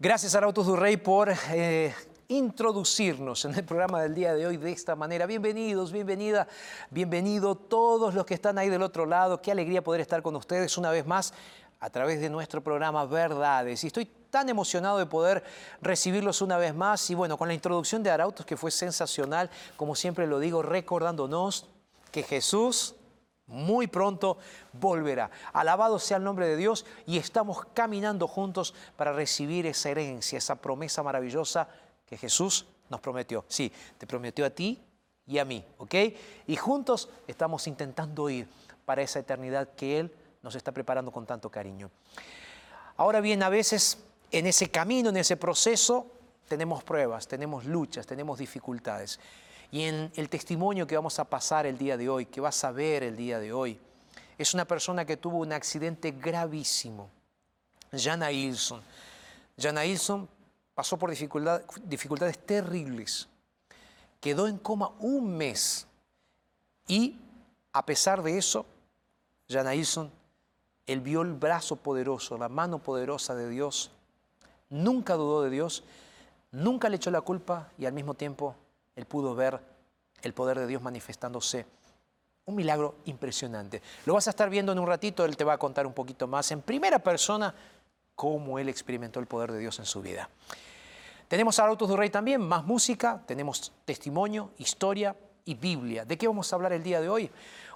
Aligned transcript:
Gracias 0.00 0.36
Arautos 0.36 0.64
Durrey 0.64 0.96
por 0.96 1.28
eh, 1.50 1.92
introducirnos 2.28 3.44
en 3.46 3.56
el 3.56 3.64
programa 3.64 4.00
del 4.00 4.14
día 4.14 4.32
de 4.32 4.46
hoy 4.46 4.56
de 4.56 4.70
esta 4.70 4.94
manera. 4.94 5.26
Bienvenidos, 5.26 5.90
bienvenida, 5.90 6.46
bienvenido 6.88 7.56
todos 7.56 8.14
los 8.14 8.24
que 8.24 8.34
están 8.34 8.58
ahí 8.58 8.68
del 8.68 8.82
otro 8.82 9.06
lado. 9.06 9.42
Qué 9.42 9.50
alegría 9.50 9.82
poder 9.82 10.00
estar 10.00 10.22
con 10.22 10.36
ustedes 10.36 10.78
una 10.78 10.92
vez 10.92 11.04
más 11.04 11.34
a 11.80 11.90
través 11.90 12.20
de 12.20 12.30
nuestro 12.30 12.62
programa 12.62 13.06
Verdades. 13.06 13.82
Y 13.82 13.88
estoy 13.88 14.04
tan 14.30 14.48
emocionado 14.48 14.98
de 14.98 15.06
poder 15.06 15.42
recibirlos 15.82 16.42
una 16.42 16.58
vez 16.58 16.76
más. 16.76 17.10
Y 17.10 17.16
bueno, 17.16 17.36
con 17.36 17.48
la 17.48 17.54
introducción 17.54 18.04
de 18.04 18.10
Arautos, 18.12 18.46
que 18.46 18.56
fue 18.56 18.70
sensacional, 18.70 19.50
como 19.76 19.96
siempre 19.96 20.28
lo 20.28 20.38
digo, 20.38 20.62
recordándonos 20.62 21.66
que 22.12 22.22
Jesús 22.22 22.94
muy 23.48 23.86
pronto 23.86 24.38
volverá. 24.72 25.30
Alabado 25.52 25.98
sea 25.98 26.18
el 26.18 26.24
nombre 26.24 26.46
de 26.46 26.56
Dios 26.56 26.86
y 27.06 27.18
estamos 27.18 27.64
caminando 27.74 28.28
juntos 28.28 28.74
para 28.96 29.12
recibir 29.12 29.66
esa 29.66 29.90
herencia, 29.90 30.38
esa 30.38 30.56
promesa 30.56 31.02
maravillosa 31.02 31.68
que 32.06 32.16
Jesús 32.16 32.66
nos 32.88 33.00
prometió. 33.00 33.44
Sí, 33.48 33.72
te 33.98 34.06
prometió 34.06 34.46
a 34.46 34.50
ti 34.50 34.80
y 35.26 35.38
a 35.38 35.44
mí, 35.44 35.64
¿ok? 35.78 35.94
Y 36.46 36.56
juntos 36.56 37.08
estamos 37.26 37.66
intentando 37.66 38.30
ir 38.30 38.48
para 38.84 39.02
esa 39.02 39.18
eternidad 39.18 39.68
que 39.76 39.98
Él 39.98 40.14
nos 40.42 40.54
está 40.54 40.72
preparando 40.72 41.10
con 41.10 41.26
tanto 41.26 41.50
cariño. 41.50 41.90
Ahora 42.96 43.20
bien, 43.20 43.42
a 43.42 43.48
veces 43.48 43.98
en 44.30 44.46
ese 44.46 44.70
camino, 44.70 45.10
en 45.10 45.16
ese 45.16 45.36
proceso, 45.36 46.06
tenemos 46.48 46.82
pruebas, 46.82 47.28
tenemos 47.28 47.64
luchas, 47.64 48.06
tenemos 48.06 48.38
dificultades. 48.38 49.20
Y 49.70 49.82
en 49.82 50.10
el 50.16 50.28
testimonio 50.28 50.86
que 50.86 50.96
vamos 50.96 51.18
a 51.18 51.24
pasar 51.24 51.66
el 51.66 51.76
día 51.76 51.96
de 51.96 52.08
hoy, 52.08 52.26
que 52.26 52.40
vas 52.40 52.64
a 52.64 52.72
ver 52.72 53.02
el 53.02 53.16
día 53.16 53.38
de 53.38 53.52
hoy, 53.52 53.78
es 54.38 54.54
una 54.54 54.64
persona 54.64 55.04
que 55.04 55.16
tuvo 55.16 55.38
un 55.38 55.52
accidente 55.52 56.12
gravísimo. 56.12 57.10
Jana 57.92 58.30
Ilson. 58.32 58.82
Jana 59.58 59.84
Ilson 59.84 60.28
pasó 60.74 60.96
por 60.96 61.10
dificultades 61.10 62.38
terribles. 62.46 63.28
Quedó 64.20 64.46
en 64.46 64.58
coma 64.58 64.92
un 65.00 65.36
mes. 65.36 65.86
Y 66.86 67.16
a 67.72 67.84
pesar 67.84 68.22
de 68.22 68.38
eso, 68.38 68.64
Jana 69.48 69.74
Ilson, 69.74 70.10
él 70.86 71.00
vio 71.00 71.22
el 71.22 71.34
brazo 71.34 71.76
poderoso, 71.76 72.38
la 72.38 72.48
mano 72.48 72.78
poderosa 72.78 73.34
de 73.34 73.50
Dios. 73.50 73.90
Nunca 74.70 75.14
dudó 75.14 75.42
de 75.42 75.50
Dios, 75.50 75.82
nunca 76.52 76.88
le 76.88 76.96
echó 76.96 77.10
la 77.10 77.20
culpa 77.20 77.70
y 77.76 77.86
al 77.86 77.92
mismo 77.92 78.14
tiempo 78.14 78.54
él 78.98 79.06
pudo 79.06 79.32
ver 79.36 79.60
el 80.22 80.34
poder 80.34 80.58
de 80.58 80.66
Dios 80.66 80.82
manifestándose. 80.82 81.64
Un 82.46 82.56
milagro 82.56 82.96
impresionante. 83.04 83.80
Lo 84.06 84.14
vas 84.14 84.26
a 84.26 84.30
estar 84.30 84.50
viendo 84.50 84.72
en 84.72 84.80
un 84.80 84.88
ratito, 84.88 85.24
él 85.24 85.36
te 85.36 85.44
va 85.44 85.52
a 85.52 85.58
contar 85.58 85.86
un 85.86 85.92
poquito 85.92 86.26
más 86.26 86.50
en 86.50 86.62
primera 86.62 86.98
persona 86.98 87.54
cómo 88.16 88.58
él 88.58 88.68
experimentó 88.68 89.20
el 89.20 89.26
poder 89.26 89.52
de 89.52 89.60
Dios 89.60 89.78
en 89.78 89.84
su 89.84 90.02
vida. 90.02 90.28
Tenemos 91.28 91.60
a 91.60 91.66
Autos 91.66 91.88
del 91.88 91.96
Rey 91.96 92.10
también, 92.10 92.40
más 92.40 92.64
música, 92.64 93.22
tenemos 93.24 93.72
testimonio, 93.84 94.50
historia 94.58 95.14
y 95.44 95.54
Biblia. 95.54 96.04
¿De 96.04 96.18
qué 96.18 96.26
vamos 96.26 96.52
a 96.52 96.56
hablar 96.56 96.72
el 96.72 96.82
día 96.82 97.00
de 97.00 97.08
hoy? 97.08 97.30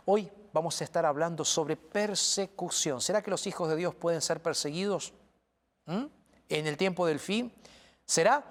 Hoy 0.07 0.29
vamos 0.53 0.81
a 0.81 0.85
estar 0.85 1.07
hablando 1.07 1.45
sobre 1.45 1.77
persecución. 1.77 3.01
¿Será 3.01 3.23
que 3.23 3.31
los 3.31 3.47
hijos 3.47 3.69
de 3.69 3.77
Dios 3.77 3.95
pueden 3.95 4.21
ser 4.21 4.43
perseguidos 4.43 5.13
¿Mm? 5.87 6.07
en 6.49 6.67
el 6.67 6.77
tiempo 6.77 7.07
del 7.07 7.21
fin? 7.21 7.53
¿Será? 8.05 8.45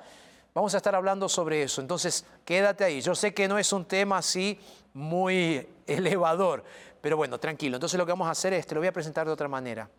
Vamos 0.54 0.74
a 0.74 0.78
estar 0.78 0.94
hablando 0.96 1.30
sobre 1.30 1.64
eso. 1.64 1.82
Entonces, 1.82 2.26
quédate 2.44 2.84
ahí. 2.84 3.02
Yo 3.02 3.16
sé 3.16 3.34
que 3.34 3.48
no 3.48 3.58
es 3.58 3.72
un 3.72 3.86
tema 3.86 4.18
así 4.18 4.60
muy 4.94 5.68
elevador, 5.88 6.64
pero 7.00 7.18
bueno, 7.18 7.40
tranquilo. 7.40 7.78
Entonces 7.78 7.98
lo 7.98 8.06
que 8.06 8.12
vamos 8.12 8.28
a 8.28 8.32
hacer 8.32 8.54
es, 8.54 8.68
te 8.68 8.76
lo 8.76 8.82
voy 8.82 8.88
a 8.88 8.94
presentar 8.94 9.26
de 9.26 9.34
otra 9.34 9.48
manera. 9.48 9.90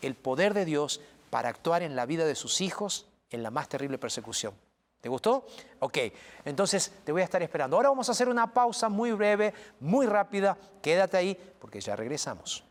El 0.00 0.14
poder 0.14 0.54
de 0.54 0.64
Dios 0.64 1.00
para 1.30 1.48
actuar 1.48 1.82
en 1.82 1.94
la 1.94 2.06
vida 2.06 2.24
de 2.24 2.34
sus 2.34 2.60
hijos 2.60 3.06
en 3.30 3.42
la 3.42 3.50
más 3.50 3.68
terrible 3.68 3.98
persecución. 3.98 4.54
¿Te 5.00 5.08
gustó? 5.08 5.46
Ok, 5.78 5.98
entonces 6.44 6.92
te 7.04 7.12
voy 7.12 7.20
a 7.22 7.24
estar 7.24 7.42
esperando. 7.42 7.76
Ahora 7.76 7.90
vamos 7.90 8.08
a 8.08 8.12
hacer 8.12 8.28
una 8.28 8.52
pausa 8.52 8.88
muy 8.88 9.12
breve, 9.12 9.54
muy 9.78 10.06
rápida. 10.06 10.56
Quédate 10.82 11.16
ahí 11.16 11.38
porque 11.60 11.80
ya 11.80 11.94
regresamos. 11.94 12.64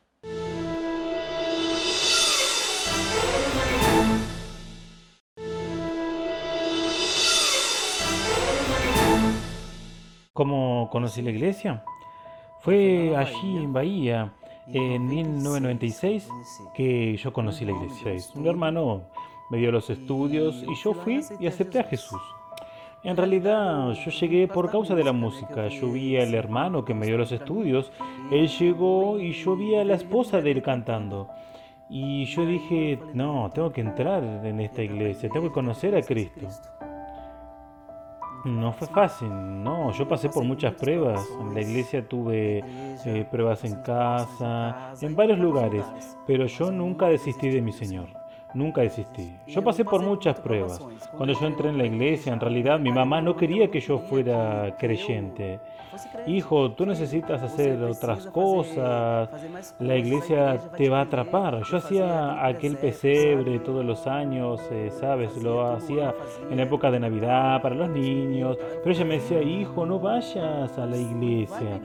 ¿Cómo 10.38 10.88
conocí 10.92 11.24
la 11.24 11.32
iglesia? 11.32 11.84
Fue 12.60 13.16
allí 13.18 13.58
en 13.58 13.74
Bahía, 13.74 14.34
en 14.68 15.08
1996, 15.08 16.30
que 16.76 17.18
yo 17.18 17.34
conocí 17.34 17.66
la 17.66 17.72
iglesia. 17.72 18.14
Un 18.36 18.46
hermano 18.46 19.02
me 19.50 19.58
dio 19.58 19.72
los 19.72 19.90
estudios 19.90 20.62
y 20.62 20.76
yo 20.76 20.94
fui 20.94 21.22
y 21.40 21.48
acepté 21.48 21.80
a 21.80 21.86
Jesús. 21.86 22.22
En 23.04 23.18
realidad 23.18 23.94
yo 23.94 24.12
llegué 24.12 24.48
por 24.48 24.70
causa 24.70 24.94
de 24.94 25.04
la 25.04 25.12
música. 25.12 25.70
Yo 25.70 25.92
vi 25.92 26.18
al 26.18 26.36
hermano 26.36 26.86
que 26.86 26.94
me 26.94 27.08
dio 27.08 27.18
los 27.18 27.32
estudios. 27.32 27.92
Él 28.30 28.48
llegó 28.48 29.20
y 29.20 29.32
yo 29.32 29.56
vi 29.56 29.74
a 29.74 29.84
la 29.84 29.96
esposa 29.96 30.40
de 30.40 30.52
él 30.52 30.62
cantando. 30.62 31.30
Y 31.90 32.26
yo 32.26 32.46
dije, 32.46 33.00
no, 33.16 33.50
tengo 33.56 33.72
que 33.72 33.82
entrar 33.82 34.24
en 34.46 34.60
esta 34.60 34.84
iglesia, 34.84 35.30
tengo 35.30 35.48
que 35.48 35.54
conocer 35.54 35.96
a 35.96 36.04
Cristo. 36.04 36.48
No 38.48 38.72
fue 38.72 38.88
fácil, 38.88 39.30
no. 39.30 39.92
Yo 39.92 40.08
pasé 40.08 40.30
por 40.30 40.46
muchas 40.46 40.74
pruebas. 40.74 41.28
En 41.42 41.54
la 41.54 41.62
iglesia 41.62 42.08
tuve 42.08 42.64
eh, 43.06 43.28
pruebas 43.30 43.66
en 43.66 43.76
casa, 43.82 44.94
en 45.02 45.16
varios 45.16 45.38
lugares, 45.38 45.86
pero 46.26 46.46
yo 46.46 46.72
nunca 46.72 47.08
desistí 47.08 47.50
de 47.50 47.62
mi 47.62 47.74
Señor. 47.74 48.17
Nunca 48.54 48.82
desistí. 48.82 49.36
Yo 49.48 49.64
pasé 49.64 49.84
por 49.84 50.02
muchas 50.02 50.40
pruebas. 50.40 50.80
Cuando 51.16 51.40
yo 51.40 51.48
entré 51.48 51.70
en 51.70 51.78
la 51.78 51.86
iglesia, 51.86 52.34
en 52.34 52.40
realidad 52.40 52.80
mi 52.80 52.92
mamá 52.92 53.22
no 53.22 53.36
quería 53.36 53.70
que 53.70 53.80
yo 53.80 54.00
fuera 54.00 54.76
creyente. 54.78 55.60
Hijo, 56.28 56.72
tú 56.72 56.86
necesitas 56.86 57.42
hacer 57.42 57.82
otras 57.84 58.28
cosas. 58.28 59.30
La 59.80 59.96
iglesia 59.96 60.60
te 60.78 60.90
va 60.90 61.00
a 61.00 61.04
atrapar. 61.04 61.62
Yo 61.64 61.78
hacía 61.78 62.46
aquel 62.46 62.78
pesebre 62.78 63.60
todos 63.60 63.84
los 63.84 64.06
años, 64.08 64.62
eh, 64.72 64.92
¿sabes? 64.92 65.36
Lo 65.38 65.66
hacía 65.66 66.14
en 66.50 66.58
la 66.58 66.64
época 66.64 66.92
de 66.92 67.00
Navidad 67.00 67.62
para 67.62 67.76
los 67.76 67.90
niños. 67.90 68.58
Pero 68.84 68.96
ella 68.96 69.06
me 69.06 69.16
decía, 69.16 69.42
hijo, 69.42 69.86
no 69.86 70.00
vayas 70.00 70.78
a 70.78 70.86
la 70.86 70.98
iglesia. 70.98 71.80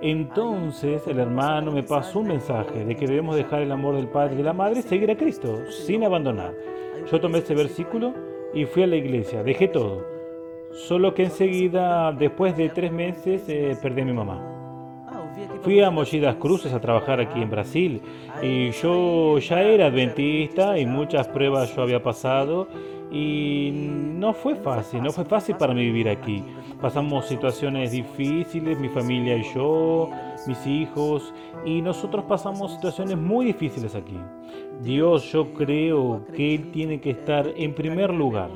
Entonces 0.00 1.06
el 1.06 1.18
hermano 1.18 1.72
me 1.72 1.82
pasó 1.82 2.20
un 2.20 2.28
mensaje 2.28 2.84
de 2.84 2.94
que 2.94 3.06
debemos 3.06 3.34
dejar 3.34 3.62
el 3.62 3.72
amor 3.72 3.96
del 3.96 4.08
Padre 4.08 4.34
y 4.34 4.38
de 4.38 4.42
la 4.42 4.52
Madre 4.52 4.80
y 4.80 4.82
seguir 4.82 5.10
a 5.10 5.16
Cristo 5.16 5.62
sin 5.70 6.04
abandonar. 6.04 6.52
Yo 7.10 7.20
tomé 7.20 7.38
ese 7.38 7.54
versículo 7.54 8.12
y 8.52 8.64
fui 8.66 8.82
a 8.82 8.86
la 8.86 8.96
iglesia, 8.96 9.42
dejé 9.42 9.68
todo. 9.68 10.04
Solo 10.72 11.14
que 11.14 11.24
enseguida, 11.24 12.12
después 12.12 12.56
de 12.56 12.68
tres 12.68 12.92
meses, 12.92 13.48
eh, 13.48 13.76
perdí 13.80 14.02
a 14.02 14.04
mi 14.04 14.12
mamá. 14.12 14.52
Fui 15.62 15.80
a 15.80 15.90
Mollidas 15.90 16.36
Cruces 16.36 16.72
a 16.72 16.80
trabajar 16.80 17.20
aquí 17.20 17.40
en 17.40 17.50
Brasil 17.50 18.02
y 18.42 18.70
yo 18.70 19.38
ya 19.38 19.62
era 19.62 19.86
adventista 19.86 20.78
y 20.78 20.86
muchas 20.86 21.28
pruebas 21.28 21.74
yo 21.74 21.82
había 21.82 22.02
pasado 22.02 22.68
y 23.10 23.70
no 23.72 24.32
fue 24.32 24.56
fácil, 24.56 25.02
no 25.02 25.10
fue 25.10 25.24
fácil 25.24 25.56
para 25.56 25.74
mí 25.74 25.82
vivir 25.82 26.08
aquí. 26.08 26.42
Pasamos 26.80 27.26
situaciones 27.26 27.92
difíciles, 27.92 28.78
mi 28.78 28.88
familia 28.88 29.36
y 29.36 29.42
yo, 29.54 30.10
mis 30.46 30.66
hijos, 30.66 31.32
y 31.64 31.80
nosotros 31.82 32.24
pasamos 32.24 32.72
situaciones 32.72 33.16
muy 33.16 33.46
difíciles 33.46 33.94
aquí. 33.94 34.18
Dios, 34.82 35.30
yo 35.32 35.52
creo 35.54 36.24
que 36.34 36.54
Él 36.54 36.70
tiene 36.70 37.00
que 37.00 37.10
estar 37.10 37.46
en 37.56 37.74
primer 37.74 38.12
lugar. 38.12 38.50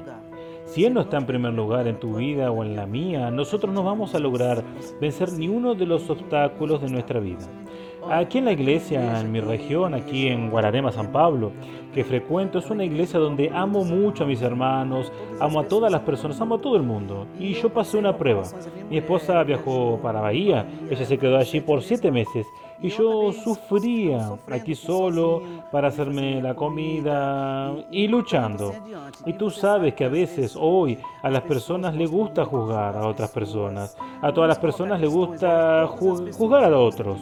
Si 0.65 0.85
Él 0.85 0.95
no 0.95 1.01
está 1.01 1.17
en 1.17 1.27
primer 1.27 1.53
lugar 1.53 1.89
en 1.89 1.99
tu 1.99 2.17
vida 2.17 2.51
o 2.53 2.63
en 2.63 2.77
la 2.77 2.87
mía, 2.87 3.31
nosotros 3.31 3.75
no 3.75 3.83
vamos 3.83 4.15
a 4.15 4.21
lograr 4.21 4.63
vencer 5.01 5.33
ni 5.33 5.49
uno 5.49 5.75
de 5.75 5.87
los 5.87 6.09
obstáculos 6.11 6.81
de 6.83 6.91
nuestra 6.91 7.19
vida. 7.19 7.47
Aquí 8.09 8.39
en 8.39 8.47
la 8.47 8.53
iglesia, 8.53 9.21
en 9.21 9.31
mi 9.31 9.41
región, 9.41 9.95
aquí 9.95 10.29
en 10.29 10.51
Guararema, 10.51 10.91
San 10.91 11.13
Pablo, 11.13 11.53
que 11.95 12.05
frecuento, 12.05 12.59
es 12.59 12.71
una 12.71 12.85
iglesia 12.85 13.19
donde 13.19 13.51
amo 13.51 13.85
mucho 13.85 14.25
a 14.25 14.27
mis 14.27 14.43
hermanos, 14.43 15.13
amo 15.41 15.61
a 15.61 15.69
todas 15.69 15.93
las 15.93 16.01
personas, 16.03 16.41
amo 16.41 16.57
a 16.57 16.61
todo 16.61 16.77
el 16.77 16.83
mundo. 16.83 17.27
Y 17.39 17.55
yo 17.55 17.69
pasé 17.69 17.99
una 17.99 18.17
prueba. 18.17 18.43
Mi 18.89 18.99
esposa 18.99 19.43
viajó 19.45 19.99
para 20.03 20.21
Bahía, 20.21 20.67
ella 20.91 21.05
se 21.05 21.19
quedó 21.19 21.37
allí 21.37 21.61
por 21.61 21.83
siete 21.83 22.11
meses 22.11 22.47
y 22.83 22.89
yo 22.89 23.33
sufría 23.33 24.31
aquí 24.51 24.75
solo 24.75 25.43
para 25.71 25.89
hacerme 25.89 26.41
la 26.41 26.55
comida 26.55 27.75
y 27.91 28.09
luchando. 28.09 28.73
Y 29.27 29.35
tú 29.35 29.51
sabes 29.51 29.95
que 29.95 30.05
a 30.05 30.09
veces 30.09 30.57
hoy 30.59 30.99
a 31.23 31.31
las 31.31 31.43
personas 31.43 31.95
les 31.95 32.11
gusta 32.11 32.45
juzgar 32.45 32.97
a 32.97 33.07
otras 33.07 33.31
personas, 33.31 33.97
a 34.23 34.33
todas 34.33 34.49
las 34.49 34.59
personas 34.59 35.01
les 35.01 35.11
gusta 35.11 35.87
juzgar 35.87 36.73
a 36.73 36.79
otros. 36.79 37.19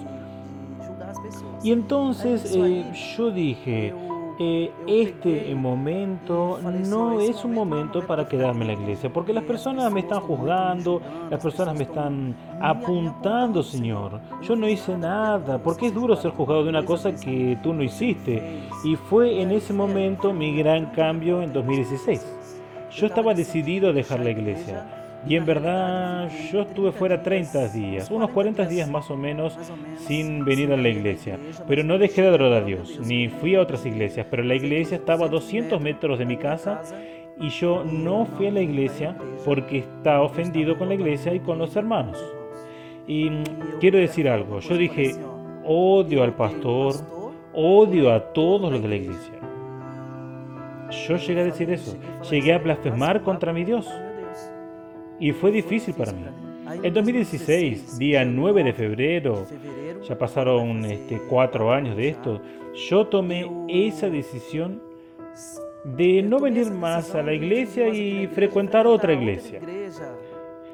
Y 1.63 1.73
entonces 1.73 2.55
eh, 2.55 2.85
yo 3.17 3.31
dije, 3.31 3.93
eh, 4.41 4.71
este 4.87 5.53
momento 5.57 6.61
no 6.63 7.21
es 7.21 7.45
un 7.45 7.55
momento 7.55 8.07
para 8.07 8.29
quedarme 8.29 8.61
en 8.61 8.67
la 8.69 8.73
iglesia, 8.75 9.13
porque 9.13 9.33
las 9.33 9.43
personas 9.43 9.91
me 9.93 10.01
están 10.01 10.21
juzgando, 10.21 11.03
las 11.29 11.43
personas 11.43 11.75
me 11.75 11.83
están 11.83 12.37
apuntando, 12.61 13.65
Señor. 13.65 14.21
Yo 14.43 14.55
no 14.55 14.69
hice 14.69 14.97
nada, 14.97 15.59
porque 15.59 15.89
es 15.89 15.95
duro 15.95 16.15
ser 16.15 16.31
juzgado 16.31 16.63
de 16.63 16.69
una 16.71 16.85
cosa 16.85 17.13
que 17.17 17.59
tú 17.65 17.75
no 17.75 17.83
hiciste. 17.83 18.69
Y 18.85 18.95
fue 18.95 19.43
en 19.43 19.51
ese 19.51 19.73
momento 19.73 20.33
mi 20.33 20.57
gran 20.57 20.87
cambio 20.93 21.43
en 21.43 21.53
2016. 21.53 22.25
Yo 22.93 23.07
estaba 23.07 23.35
decidido 23.35 23.91
a 23.91 23.93
dejar 23.93 24.21
la 24.21 24.31
iglesia. 24.31 25.08
Y 25.27 25.35
en 25.35 25.45
verdad 25.45 26.31
yo 26.53 26.63
estuve 26.63 26.93
fuera 26.93 27.23
30 27.23 27.69
días, 27.69 28.11
unos 28.11 28.31
40 28.31 28.67
días 28.67 28.89
más 28.89 29.11
o 29.11 29.17
menos 29.17 29.59
sin 29.97 30.45
venir 30.45 30.73
a 30.73 30.77
la 30.77 30.89
iglesia. 30.89 31.39
Pero 31.67 31.83
no 31.83 31.99
dejé 31.99 32.23
de 32.23 32.29
adorar 32.29 32.53
a 32.53 32.61
Dios, 32.61 33.01
ni 33.05 33.29
fui 33.29 33.57
a 33.57 33.61
otras 33.61 33.85
iglesias, 33.85 34.27
pero 34.31 34.43
la 34.43 34.55
iglesia 34.55 34.97
estaba 34.97 35.27
a 35.27 35.29
200 35.29 35.81
metros 35.81 36.19
de 36.19 36.25
mi 36.25 36.37
casa 36.37 36.83
y 37.41 37.49
yo 37.51 37.85
no 37.85 38.27
fui 38.27 38.47
a 38.47 38.53
la 38.53 38.61
iglesia 38.61 39.17
porque 39.45 39.79
estaba 39.79 40.23
ofendido 40.23 40.79
con 40.79 40.89
la 40.89 40.95
iglesia 40.95 41.35
y 41.35 41.41
con 41.41 41.59
los 41.59 41.75
hermanos. 41.75 42.19
Y 43.07 43.29
quiero 43.81 43.99
decir 43.99 44.29
algo, 44.29 44.61
yo 44.61 44.77
dije, 44.77 45.17
odio 45.65 46.23
al 46.23 46.35
pastor, 46.35 46.95
odio 47.53 48.13
a 48.13 48.33
todos 48.33 48.71
los 48.71 48.83
de 48.83 48.89
la 48.89 48.97
iglesia. 48.97 49.35
Yo 51.07 51.17
llegué 51.17 51.41
a 51.41 51.45
decir 51.45 51.71
eso, 51.71 51.97
llegué 52.31 52.55
a 52.55 52.59
blasfemar 52.59 53.23
contra 53.23 53.53
mi 53.53 53.65
Dios 53.65 53.87
y 55.21 55.33
fue 55.33 55.51
difícil 55.51 55.95
para 55.95 56.13
mí. 56.13 56.25
En 56.83 56.93
2016, 56.93 57.99
día 57.99 58.25
9 58.25 58.63
de 58.63 58.73
febrero, 58.73 59.47
ya 60.07 60.19
pasaron 60.19 60.85
este, 60.85 61.19
cuatro 61.29 61.73
años 61.73 61.97
de 61.97 62.11
esto, 62.11 62.41
yo 62.89 63.07
tomé 63.07 63.47
esa 63.69 64.11
decisión 64.11 64.83
de 65.85 66.23
no 66.23 66.39
venir 66.39 66.71
más 66.71 67.15
a 67.15 67.23
la 67.23 67.33
iglesia 67.33 67.89
y 67.89 68.27
frecuentar 68.27 68.87
otra 68.87 69.15
iglesia. 69.15 69.61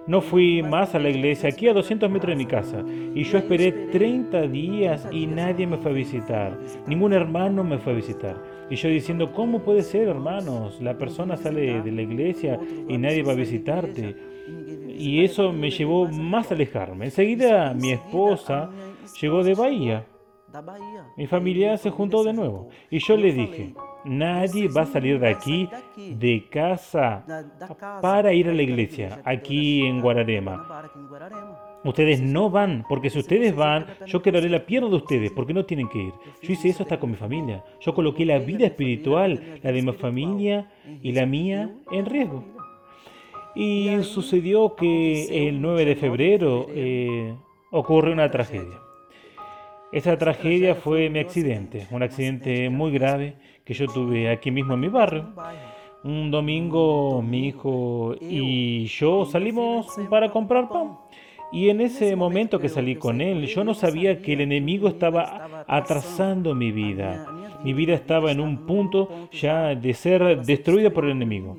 No 0.06 0.20
fui 0.20 0.62
más 0.62 0.94
a 0.94 0.99
la 0.99 1.08
iglesia, 1.08 1.49
aquí 1.49 1.69
a 1.69 1.73
200 1.73 2.11
metros 2.11 2.31
de 2.31 2.37
mi 2.37 2.44
casa, 2.44 2.85
y 3.14 3.23
yo 3.23 3.38
esperé 3.38 3.73
30 3.73 4.49
días 4.49 5.08
y 5.11 5.26
nadie 5.26 5.67
me 5.67 5.79
fue 5.79 5.93
a 5.93 5.94
visitar, 5.94 6.58
ningún 6.87 7.14
hermano 7.14 7.64
me 7.64 7.79
fue 7.79 7.93
a 7.93 7.96
visitar. 7.96 8.37
Y 8.69 8.76
yo 8.76 8.88
diciendo, 8.88 9.32
¿cómo 9.32 9.61
puede 9.61 9.82
ser, 9.82 10.08
hermanos? 10.08 10.81
La 10.82 10.99
persona 10.99 11.37
sale 11.37 11.81
de 11.81 11.93
la 11.93 12.02
iglesia 12.02 12.58
y 12.88 12.99
nadie 12.99 13.23
va 13.23 13.32
a 13.32 13.37
visitarte 13.37 14.34
y 14.96 15.25
eso 15.25 15.52
me 15.52 15.70
llevó 15.70 16.08
más 16.08 16.50
a 16.50 16.55
alejarme. 16.55 17.06
Enseguida 17.06 17.75
mi 17.75 17.93
esposa 17.93 18.70
llegó 19.20 19.43
de 19.43 19.55
Bahía. 19.55 20.06
Mi 21.17 21.26
familia 21.26 21.76
se 21.76 21.91
juntó 21.91 22.23
de 22.23 22.32
nuevo 22.32 22.69
y 22.88 23.00
yo 23.00 23.17
le 23.17 23.32
dije, 23.32 23.75
nadie 24.05 24.69
va 24.69 24.82
a 24.82 24.86
salir 24.86 25.19
de 25.19 25.29
aquí, 25.29 25.69
de 25.96 26.46
casa, 26.48 27.24
para 28.01 28.32
ir 28.32 28.48
a 28.48 28.55
la 28.55 28.63
iglesia, 28.63 29.20
aquí 29.24 29.84
en 29.84 30.01
Guararema. 30.01 30.65
Ustedes 31.84 32.22
no 32.22 32.51
van, 32.51 32.84
porque 32.89 33.10
si 33.10 33.19
ustedes 33.19 33.55
van, 33.55 33.86
yo 34.06 34.22
quedaré 34.22 34.48
la 34.48 34.65
pierna 34.65 34.89
de 34.89 34.96
ustedes, 34.96 35.32
porque 35.32 35.53
no 35.53 35.67
tienen 35.67 35.89
que 35.89 36.05
ir. 36.05 36.13
Yo 36.41 36.53
hice 36.53 36.69
eso 36.69 36.84
hasta 36.84 36.98
con 36.98 37.10
mi 37.10 37.17
familia. 37.17 37.63
Yo 37.81 37.93
coloqué 37.93 38.24
la 38.24 38.39
vida 38.39 38.67
espiritual, 38.67 39.58
la 39.63 39.72
de 39.72 39.82
mi 39.82 39.93
familia 39.93 40.70
y 41.03 41.13
la 41.13 41.27
mía, 41.27 41.74
en 41.91 42.06
riesgo. 42.06 42.54
Y 43.55 44.03
sucedió 44.03 44.75
que 44.75 45.49
el 45.49 45.61
9 45.61 45.84
de 45.84 45.96
febrero 45.96 46.67
eh, 46.70 47.34
ocurre 47.70 48.13
una 48.13 48.31
tragedia. 48.31 48.81
Esa 49.93 50.19
tragedia 50.19 50.75
fue 50.75 51.08
mi 51.08 51.20
accidente, 51.20 51.87
un 51.93 52.03
accidente 52.03 52.69
muy 52.69 52.91
grave 52.91 53.37
que 53.65 53.75
yo 53.75 53.87
tuve 53.87 54.29
aquí 54.29 54.51
mismo 54.51 54.75
en 54.75 54.81
mi 54.81 54.89
barrio. 54.89 55.27
Un 56.03 56.32
domingo 56.32 57.23
mi 57.23 57.46
hijo 57.46 58.17
y 58.20 58.87
yo 58.87 59.25
salimos 59.25 59.87
para 60.11 60.32
comprar 60.32 60.69
pan. 60.69 60.99
Y 61.53 61.69
en 61.69 61.81
ese 61.81 62.17
momento 62.17 62.58
que 62.58 62.69
salí 62.69 62.96
con 62.96 63.20
él, 63.20 63.46
yo 63.46 63.63
no 63.63 63.75
sabía 63.75 64.20
que 64.20 64.32
el 64.32 64.41
enemigo 64.41 64.89
estaba 64.89 65.65
atrasando 65.69 66.56
mi 66.56 66.73
vida. 66.73 67.27
Mi 67.63 67.73
vida 67.73 67.94
estaba 67.94 68.32
en 68.32 68.41
un 68.41 68.67
punto 68.67 69.29
ya 69.31 69.77
de 69.77 69.94
ser 69.94 70.44
destruida 70.44 70.91
por 70.91 71.05
el 71.05 71.13
enemigo. 71.13 71.56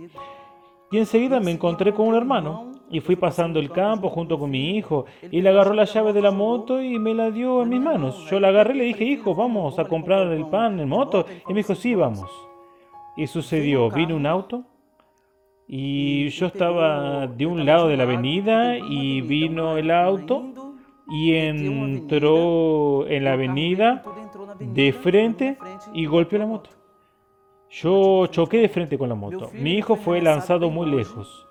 Y 0.91 0.97
enseguida 0.97 1.39
me 1.39 1.51
encontré 1.51 1.93
con 1.93 2.07
un 2.07 2.15
hermano 2.15 2.71
y 2.89 2.99
fui 2.99 3.15
pasando 3.15 3.59
el 3.59 3.71
campo 3.71 4.09
junto 4.09 4.37
con 4.37 4.51
mi 4.51 4.77
hijo 4.77 5.05
y 5.31 5.41
le 5.41 5.49
agarró 5.49 5.73
la 5.73 5.85
llave 5.85 6.13
de 6.13 6.21
la 6.21 6.31
moto 6.31 6.81
y 6.81 6.99
me 6.99 7.13
la 7.13 7.31
dio 7.31 7.63
en 7.63 7.69
mis 7.69 7.81
manos. 7.81 8.29
Yo 8.29 8.39
la 8.39 8.49
agarré 8.49 8.75
y 8.75 8.77
le 8.77 8.83
dije, 8.85 9.03
hijo, 9.03 9.35
vamos 9.35 9.79
a 9.79 9.85
comprar 9.85 10.27
el 10.27 10.45
pan 10.45 10.79
en 10.79 10.89
moto. 10.89 11.25
Y 11.47 11.53
me 11.53 11.61
dijo, 11.61 11.75
sí, 11.75 11.95
vamos. 11.95 12.29
Y 13.17 13.27
sucedió, 13.27 13.89
vino 13.89 14.15
un 14.15 14.25
auto 14.25 14.63
y 15.67 16.29
yo 16.29 16.45
estaba 16.45 17.27
de 17.27 17.45
un 17.45 17.65
lado 17.65 17.87
de 17.87 17.97
la 17.97 18.03
avenida 18.03 18.77
y 18.77 19.21
vino 19.21 19.77
el 19.77 19.89
auto 19.89 20.51
y 21.09 21.33
entró 21.33 23.07
en 23.07 23.23
la 23.23 23.33
avenida 23.33 24.03
de 24.59 24.93
frente 24.93 25.57
y 25.93 26.05
golpeó 26.05 26.39
la 26.39 26.45
moto. 26.45 26.69
Yo 27.81 28.27
choqué 28.27 28.59
de 28.59 28.69
frente 28.69 28.97
con 28.97 29.09
la 29.09 29.15
moto. 29.15 29.49
Mi 29.53 29.73
hijo 29.73 29.97
fue 29.97 30.21
lanzado 30.21 30.69
muy 30.69 30.89
lejos. 30.89 31.45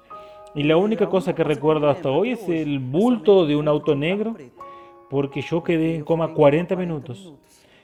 Y 0.54 0.62
la 0.62 0.78
única 0.78 1.06
cosa 1.06 1.34
que 1.34 1.44
recuerdo 1.44 1.90
hasta 1.90 2.10
hoy 2.10 2.30
es 2.30 2.48
el 2.48 2.78
bulto 2.78 3.44
de 3.44 3.56
un 3.56 3.68
auto 3.68 3.94
negro, 3.94 4.34
porque 5.10 5.42
yo 5.42 5.62
quedé 5.62 5.96
en 5.96 6.02
coma 6.02 6.32
40 6.32 6.76
minutos. 6.76 7.34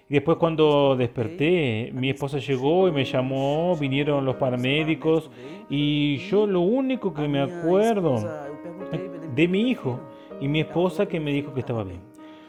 Y 0.09 0.15
después 0.15 0.39
cuando 0.39 0.97
desperté, 0.97 1.91
mi 1.93 2.09
esposa 2.09 2.39
llegó 2.39 2.89
y 2.89 2.93
me 2.93 3.05
llamó, 3.05 3.77
vinieron 3.77 4.25
los 4.25 4.37
paramédicos 4.37 5.31
y 5.69 6.17
yo 6.31 6.47
lo 6.47 6.61
único 6.61 7.13
que 7.13 7.29
me 7.29 7.43
acuerdo 7.43 8.27
de 9.35 9.49
mi 9.49 9.69
hijo 9.69 10.01
y 10.41 10.49
mi 10.49 10.61
esposa 10.61 11.05
que 11.05 11.21
me 11.21 11.31
dijo 11.31 11.53
que 11.53 11.61
estaba 11.61 11.85
bien. 11.85 12.01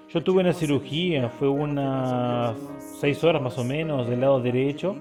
Yo 0.07 0.23
tuve 0.23 0.39
una 0.39 0.53
cirugía, 0.53 1.27
fue 1.27 1.49
unas 1.49 2.55
seis 2.79 3.21
horas 3.25 3.41
más 3.41 3.57
o 3.57 3.65
menos 3.65 4.07
del 4.07 4.21
lado 4.21 4.39
derecho 4.39 4.95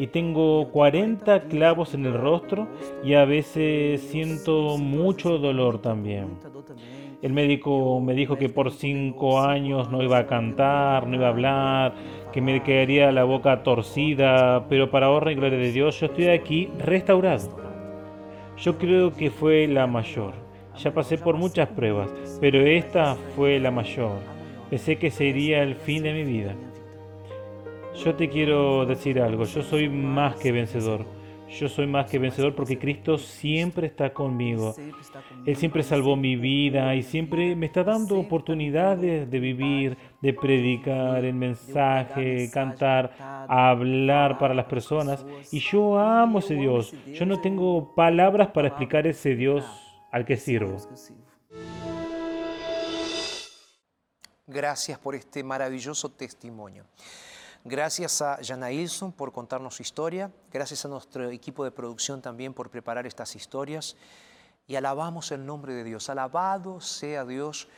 y 0.00 0.06
tengo 0.06 0.70
40 0.70 1.42
clavos 1.42 1.92
en 1.92 2.06
el 2.06 2.14
rostro 2.14 2.68
y 3.04 3.12
a 3.12 3.26
veces 3.26 4.00
siento 4.00 4.78
mucho 4.78 5.36
dolor 5.36 5.82
también. 5.82 6.38
El 7.20 7.34
médico 7.34 8.00
me 8.00 8.14
dijo 8.14 8.38
que 8.38 8.48
por 8.48 8.72
cinco 8.72 9.42
años 9.42 9.90
no 9.90 10.02
iba 10.02 10.16
a 10.16 10.26
cantar, 10.26 11.06
no 11.06 11.16
iba 11.16 11.26
a 11.26 11.28
hablar, 11.28 11.94
que 12.32 12.40
me 12.40 12.62
quedaría 12.62 13.12
la 13.12 13.24
boca 13.24 13.62
torcida, 13.62 14.64
pero 14.70 14.90
para 14.90 15.10
honra 15.10 15.32
y 15.32 15.34
gloria 15.34 15.58
de 15.58 15.70
Dios 15.70 16.00
yo 16.00 16.06
estoy 16.06 16.28
aquí 16.28 16.70
restaurado. 16.78 17.58
Yo 18.56 18.78
creo 18.78 19.12
que 19.12 19.30
fue 19.30 19.66
la 19.66 19.86
mayor. 19.86 20.32
Ya 20.78 20.94
pasé 20.94 21.18
por 21.18 21.36
muchas 21.36 21.68
pruebas, 21.68 22.10
pero 22.40 22.58
esta 22.62 23.16
fue 23.36 23.60
la 23.60 23.70
mayor. 23.70 24.16
Pensé 24.70 24.96
que 24.96 25.10
sería 25.10 25.62
el 25.62 25.74
fin 25.74 26.04
de 26.04 26.14
mi 26.14 26.24
vida. 26.24 26.54
Yo 28.04 28.14
te 28.14 28.30
quiero 28.30 28.86
decir 28.86 29.20
algo, 29.20 29.44
yo 29.44 29.62
soy 29.62 29.90
más 29.90 30.36
que 30.36 30.52
vencedor. 30.52 31.04
Yo 31.50 31.68
soy 31.68 31.86
más 31.86 32.08
que 32.08 32.18
vencedor 32.18 32.54
porque 32.54 32.78
Cristo 32.78 33.18
siempre 33.18 33.88
está 33.88 34.14
conmigo. 34.14 34.74
Él 35.44 35.54
siempre 35.56 35.82
salvó 35.82 36.16
mi 36.16 36.36
vida 36.36 36.94
y 36.94 37.02
siempre 37.02 37.54
me 37.56 37.66
está 37.66 37.84
dando 37.84 38.18
oportunidades 38.18 39.30
de 39.30 39.38
vivir, 39.38 39.98
de 40.22 40.32
predicar 40.32 41.26
el 41.26 41.34
mensaje, 41.34 42.48
cantar, 42.50 43.12
hablar 43.48 44.38
para 44.38 44.54
las 44.54 44.64
personas. 44.64 45.26
Y 45.52 45.58
yo 45.60 45.98
amo 45.98 46.38
ese 46.38 46.54
Dios. 46.54 46.94
Yo 47.06 47.26
no 47.26 47.42
tengo 47.42 47.94
palabras 47.94 48.48
para 48.48 48.68
explicar 48.68 49.06
ese 49.06 49.34
Dios 49.34 49.62
al 50.10 50.24
que 50.24 50.38
sirvo. 50.38 50.78
Gracias 54.46 54.98
por 54.98 55.14
este 55.14 55.44
maravilloso 55.44 56.08
testimonio. 56.08 56.86
Gracias 57.64 58.22
a 58.22 58.38
Jana 58.42 58.72
Ilson 58.72 59.12
por 59.12 59.32
contarnos 59.32 59.76
su 59.76 59.82
historia. 59.82 60.30
Gracias 60.50 60.86
a 60.86 60.88
nuestro 60.88 61.28
equipo 61.28 61.62
de 61.62 61.70
producción 61.70 62.22
también 62.22 62.54
por 62.54 62.70
preparar 62.70 63.06
estas 63.06 63.36
historias. 63.36 63.96
Y 64.66 64.76
alabamos 64.76 65.30
el 65.30 65.44
nombre 65.44 65.74
de 65.74 65.84
Dios. 65.84 66.08
Alabado 66.08 66.80
sea 66.80 67.26
Dios 67.26 67.68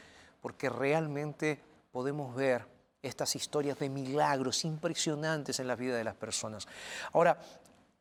porque 0.41 0.69
realmente 0.69 1.61
podemos 1.91 2.33
ver 2.37 2.65
estas 3.03 3.35
historias 3.35 3.77
de 3.81 3.89
milagros 3.89 4.65
impresionantes 4.65 5.59
en 5.59 5.67
la 5.67 5.75
vida 5.75 5.97
de 5.97 6.05
las 6.05 6.15
personas. 6.15 6.69
Ahora, 7.13 7.41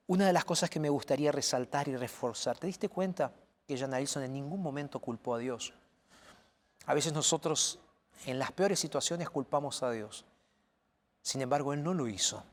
una 0.05 0.27
de 0.27 0.33
las 0.33 0.45
cosas 0.45 0.69
que 0.69 0.79
me 0.79 0.89
gustaría 0.89 1.31
resaltar 1.31 1.87
y 1.87 1.95
reforzar, 1.95 2.59
¿te 2.59 2.67
diste 2.67 2.89
cuenta 2.89 3.31
que 3.67 3.75
Jana 3.75 3.99
Ilson 3.99 4.21
en 4.21 4.33
ningún 4.33 4.61
momento 4.61 4.99
culpó 4.99 5.33
a 5.33 5.39
Dios? 5.39 5.73
A 6.85 6.93
veces 6.93 7.11
nosotros 7.11 7.79
en 8.27 8.37
las 8.37 8.51
peores 8.51 8.79
situaciones 8.79 9.31
culpamos 9.31 9.81
a 9.81 9.89
Dios. 9.89 10.25
Sin 11.21 11.41
embargo, 11.41 11.73
Él 11.73 11.83
no 11.83 11.93
lo 11.93 12.07
hizo. 12.07 12.43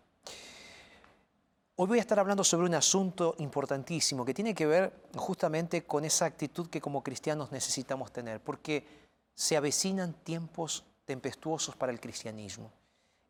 Hoy 1.76 1.87
voy 1.87 1.98
a 1.98 2.00
estar 2.00 2.18
hablando 2.18 2.42
sobre 2.42 2.66
un 2.66 2.75
asunto 2.75 3.37
importantísimo 3.38 4.25
que 4.25 4.34
tiene 4.34 4.52
que 4.52 4.66
ver 4.66 4.92
justamente 5.14 5.84
con 5.84 6.04
esa 6.04 6.25
actitud 6.25 6.68
que 6.68 6.80
como 6.80 7.04
cristianos 7.04 7.52
necesitamos 7.52 8.12
tener, 8.12 8.40
porque 8.40 8.84
se 9.32 9.56
avecinan 9.56 10.12
tiempos 10.12 10.84
tempestuosos 11.04 11.76
para 11.76 11.92
el 11.92 12.00
cristianismo 12.00 12.72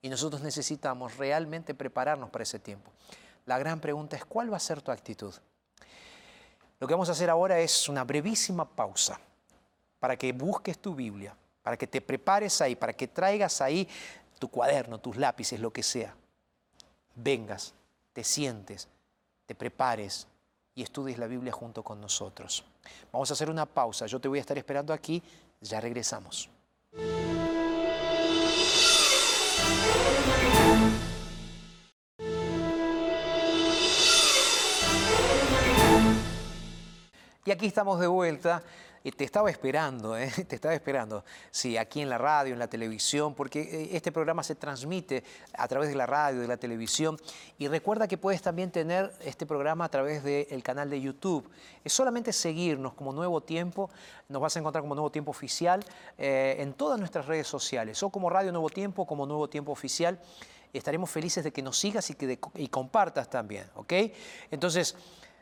y 0.00 0.08
nosotros 0.08 0.40
necesitamos 0.40 1.18
realmente 1.18 1.74
prepararnos 1.74 2.30
para 2.30 2.44
ese 2.44 2.58
tiempo. 2.58 2.90
La 3.44 3.58
gran 3.58 3.80
pregunta 3.80 4.16
es, 4.16 4.24
¿cuál 4.24 4.50
va 4.50 4.56
a 4.56 4.60
ser 4.60 4.80
tu 4.80 4.90
actitud? 4.90 5.34
Lo 6.80 6.86
que 6.86 6.94
vamos 6.94 7.10
a 7.10 7.12
hacer 7.12 7.28
ahora 7.28 7.58
es 7.58 7.88
una 7.88 8.04
brevísima 8.04 8.64
pausa 8.64 9.20
para 9.98 10.16
que 10.16 10.32
busques 10.32 10.78
tu 10.78 10.94
Biblia, 10.94 11.36
para 11.62 11.76
que 11.76 11.86
te 11.86 12.00
prepares 12.00 12.60
ahí, 12.62 12.76
para 12.76 12.94
que 12.94 13.08
traigas 13.08 13.60
ahí 13.60 13.88
tu 14.38 14.48
cuaderno, 14.48 14.98
tus 14.98 15.16
lápices, 15.16 15.60
lo 15.60 15.72
que 15.72 15.82
sea. 15.82 16.14
Vengas, 17.14 17.74
te 18.12 18.24
sientes, 18.24 18.88
te 19.46 19.54
prepares 19.54 20.26
y 20.74 20.82
estudies 20.82 21.18
la 21.18 21.26
Biblia 21.26 21.52
junto 21.52 21.82
con 21.82 22.00
nosotros. 22.00 22.64
Vamos 23.12 23.30
a 23.30 23.34
hacer 23.34 23.50
una 23.50 23.66
pausa, 23.66 24.06
yo 24.06 24.20
te 24.20 24.28
voy 24.28 24.38
a 24.38 24.42
estar 24.42 24.56
esperando 24.56 24.92
aquí, 24.92 25.22
ya 25.60 25.80
regresamos. 25.80 26.48
Y 37.44 37.50
aquí 37.50 37.66
estamos 37.66 37.98
de 37.98 38.06
vuelta 38.06 38.62
te 39.12 39.24
estaba 39.24 39.50
esperando, 39.50 40.16
¿eh? 40.16 40.30
te 40.48 40.56
estaba 40.56 40.74
esperando, 40.74 41.24
sí, 41.50 41.76
aquí 41.76 42.00
en 42.00 42.08
la 42.08 42.18
radio, 42.18 42.52
en 42.52 42.58
la 42.58 42.68
televisión, 42.68 43.34
porque 43.34 43.60
eh, 43.60 43.88
este 43.92 44.12
programa 44.12 44.42
se 44.42 44.54
transmite 44.54 45.22
a 45.54 45.68
través 45.68 45.88
de 45.88 45.94
la 45.94 46.06
radio, 46.06 46.40
de 46.40 46.48
la 46.48 46.56
televisión. 46.56 47.16
Y 47.58 47.68
recuerda 47.68 48.08
que 48.08 48.18
puedes 48.18 48.42
también 48.42 48.70
tener 48.70 49.12
este 49.20 49.46
programa 49.46 49.84
a 49.84 49.88
través 49.88 50.22
del 50.22 50.62
canal 50.62 50.90
de 50.90 51.00
YouTube. 51.00 51.48
Es 51.84 51.92
solamente 51.92 52.32
seguirnos 52.32 52.94
como 52.94 53.12
Nuevo 53.12 53.40
Tiempo, 53.40 53.90
nos 54.28 54.42
vas 54.42 54.56
a 54.56 54.58
encontrar 54.58 54.82
como 54.82 54.94
Nuevo 54.94 55.10
Tiempo 55.10 55.30
Oficial 55.30 55.84
eh, 56.16 56.56
en 56.58 56.74
todas 56.74 56.98
nuestras 56.98 57.26
redes 57.26 57.46
sociales, 57.46 58.02
o 58.02 58.10
como 58.10 58.28
Radio 58.30 58.52
Nuevo 58.52 58.70
Tiempo, 58.70 59.06
como 59.06 59.26
Nuevo 59.26 59.48
Tiempo 59.48 59.72
Oficial. 59.72 60.18
Estaremos 60.72 61.08
felices 61.08 61.44
de 61.44 61.52
que 61.52 61.62
nos 61.62 61.78
sigas 61.78 62.10
y 62.10 62.14
que 62.14 62.38
y 62.56 62.68
compartas 62.68 63.30
también, 63.30 63.64
¿ok? 63.74 63.92
Entonces, 64.50 64.96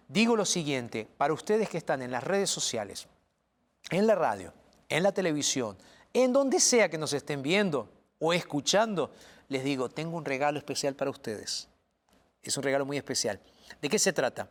digo 0.09 0.37
lo 0.37 0.45
siguiente, 0.45 1.09
para 1.17 1.33
ustedes 1.33 1.69
que 1.69 1.79
están 1.79 2.01
en 2.03 2.13
las 2.13 2.23
redes 2.23 2.49
sociales, 2.49 3.09
en 3.91 4.07
la 4.07 4.15
radio, 4.15 4.53
en 4.89 5.03
la 5.03 5.13
televisión, 5.13 5.77
en 6.13 6.33
donde 6.33 6.61
sea 6.61 6.89
que 6.89 6.99
nos 6.99 7.13
estén 7.13 7.43
viendo 7.43 7.89
o 8.19 8.33
escuchando, 8.33 9.11
les 9.49 9.65
digo, 9.65 9.89
tengo 9.89 10.17
un 10.17 10.25
regalo 10.25 10.59
especial 10.59 10.95
para 10.95 11.11
ustedes. 11.11 11.69
Es 12.43 12.57
un 12.57 12.63
regalo 12.63 12.87
muy 12.87 12.97
especial. 12.97 13.41
¿De 13.81 13.89
qué 13.89 13.99
se 13.99 14.13
trata? 14.13 14.49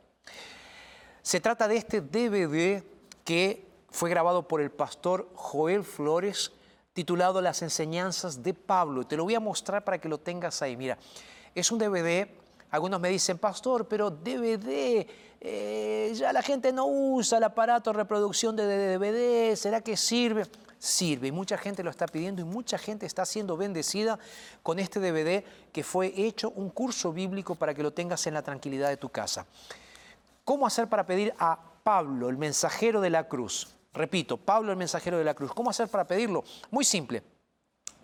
Se 1.21 1.39
trata 1.39 1.67
de 1.67 1.77
este 1.77 2.01
DVD 2.01 2.83
que 3.23 3.65
fue 3.89 4.09
grabado 4.09 4.47
por 4.47 4.61
el 4.61 4.71
pastor 4.71 5.29
Joel 5.35 5.83
Flores, 5.83 6.51
titulado 6.93 7.41
Las 7.41 7.61
enseñanzas 7.61 8.43
de 8.43 8.53
Pablo. 8.53 9.05
Te 9.05 9.17
lo 9.17 9.23
voy 9.23 9.35
a 9.35 9.39
mostrar 9.39 9.83
para 9.83 9.99
que 9.99 10.09
lo 10.09 10.19
tengas 10.19 10.61
ahí. 10.61 10.77
Mira, 10.77 10.97
es 11.55 11.71
un 11.71 11.79
DVD, 11.79 12.27
algunos 12.75 12.99
me 12.99 13.09
dicen, 13.09 13.37
pastor, 13.37 13.87
pero 13.87 14.11
DVD, 14.11 15.07
eh, 15.39 16.11
ya 16.13 16.33
la 16.33 16.41
gente 16.41 16.73
no 16.73 16.85
usa 16.85 17.37
el 17.37 17.45
aparato 17.45 17.91
de 17.91 17.97
reproducción 17.97 18.55
de 18.55 18.97
DVD, 18.97 19.55
¿será 19.55 19.81
que 19.81 19.95
sirve? 19.95 20.45
Sirve 20.77 21.29
y 21.29 21.31
mucha 21.31 21.57
gente 21.57 21.83
lo 21.83 21.89
está 21.89 22.05
pidiendo 22.05 22.41
y 22.41 22.45
mucha 22.45 22.77
gente 22.77 23.05
está 23.05 23.25
siendo 23.25 23.55
bendecida 23.55 24.19
con 24.61 24.77
este 24.77 24.99
DVD 24.99 25.43
que 25.71 25.83
fue 25.83 26.13
hecho 26.15 26.51
un 26.51 26.69
curso 26.69 27.13
bíblico 27.13 27.55
para 27.55 27.73
que 27.73 27.81
lo 27.81 27.91
tengas 27.93 28.27
en 28.27 28.33
la 28.33 28.43
tranquilidad 28.43 28.89
de 28.89 28.97
tu 28.97 29.09
casa. 29.09 29.45
¿Cómo 30.43 30.67
hacer 30.67 30.87
para 30.89 31.05
pedir 31.05 31.33
a 31.39 31.57
Pablo, 31.83 32.29
el 32.29 32.37
mensajero 32.37 32.99
de 32.99 33.09
la 33.09 33.27
cruz? 33.27 33.73
Repito, 33.93 34.35
Pablo 34.37 34.71
el 34.71 34.77
mensajero 34.77 35.17
de 35.17 35.23
la 35.23 35.33
cruz. 35.33 35.53
¿Cómo 35.53 35.69
hacer 35.69 35.87
para 35.87 36.05
pedirlo? 36.05 36.43
Muy 36.69 36.83
simple. 36.83 37.23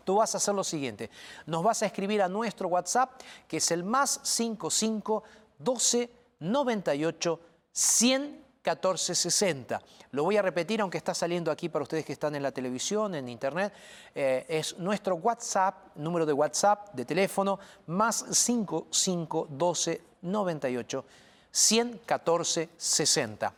Tú 0.04 0.16
vas 0.16 0.34
a 0.34 0.38
hacer 0.38 0.54
lo 0.54 0.64
siguiente. 0.64 1.10
Nos 1.46 1.64
vas 1.64 1.84
a 1.84 1.86
escribir 1.86 2.22
a 2.22 2.28
nuestro 2.28 2.68
WhatsApp, 2.68 3.22
que 3.48 3.58
es 3.58 3.72
el 3.72 3.84
más 3.84 4.20
55 4.24 5.24
12 5.60 6.10
98 6.40 7.40
114 7.72 9.16
60. 9.16 9.82
Lo 10.12 10.24
voy 10.24 10.38
a 10.38 10.42
repetir 10.42 10.82
aunque 10.82 10.98
está 10.98 11.14
saliendo 11.14 11.52
aquí 11.52 11.70
para 11.70 11.84
ustedes 11.84 12.06
que 12.06 12.14
están 12.14 12.36
en 12.36 12.44
la 12.44 12.52
televisión, 12.52 13.16
en 13.16 13.30
internet. 13.30 13.74
Eh, 14.14 14.46
es 14.50 14.78
nuestro 14.78 15.16
WhatsApp, 15.16 15.96
número 15.96 16.26
de 16.26 16.34
WhatsApp, 16.34 16.94
de 16.94 17.06
teléfono, 17.06 17.60
más 17.88 18.26
5512 18.30 20.02
98 20.22 21.06
114 21.52 22.70
60. 22.78 23.54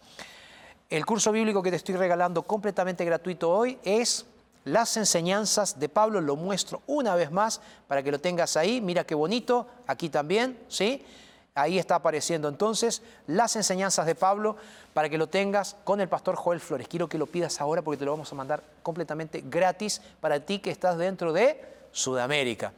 El 0.90 1.06
curso 1.06 1.32
bíblico 1.32 1.64
que 1.64 1.72
te 1.72 1.78
estoy 1.78 1.96
regalando 1.96 2.44
completamente 2.44 3.04
gratuito 3.04 3.50
hoy 3.50 3.80
es 3.84 4.26
las 4.66 4.98
enseñanzas 4.98 5.80
de 5.80 5.90
Pablo. 5.90 6.22
Lo 6.22 6.36
muestro 6.36 6.82
una 6.88 7.16
vez 7.16 7.32
más 7.32 7.62
para 7.88 8.04
que 8.04 8.12
lo 8.12 8.20
tengas 8.20 8.58
ahí. 8.58 8.82
Mira 8.82 9.04
qué 9.04 9.16
bonito, 9.16 9.68
aquí 9.88 10.10
también, 10.10 10.60
¿sí? 10.68 11.04
Ahí 11.56 11.78
está 11.78 11.96
apareciendo 11.96 12.48
entonces 12.48 13.04
las 13.28 13.56
enseñanzas 13.56 14.08
de 14.08 14.16
Pablo 14.16 14.56
para 14.94 15.08
que 15.08 15.20
lo 15.20 15.28
tengas 15.28 15.76
con 15.84 16.02
el 16.02 16.10
pastor 16.10 16.36
Joel 16.36 16.60
Flores. 16.60 16.88
Quiero 16.88 17.08
que 17.08 17.20
lo 17.20 17.28
pidas 17.28 17.62
ahora 17.62 17.84
porque 17.84 18.00
te 18.00 18.06
lo 18.06 18.12
vamos 18.12 18.32
a 18.32 18.36
mandar 18.36 18.64
completamente 18.82 19.44
gratis 19.46 20.02
para 20.20 20.40
ti 20.40 20.58
que 20.60 20.72
estás 20.72 20.98
dentro 20.98 21.32
de 21.32 21.64
Sudamérica. 21.92 22.74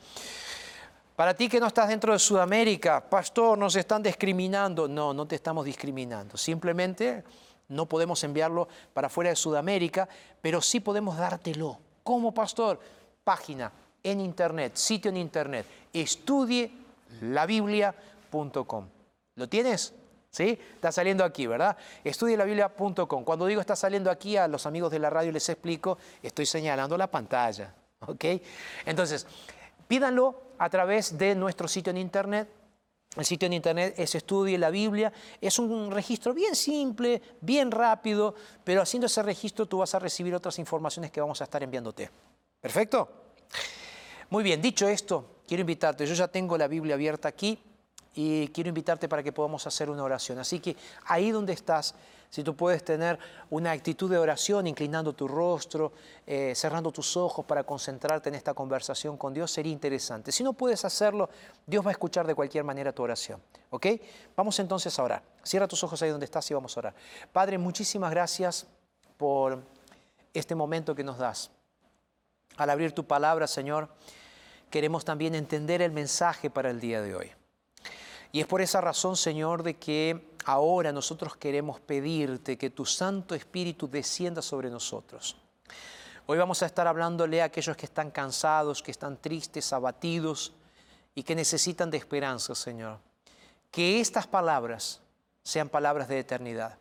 Para 1.15 1.33
ti 1.33 1.47
que 1.47 1.61
no 1.61 1.67
estás 1.67 1.87
dentro 1.87 2.11
de 2.11 2.19
Sudamérica, 2.19 2.99
pastor, 2.99 3.57
nos 3.57 3.77
están 3.77 4.03
discriminando. 4.03 4.89
No, 4.89 5.13
no 5.13 5.25
te 5.25 5.35
estamos 5.35 5.63
discriminando. 5.63 6.35
Simplemente 6.35 7.23
no 7.69 7.87
podemos 7.87 8.23
enviarlo 8.23 8.67
para 8.93 9.09
fuera 9.09 9.29
de 9.29 9.35
Sudamérica, 9.35 10.07
pero 10.41 10.61
sí 10.61 10.79
podemos 10.79 11.17
dártelo. 11.17 11.79
¿Cómo, 12.03 12.33
pastor? 12.33 12.79
Página 13.23 13.71
en 14.03 14.21
internet, 14.21 14.75
sitio 14.75 15.09
en 15.09 15.17
internet, 15.17 15.65
estudielabiblia.com. 15.91 18.87
¿Lo 19.35 19.49
tienes? 19.49 19.93
¿Sí? 20.29 20.59
Está 20.75 20.91
saliendo 20.91 21.23
aquí, 21.23 21.47
¿verdad? 21.47 21.75
Estudielabiblia.com. 22.03 23.23
Cuando 23.23 23.45
digo 23.45 23.61
está 23.61 23.75
saliendo 23.75 24.11
aquí, 24.11 24.37
a 24.37 24.47
los 24.47 24.65
amigos 24.65 24.91
de 24.91 24.99
la 24.99 25.09
radio 25.09 25.31
les 25.31 25.47
explico, 25.49 25.97
estoy 26.21 26.45
señalando 26.45 26.97
la 26.97 27.07
pantalla. 27.07 27.73
¿Ok? 28.01 28.25
Entonces, 28.85 29.25
pídanlo 29.87 30.41
a 30.57 30.69
través 30.69 31.17
de 31.17 31.35
nuestro 31.35 31.67
sitio 31.67 31.91
en 31.91 31.97
internet. 31.97 32.49
El 33.15 33.25
sitio 33.25 33.45
en 33.45 33.53
internet 33.53 33.95
es 33.97 34.15
Estudie 34.15 34.57
la 34.57 34.69
Biblia. 34.69 35.11
Es 35.39 35.59
un 35.59 35.91
registro 35.91 36.33
bien 36.33 36.55
simple, 36.55 37.21
bien 37.41 37.71
rápido, 37.71 38.35
pero 38.63 38.81
haciendo 38.81 39.07
ese 39.07 39.23
registro 39.23 39.65
tú 39.65 39.77
vas 39.77 39.95
a 39.95 39.99
recibir 39.99 40.35
otras 40.35 40.59
informaciones 40.59 41.11
que 41.11 41.21
vamos 41.21 41.39
a 41.41 41.45
estar 41.45 41.63
enviándote. 41.63 42.09
¿Perfecto? 42.59 43.09
Muy 44.29 44.43
bien, 44.43 44.61
dicho 44.61 44.87
esto, 44.87 45.41
quiero 45.47 45.61
invitarte. 45.61 46.05
Yo 46.05 46.13
ya 46.13 46.27
tengo 46.27 46.57
la 46.57 46.67
Biblia 46.67 46.95
abierta 46.95 47.27
aquí 47.27 47.59
y 48.15 48.47
quiero 48.47 48.69
invitarte 48.69 49.09
para 49.09 49.21
que 49.21 49.33
podamos 49.33 49.67
hacer 49.67 49.89
una 49.89 50.03
oración. 50.03 50.39
Así 50.39 50.59
que 50.59 50.75
ahí 51.05 51.31
donde 51.31 51.51
estás, 51.51 51.93
si 52.29 52.43
tú 52.43 52.55
puedes 52.55 52.83
tener 52.83 53.19
una 53.49 53.71
actitud 53.71 54.09
de 54.09 54.17
oración, 54.17 54.67
inclinando 54.67 55.13
tu 55.13 55.27
rostro, 55.27 55.91
eh, 56.25 56.53
cerrando 56.55 56.91
tus 56.91 57.17
ojos 57.17 57.45
para 57.45 57.63
concentrarte 57.63 58.29
en 58.29 58.35
esta 58.35 58.53
conversación 58.53 59.17
con 59.17 59.33
Dios, 59.33 59.51
sería 59.51 59.71
interesante. 59.71 60.31
Si 60.31 60.43
no 60.43 60.53
puedes 60.53 60.85
hacerlo, 60.85 61.29
Dios 61.67 61.85
va 61.85 61.89
a 61.89 61.91
escuchar 61.91 62.25
de 62.25 62.33
cualquier 62.33 62.63
manera 62.63 62.93
tu 62.93 63.03
oración. 63.03 63.41
¿Ok? 63.69 63.87
Vamos 64.35 64.57
entonces 64.59 64.97
a 64.97 65.03
orar. 65.03 65.21
Cierra 65.43 65.67
tus 65.67 65.83
ojos 65.83 66.01
ahí 66.01 66.09
donde 66.09 66.25
estás 66.25 66.49
y 66.49 66.53
vamos 66.53 66.75
a 66.77 66.79
orar. 66.79 66.95
Padre, 67.33 67.57
muchísimas 67.57 68.11
gracias 68.11 68.65
por 69.17 69.61
este 70.33 70.55
momento 70.55 70.95
que 70.95 71.03
nos 71.03 71.17
das. 71.17 71.51
Al 72.55 72.69
abrir 72.69 72.93
tu 72.93 73.05
palabra, 73.05 73.45
Señor, 73.47 73.89
queremos 74.69 75.03
también 75.03 75.35
entender 75.35 75.81
el 75.81 75.91
mensaje 75.91 76.49
para 76.49 76.69
el 76.69 76.79
día 76.79 77.01
de 77.01 77.15
hoy. 77.15 77.31
Y 78.35 78.41
es 78.41 78.47
por 78.47 78.61
esa 78.61 78.81
razón, 78.81 79.15
Señor, 79.15 79.63
de 79.63 79.75
que 79.75 80.33
ahora 80.43 80.91
nosotros 80.91 81.37
queremos 81.37 81.79
pedirte 81.79 82.57
que 82.57 82.69
tu 82.69 82.85
Santo 82.85 83.33
Espíritu 83.33 83.87
descienda 83.87 84.41
sobre 84.41 84.69
nosotros. 84.69 85.37
Hoy 86.25 86.37
vamos 86.37 86.61
a 86.61 86.65
estar 86.65 86.85
hablándole 86.85 87.41
a 87.41 87.45
aquellos 87.45 87.77
que 87.77 87.85
están 87.85 88.11
cansados, 88.11 88.83
que 88.83 88.91
están 88.91 89.15
tristes, 89.15 89.71
abatidos 89.71 90.51
y 91.15 91.23
que 91.23 91.33
necesitan 91.33 91.89
de 91.89 91.95
esperanza, 91.95 92.55
Señor. 92.55 92.99
Que 93.71 94.01
estas 94.01 94.27
palabras 94.27 94.99
sean 95.41 95.69
palabras 95.69 96.09
de 96.09 96.19
eternidad. 96.19 96.77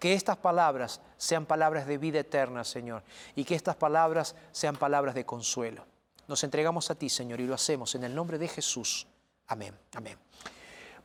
Que 0.00 0.12
estas 0.12 0.38
palabras 0.38 1.00
sean 1.18 1.46
palabras 1.46 1.86
de 1.86 1.98
vida 1.98 2.18
eterna, 2.18 2.64
Señor. 2.64 3.04
Y 3.36 3.44
que 3.44 3.54
estas 3.54 3.76
palabras 3.76 4.34
sean 4.50 4.74
palabras 4.74 5.14
de 5.14 5.24
consuelo. 5.24 5.86
Nos 6.26 6.42
entregamos 6.42 6.90
a 6.90 6.96
ti, 6.96 7.08
Señor, 7.08 7.40
y 7.40 7.46
lo 7.46 7.54
hacemos 7.54 7.94
en 7.94 8.02
el 8.02 8.12
nombre 8.12 8.38
de 8.38 8.48
Jesús. 8.48 9.06
Amén. 9.46 9.72
Amén. 9.94 10.25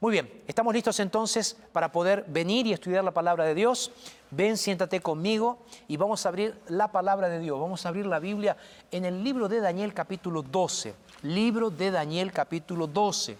Muy 0.01 0.13
bien, 0.13 0.41
estamos 0.47 0.73
listos 0.73 0.99
entonces 0.99 1.55
para 1.71 1.91
poder 1.91 2.25
venir 2.27 2.65
y 2.65 2.73
estudiar 2.73 3.03
la 3.03 3.11
palabra 3.11 3.45
de 3.45 3.53
Dios. 3.53 3.91
Ven, 4.31 4.57
siéntate 4.57 4.99
conmigo 4.99 5.59
y 5.87 5.95
vamos 5.95 6.25
a 6.25 6.29
abrir 6.29 6.59
la 6.69 6.91
palabra 6.91 7.29
de 7.29 7.37
Dios. 7.37 7.59
Vamos 7.59 7.85
a 7.85 7.89
abrir 7.89 8.07
la 8.07 8.17
Biblia 8.17 8.57
en 8.89 9.05
el 9.05 9.23
libro 9.23 9.47
de 9.47 9.61
Daniel 9.61 9.93
capítulo 9.93 10.41
12. 10.41 10.95
Libro 11.21 11.69
de 11.69 11.91
Daniel 11.91 12.31
capítulo 12.31 12.87
12. 12.87 13.37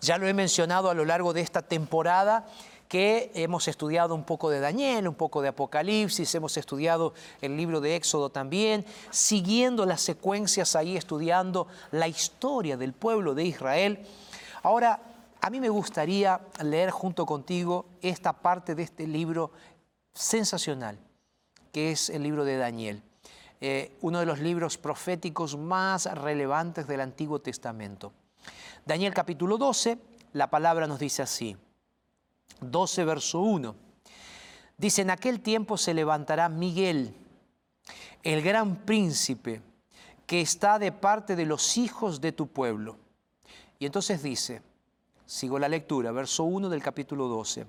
Ya 0.00 0.16
lo 0.16 0.28
he 0.28 0.32
mencionado 0.32 0.90
a 0.90 0.94
lo 0.94 1.04
largo 1.04 1.32
de 1.32 1.40
esta 1.40 1.60
temporada 1.60 2.46
que 2.88 3.32
hemos 3.34 3.66
estudiado 3.66 4.14
un 4.14 4.22
poco 4.22 4.48
de 4.48 4.60
Daniel, 4.60 5.08
un 5.08 5.16
poco 5.16 5.42
de 5.42 5.48
Apocalipsis, 5.48 6.32
hemos 6.36 6.56
estudiado 6.56 7.14
el 7.40 7.56
libro 7.56 7.80
de 7.80 7.96
Éxodo 7.96 8.30
también, 8.30 8.86
siguiendo 9.10 9.86
las 9.86 10.02
secuencias 10.02 10.76
ahí, 10.76 10.96
estudiando 10.96 11.66
la 11.90 12.06
historia 12.06 12.76
del 12.76 12.92
pueblo 12.92 13.34
de 13.34 13.42
Israel. 13.42 14.06
Ahora, 14.62 15.00
a 15.46 15.50
mí 15.50 15.60
me 15.60 15.68
gustaría 15.68 16.40
leer 16.64 16.90
junto 16.90 17.24
contigo 17.24 17.86
esta 18.02 18.32
parte 18.32 18.74
de 18.74 18.82
este 18.82 19.06
libro 19.06 19.52
sensacional, 20.12 20.98
que 21.70 21.92
es 21.92 22.10
el 22.10 22.24
libro 22.24 22.44
de 22.44 22.56
Daniel, 22.56 23.00
eh, 23.60 23.96
uno 24.00 24.18
de 24.18 24.26
los 24.26 24.40
libros 24.40 24.76
proféticos 24.76 25.56
más 25.56 26.06
relevantes 26.06 26.88
del 26.88 27.00
Antiguo 27.00 27.38
Testamento. 27.38 28.12
Daniel 28.84 29.14
capítulo 29.14 29.56
12, 29.56 29.98
la 30.32 30.50
palabra 30.50 30.88
nos 30.88 30.98
dice 30.98 31.22
así, 31.22 31.56
12 32.60 33.04
verso 33.04 33.38
1. 33.38 33.76
Dice, 34.76 35.02
en 35.02 35.10
aquel 35.10 35.42
tiempo 35.42 35.76
se 35.76 35.94
levantará 35.94 36.48
Miguel, 36.48 37.14
el 38.24 38.42
gran 38.42 38.84
príncipe, 38.84 39.62
que 40.26 40.40
está 40.40 40.80
de 40.80 40.90
parte 40.90 41.36
de 41.36 41.46
los 41.46 41.76
hijos 41.76 42.20
de 42.20 42.32
tu 42.32 42.48
pueblo. 42.48 42.98
Y 43.78 43.86
entonces 43.86 44.24
dice, 44.24 44.60
Sigo 45.26 45.58
la 45.58 45.68
lectura, 45.68 46.12
verso 46.12 46.44
1 46.44 46.68
del 46.68 46.80
capítulo 46.80 47.26
12. 47.26 47.66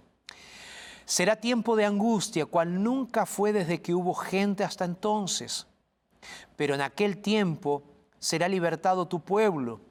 Será 1.06 1.38
tiempo 1.38 1.76
de 1.76 1.86
angustia, 1.86 2.46
cual 2.46 2.84
nunca 2.84 3.26
fue 3.26 3.52
desde 3.52 3.82
que 3.82 3.96
hubo 3.96 4.13
gente 4.13 4.63
hasta 4.63 4.86
entonces. 4.86 5.65
Pero 6.56 6.76
en 6.76 6.82
aquel 6.82 7.17
tiempo 7.17 7.84
será 8.20 8.48
libertado 8.48 9.08
tu 9.08 9.22
pueblo, 9.22 9.82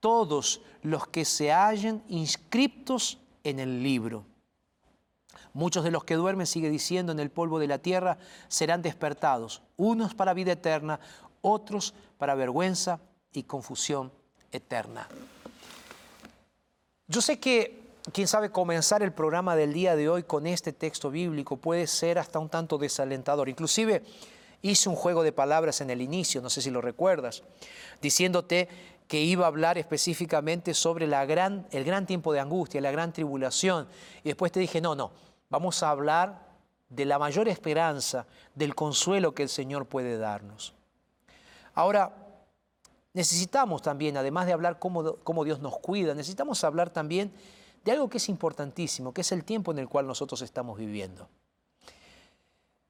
todos 0.00 0.62
los 0.82 1.06
que 1.08 1.26
se 1.26 1.52
hallen 1.52 2.02
inscriptos 2.08 3.18
en 3.42 3.58
el 3.58 3.82
libro. 3.82 4.24
Muchos 5.52 5.84
de 5.84 5.90
los 5.90 6.04
que 6.04 6.14
duermen, 6.14 6.46
sigue 6.46 6.70
diciendo, 6.70 7.12
en 7.12 7.20
el 7.20 7.30
polvo 7.30 7.58
de 7.58 7.68
la 7.68 7.78
tierra, 7.78 8.16
serán 8.48 8.80
despertados, 8.80 9.62
unos 9.76 10.14
para 10.14 10.34
vida 10.34 10.52
eterna, 10.52 11.00
otros 11.42 11.94
para 12.16 12.34
vergüenza 12.34 13.00
y 13.32 13.42
confusión 13.42 14.10
eterna. 14.50 15.06
Yo 17.06 17.20
sé 17.20 17.38
que, 17.38 17.82
quién 18.12 18.26
sabe, 18.26 18.50
comenzar 18.50 19.02
el 19.02 19.12
programa 19.12 19.56
del 19.56 19.74
día 19.74 19.94
de 19.94 20.08
hoy 20.08 20.22
con 20.22 20.46
este 20.46 20.72
texto 20.72 21.10
bíblico 21.10 21.58
puede 21.58 21.86
ser 21.86 22.18
hasta 22.18 22.38
un 22.38 22.48
tanto 22.48 22.78
desalentador. 22.78 23.50
Inclusive 23.50 24.02
hice 24.62 24.88
un 24.88 24.96
juego 24.96 25.22
de 25.22 25.32
palabras 25.32 25.82
en 25.82 25.90
el 25.90 26.00
inicio, 26.00 26.40
no 26.40 26.48
sé 26.48 26.62
si 26.62 26.70
lo 26.70 26.80
recuerdas, 26.80 27.42
diciéndote 28.00 28.68
que 29.06 29.20
iba 29.20 29.44
a 29.44 29.48
hablar 29.48 29.76
específicamente 29.76 30.72
sobre 30.72 31.04
el 31.04 31.26
gran 31.84 32.06
tiempo 32.06 32.32
de 32.32 32.40
angustia, 32.40 32.80
la 32.80 32.90
gran 32.90 33.12
tribulación. 33.12 33.86
Y 34.22 34.28
después 34.28 34.50
te 34.50 34.60
dije, 34.60 34.80
no, 34.80 34.94
no, 34.94 35.12
vamos 35.50 35.82
a 35.82 35.90
hablar 35.90 36.48
de 36.88 37.04
la 37.04 37.18
mayor 37.18 37.48
esperanza, 37.48 38.26
del 38.54 38.74
consuelo 38.74 39.34
que 39.34 39.42
el 39.42 39.50
Señor 39.50 39.84
puede 39.84 40.16
darnos. 40.16 40.72
Ahora, 41.74 42.23
necesitamos 43.14 43.80
también, 43.80 44.16
además 44.16 44.46
de 44.46 44.52
hablar 44.52 44.78
cómo, 44.78 45.44
Dios 45.44 45.60
nos 45.60 45.78
cuida, 45.78 46.14
necesitamos 46.14 46.62
hablar 46.64 46.90
también 46.90 47.32
de 47.84 47.92
algo 47.92 48.08
que 48.08 48.18
es 48.18 48.28
importantísimo, 48.28 49.14
que 49.14 49.22
es 49.22 49.32
el 49.32 49.44
tiempo 49.44 49.72
en 49.72 49.78
el 49.78 49.88
cual 49.88 50.06
nosotros 50.06 50.42
estamos 50.42 50.76
viviendo. 50.76 51.28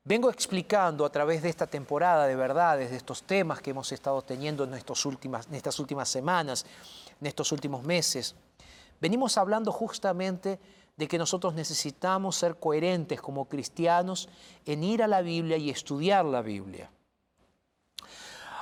Vengo 0.03 0.31
explicando 0.31 1.05
a 1.05 1.11
través 1.11 1.43
de 1.43 1.49
esta 1.49 1.67
temporada 1.67 2.27
de 2.27 2.37
verdades, 2.37 2.91
de 2.91 2.97
estos 2.97 3.23
temas 3.23 3.61
que 3.61 3.71
hemos 3.71 3.91
estado 3.93 4.21
teniendo 4.23 4.65
en, 4.65 4.73
últimas, 5.05 5.47
en 5.47 5.55
estas 5.55 5.79
últimas 5.79 6.09
semanas, 6.09 6.67
en 7.21 7.27
estos 7.27 7.53
últimos 7.53 7.83
meses. 7.85 8.35
Venimos 9.01 9.39
hablando 9.39 9.73
justamente 9.73 10.59
de 10.97 11.09
que 11.09 11.19
nosotros 11.19 11.55
necesitamos 11.55 12.37
ser 12.37 12.57
coherentes 12.57 13.21
como 13.21 13.47
cristianos 13.47 14.29
en 14.65 14.85
ir 14.85 15.03
a 15.03 15.09
la 15.09 15.23
Biblia 15.23 15.57
y 15.57 15.71
estudiar 15.71 16.25
la 16.25 16.43
Biblia. 16.43 16.91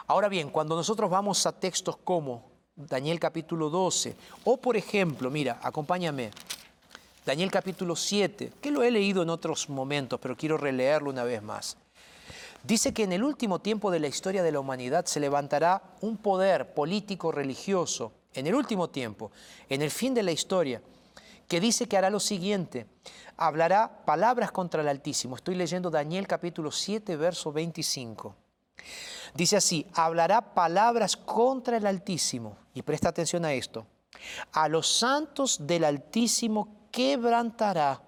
Ahora 0.07 0.29
bien, 0.29 0.51
cuando 0.51 0.77
nosotros 0.77 1.11
vamos 1.11 1.47
a 1.47 1.53
textos 1.53 1.97
como 1.97 2.51
Daniel 2.75 3.21
capítulo 3.21 3.71
12, 3.71 4.17
o 4.45 4.57
por 4.57 4.77
ejemplo, 4.77 5.31
mira, 5.31 5.61
acompáñame, 5.63 6.31
Daniel 7.25 7.51
capítulo 7.51 7.95
7, 7.95 8.53
que 8.61 8.71
lo 8.71 8.83
he 8.83 8.91
leído 8.91 9.23
en 9.23 9.31
otros 9.31 9.69
momentos, 9.69 10.19
pero 10.21 10.37
quiero 10.37 10.57
releerlo 10.57 11.11
una 11.11 11.23
vez 11.23 11.43
más. 11.43 11.77
Dice 12.65 12.93
que 12.93 13.05
en 13.05 13.13
el 13.13 13.23
último 13.23 13.61
tiempo 13.61 13.91
de 13.91 14.01
la 14.01 14.09
historia 14.09 14.43
de 14.43 14.53
la 14.53 14.61
humanidad 14.61 15.07
se 15.07 15.21
levantará 15.21 15.83
un 16.01 16.17
poder 16.17 16.75
político 16.75 17.31
religioso, 17.31 18.13
en 18.35 18.47
el 18.47 18.55
último 18.55 18.89
tiempo, 18.89 19.31
en 19.69 19.83
el 19.83 19.91
fin 19.91 20.15
de 20.15 20.23
la 20.23 20.33
historia, 20.33 20.83
que 21.47 21.61
dice 21.61 21.87
que 21.87 21.97
hará 21.97 22.11
lo 22.11 22.21
siguiente, 22.21 22.87
hablará 23.37 24.05
palabras 24.05 24.51
contra 24.51 24.83
el 24.83 24.89
Altísimo. 24.89 25.37
Estoy 25.37 25.55
leyendo 25.55 25.91
Daniel 25.91 26.27
capítulo 26.27 26.73
7, 26.73 27.17
verso 27.17 27.53
25. 27.53 28.35
Dice 29.35 29.57
así, 29.57 29.87
hablará 29.95 30.55
palabras 30.55 31.17
contra 31.17 31.77
el 31.77 31.87
Altísimo. 31.87 32.57
Y 32.75 32.83
presta 32.83 33.09
atención 33.09 33.45
a 33.45 33.53
esto. 33.53 33.87
A 34.53 34.69
los 34.69 34.99
santos 34.99 35.67
del 35.67 35.85
Altísimo 35.85 36.89
quebrantará 36.91 38.03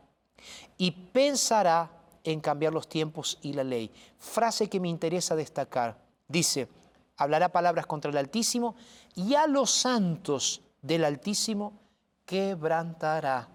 y 0.77 0.91
pensará 0.91 1.91
en 2.23 2.41
cambiar 2.41 2.73
los 2.73 2.89
tiempos 2.89 3.39
y 3.43 3.53
la 3.53 3.65
ley. 3.65 3.91
Frase 4.19 4.69
que 4.69 4.81
me 4.81 4.89
interesa 4.89 5.35
destacar. 5.35 5.99
Dice, 6.29 6.69
hablará 7.17 7.51
palabras 7.51 7.87
contra 7.87 8.11
el 8.11 8.17
Altísimo 8.17 8.77
y 9.15 9.35
a 9.35 9.47
los 9.47 9.71
santos 9.71 10.63
del 10.83 11.05
Altísimo 11.05 11.73
quebrantará. 12.27 13.49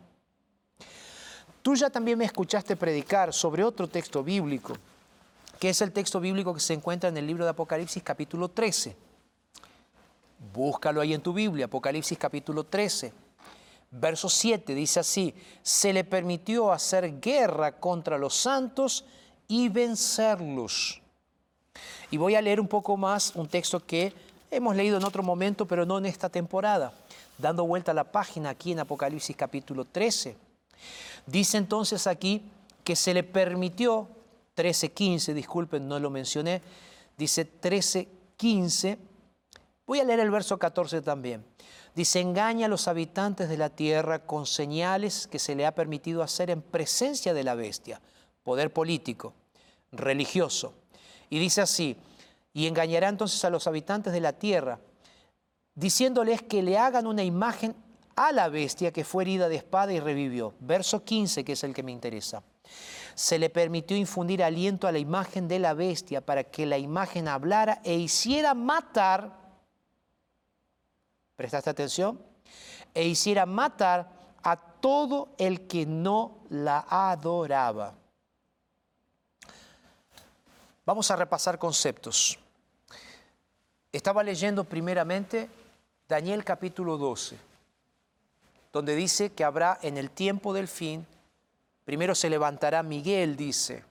Tú 1.62 1.76
ya 1.76 1.90
también 1.90 2.18
me 2.18 2.26
escuchaste 2.26 2.76
predicar 2.76 3.34
sobre 3.34 3.64
otro 3.64 3.88
texto 3.88 4.24
bíblico 4.24 4.74
que 5.60 5.70
es 5.70 5.82
el 5.82 5.92
texto 5.92 6.20
bíblico 6.20 6.54
que 6.54 6.62
se 6.62 6.74
encuentra 6.74 7.10
en 7.10 7.18
el 7.18 7.28
libro 7.28 7.44
de 7.44 7.52
Apocalipsis 7.52 8.02
capítulo 8.02 8.48
13. 8.48 8.96
Búscalo 10.54 11.02
ahí 11.02 11.14
en 11.14 11.22
tu 11.22 11.34
Biblia, 11.34 11.66
Apocalipsis 11.66 12.18
capítulo 12.18 12.64
13. 12.64 13.12
Verso 13.92 14.30
7 14.30 14.74
dice 14.74 15.02
así, 15.02 15.34
se 15.62 15.92
le 15.92 16.04
permitió 16.04 16.72
hacer 16.72 17.20
guerra 17.20 17.74
contra 17.74 18.18
los 18.18 18.36
santos 18.36 19.04
y 19.48 19.68
vencerlos. 19.68 21.02
Y 22.10 22.18
voy 22.18 22.36
a 22.36 22.42
leer 22.42 22.62
un 22.62 22.68
poco 22.68 22.96
más 22.96 23.36
un 23.36 23.48
texto 23.48 23.80
que 23.80 24.14
hemos 24.52 24.76
leído 24.76 24.98
en 24.98 25.04
otro 25.04 25.24
momento, 25.24 25.66
pero 25.66 25.86
no 25.86 25.98
en 25.98 26.06
esta 26.06 26.30
temporada, 26.30 26.94
dando 27.38 27.66
vuelta 27.66 27.92
a 27.92 27.96
la 27.96 28.06
página 28.06 28.52
aquí 28.52 28.72
en 28.72 28.80
Apocalipsis 28.80 29.36
capítulo 29.36 29.84
13. 29.84 30.38
Dice 31.26 31.58
entonces 31.58 32.08
aquí 32.08 32.44
que 32.84 32.96
se 32.96 33.14
le 33.14 33.24
permitió, 33.24 34.08
13.15, 34.60 35.34
disculpen, 35.34 35.88
no 35.88 36.00
lo 36.00 36.10
mencioné, 36.10 36.62
dice 37.18 37.50
13.15, 37.50 38.98
voy 39.88 40.02
a 40.02 40.04
leer 40.04 40.20
el 40.20 40.32
verso 40.32 40.60
14 40.60 41.02
también. 41.02 41.46
Dice, 41.96 42.20
engaña 42.20 42.66
a 42.66 42.70
los 42.70 42.90
habitantes 42.90 43.48
de 43.48 43.56
la 43.56 43.70
tierra 43.70 44.20
con 44.20 44.46
señales 44.46 45.28
que 45.28 45.40
se 45.40 45.56
le 45.56 45.66
ha 45.66 45.74
permitido 45.74 46.24
hacer 46.24 46.50
en 46.50 46.62
presencia 46.62 47.34
de 47.34 47.46
la 47.46 47.56
bestia, 47.56 48.02
poder 48.44 48.74
político, 48.74 49.34
religioso. 49.94 50.74
Y 51.30 51.40
dice 51.40 51.62
así, 51.62 51.96
y 52.54 52.68
engañará 52.68 53.08
entonces 53.08 53.44
a 53.46 53.50
los 53.50 53.66
habitantes 53.66 54.12
de 54.12 54.20
la 54.20 54.34
tierra, 54.34 54.82
diciéndoles 55.74 56.42
que 56.42 56.62
le 56.62 56.78
hagan 56.78 57.08
una 57.08 57.24
imagen 57.24 57.76
a 58.18 58.34
la 58.34 58.50
bestia 58.50 58.92
que 58.92 59.06
fue 59.06 59.24
herida 59.24 59.48
de 59.48 59.56
espada 59.56 59.94
y 59.94 60.02
revivió. 60.02 60.54
Verso 60.60 61.06
15, 61.06 61.46
que 61.46 61.54
es 61.54 61.64
el 61.64 61.74
que 61.74 61.84
me 61.84 61.94
interesa. 61.94 62.44
Se 63.20 63.38
le 63.38 63.50
permitió 63.50 63.98
infundir 63.98 64.42
aliento 64.42 64.88
a 64.88 64.94
la 64.94 65.00
imagen 65.00 65.50
de 65.50 65.60
la 65.60 65.74
bestia 65.74 66.22
para 66.22 66.46
que 66.46 66.66
la 66.66 66.78
imagen 66.78 67.28
hablara 67.28 67.82
e 67.84 67.96
hiciera 67.96 68.54
matar 68.54 69.40
¿Prestaste 71.40 71.70
atención? 71.70 72.22
E 72.94 73.08
hiciera 73.08 73.46
matar 73.46 74.12
a 74.44 74.58
todo 74.58 75.30
el 75.38 75.68
que 75.68 75.86
no 75.86 76.40
la 76.50 76.86
adoraba. 76.90 77.94
Vamos 80.86 81.10
a 81.10 81.16
repasar 81.16 81.58
conceptos. 81.58 82.38
Estaba 83.90 84.22
leyendo 84.22 84.66
primeramente 84.66 85.50
Daniel 86.10 86.44
capítulo 86.44 86.98
12, 86.98 87.38
donde 88.74 88.96
dice 88.96 89.32
que 89.32 89.46
habrá 89.46 89.80
en 89.82 89.98
el 89.98 90.12
tiempo 90.12 90.54
del 90.54 90.68
fin, 90.68 91.08
primero 91.90 92.14
se 92.14 92.30
levantará 92.30 92.84
Miguel, 92.84 93.36
dice, 93.36 93.84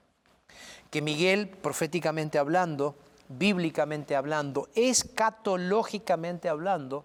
que 0.89 1.01
Miguel, 1.01 1.49
proféticamente 1.49 2.39
hablando, 2.39 2.95
bíblicamente 3.27 4.15
hablando, 4.15 4.69
escatológicamente 4.73 6.47
hablando, 6.47 7.03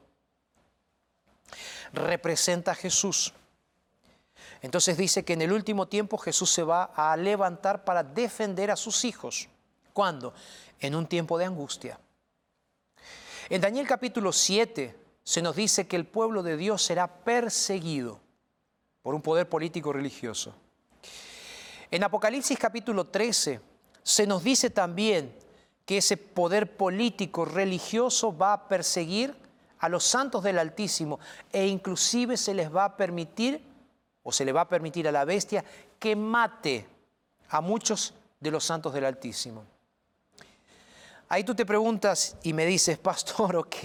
representa 1.92 2.70
a 2.70 2.74
Jesús. 2.76 3.35
Entonces 4.62 4.96
dice 4.96 5.24
que 5.24 5.33
en 5.33 5.42
el 5.42 5.52
último 5.52 5.88
tiempo 5.88 6.16
Jesús 6.16 6.52
se 6.52 6.62
va 6.62 6.85
a 6.85 7.16
levantar 7.16 7.85
para 7.85 8.04
defender 8.04 8.70
a 8.70 8.76
sus 8.76 9.04
hijos. 9.04 9.48
¿Cuándo? 9.92 10.33
En 10.78 10.94
un 10.94 11.09
tiempo 11.09 11.38
de 11.38 11.46
angustia. 11.46 11.98
En 13.48 13.61
Daniel 13.61 13.88
capítulo 13.88 14.30
7 14.30 14.96
se 15.24 15.42
nos 15.42 15.57
dice 15.57 15.88
que 15.88 15.96
el 15.96 16.07
pueblo 16.07 16.44
de 16.44 16.57
Dios 16.57 16.85
será 16.85 17.09
perseguido 17.09 18.20
por 19.02 19.16
un 19.16 19.22
poder 19.22 19.48
político 19.48 19.92
religioso. 19.92 20.54
En 21.94 22.02
Apocalipsis 22.02 22.59
capítulo 22.59 23.07
13 23.07 23.61
se 24.02 24.26
nos 24.26 24.42
dice 24.42 24.68
también 24.68 25.33
que 25.87 25.98
ese 25.98 26.16
poder 26.16 26.76
político 26.76 27.44
religioso 27.44 28.37
va 28.37 28.52
a 28.52 28.66
perseguir 28.66 29.33
a 29.78 29.88
los 29.88 30.02
santos 30.02 30.42
del 30.42 30.59
Altísimo 30.59 31.20
e 31.52 31.68
inclusive 31.68 32.37
se 32.37 32.52
les 32.52 32.74
va 32.74 32.87
a 32.87 32.96
permitir, 32.96 33.62
o 34.24 34.33
se 34.33 34.44
le 34.44 34.50
va 34.50 34.62
a 34.62 34.68
permitir 34.68 35.07
a 35.07 35.12
la 35.12 35.24
bestia, 35.24 35.64
que 36.00 36.16
mate 36.16 36.85
a 37.50 37.61
muchos 37.61 38.12
de 38.40 38.50
los 38.50 38.64
santos 38.64 38.92
del 38.92 39.04
Altísimo. 39.04 39.62
Ahí 41.28 41.44
tú 41.44 41.54
te 41.54 41.64
preguntas 41.64 42.37
y 42.42 42.52
me 42.54 42.66
dices, 42.66 42.98
pastor, 42.98 43.54
ok, 43.64 43.76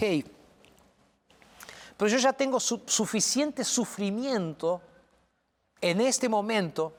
pero 1.95 2.09
yo 2.09 2.17
ya 2.17 2.33
tengo 2.33 2.59
suficiente 2.59 3.63
sufrimiento 3.63 4.81
en 5.79 6.01
este 6.01 6.27
momento 6.27 6.95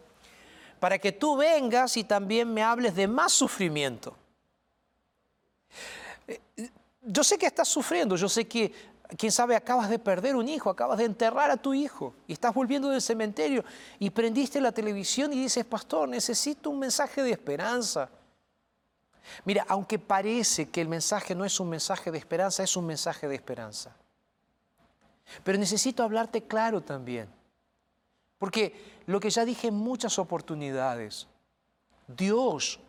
para 0.81 0.99
que 0.99 1.12
tú 1.12 1.37
vengas 1.37 1.97
y 1.97 2.05
también 2.05 2.53
me 2.53 2.62
hables 2.62 2.97
de 2.97 3.07
más 3.07 3.33
sufrimiento. 3.33 4.16
Eh, 6.27 6.40
yo 7.03 7.23
sé 7.23 7.38
que 7.38 7.47
estás 7.47 7.69
sufriendo, 7.69 8.16
yo 8.16 8.29
sé 8.29 8.49
que 8.49 8.73
quién 9.16 9.31
sabe, 9.31 9.55
acabas 9.55 9.90
de 9.90 9.99
perder 9.99 10.37
un 10.37 10.49
hijo, 10.49 10.71
acabas 10.71 10.99
de 10.99 11.05
enterrar 11.05 11.51
a 11.51 11.57
tu 11.57 11.75
hijo 11.75 12.14
y 12.27 12.33
estás 12.33 12.55
volviendo 12.55 12.88
del 12.88 13.03
cementerio 13.03 13.64
y 13.99 14.11
prendiste 14.11 14.61
la 14.61 14.73
televisión 14.73 15.33
y 15.33 15.43
dices, 15.43 15.64
pastor, 15.64 16.09
necesito 16.09 16.71
un 16.71 16.79
mensaje 16.79 17.23
de 17.23 17.31
esperanza. 17.31 18.09
Mira, 19.45 19.66
aunque 19.69 19.99
parece 19.99 20.71
que 20.71 20.81
el 20.81 20.88
mensaje 20.88 21.35
no 21.35 21.45
es 21.45 21.61
un 21.61 21.69
mensaje 21.69 22.11
de 22.11 22.19
esperanza, 22.19 22.62
es 22.62 22.77
un 22.77 22.87
mensaje 22.87 23.29
de 23.29 23.35
esperanza. 23.35 23.95
Pero 25.45 25.59
necesito 25.59 26.03
hablarte 26.03 26.43
claro 26.43 26.81
también. 26.81 27.29
Porque 28.40 29.03
lo 29.05 29.20
que 29.20 29.29
ya 29.29 29.44
dije 29.44 29.68
en 29.68 29.74
muchas 29.74 30.18
oportunidades, 30.18 31.26
Dios 32.09 32.81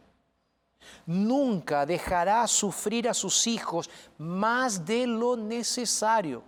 nunca 1.06 1.86
dejará 1.86 2.48
sufrir 2.48 3.10
a 3.10 3.14
sus 3.14 3.46
hijos 3.48 3.90
más 4.18 4.86
de 4.86 5.06
lo 5.06 5.36
necesario. 5.36 6.42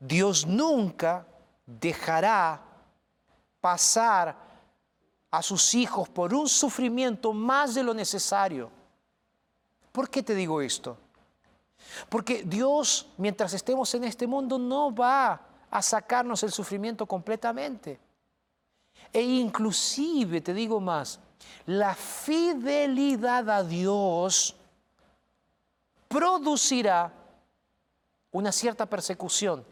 Dios 0.00 0.44
nunca 0.44 1.24
dejará 1.64 2.60
pasar 3.60 4.36
a 5.30 5.40
sus 5.40 5.72
hijos 5.76 6.08
por 6.08 6.34
un 6.34 6.48
sufrimiento 6.48 7.32
más 7.32 7.76
de 7.76 7.84
lo 7.84 7.94
necesario. 7.94 8.72
¿Por 9.92 10.10
qué 10.10 10.20
te 10.20 10.34
digo 10.34 10.60
esto? 10.60 10.98
Porque 12.08 12.42
Dios, 12.42 13.06
mientras 13.16 13.54
estemos 13.54 13.94
en 13.94 14.02
este 14.02 14.26
mundo, 14.26 14.58
no 14.58 14.92
va 14.92 15.46
a 15.70 15.82
sacarnos 15.82 16.42
el 16.42 16.50
sufrimiento 16.50 17.06
completamente. 17.06 17.98
E 19.12 19.22
inclusive, 19.22 20.40
te 20.40 20.52
digo 20.52 20.80
más, 20.80 21.20
la 21.66 21.94
fidelidad 21.94 23.48
a 23.48 23.62
Dios 23.62 24.56
producirá 26.08 27.12
una 28.32 28.52
cierta 28.52 28.86
persecución. 28.86 29.64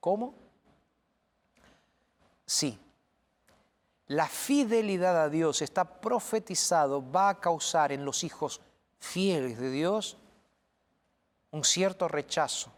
¿Cómo? 0.00 0.34
Sí. 2.46 2.78
La 4.06 4.26
fidelidad 4.26 5.22
a 5.22 5.28
Dios 5.28 5.62
está 5.62 5.84
profetizado, 5.84 7.10
va 7.10 7.30
a 7.30 7.40
causar 7.40 7.92
en 7.92 8.04
los 8.04 8.24
hijos 8.24 8.60
fieles 8.98 9.58
de 9.58 9.70
Dios 9.70 10.16
un 11.52 11.64
cierto 11.64 12.08
rechazo 12.08 12.72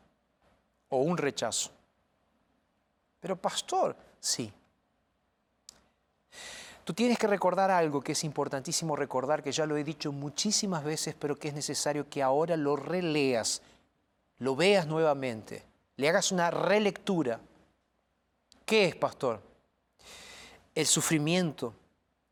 o 0.92 0.98
un 0.98 1.16
rechazo. 1.16 1.70
Pero 3.18 3.34
pastor, 3.34 3.96
sí. 4.20 4.52
Tú 6.84 6.92
tienes 6.92 7.18
que 7.18 7.26
recordar 7.26 7.70
algo 7.70 8.02
que 8.02 8.12
es 8.12 8.24
importantísimo 8.24 8.94
recordar, 8.94 9.42
que 9.42 9.52
ya 9.52 9.64
lo 9.64 9.76
he 9.76 9.84
dicho 9.84 10.12
muchísimas 10.12 10.84
veces, 10.84 11.14
pero 11.18 11.36
que 11.36 11.48
es 11.48 11.54
necesario 11.54 12.10
que 12.10 12.22
ahora 12.22 12.58
lo 12.58 12.76
releas, 12.76 13.62
lo 14.38 14.54
veas 14.54 14.86
nuevamente, 14.86 15.64
le 15.96 16.10
hagas 16.10 16.30
una 16.30 16.50
relectura. 16.50 17.40
¿Qué 18.66 18.84
es, 18.84 18.96
pastor? 18.96 19.40
El 20.74 20.86
sufrimiento 20.86 21.72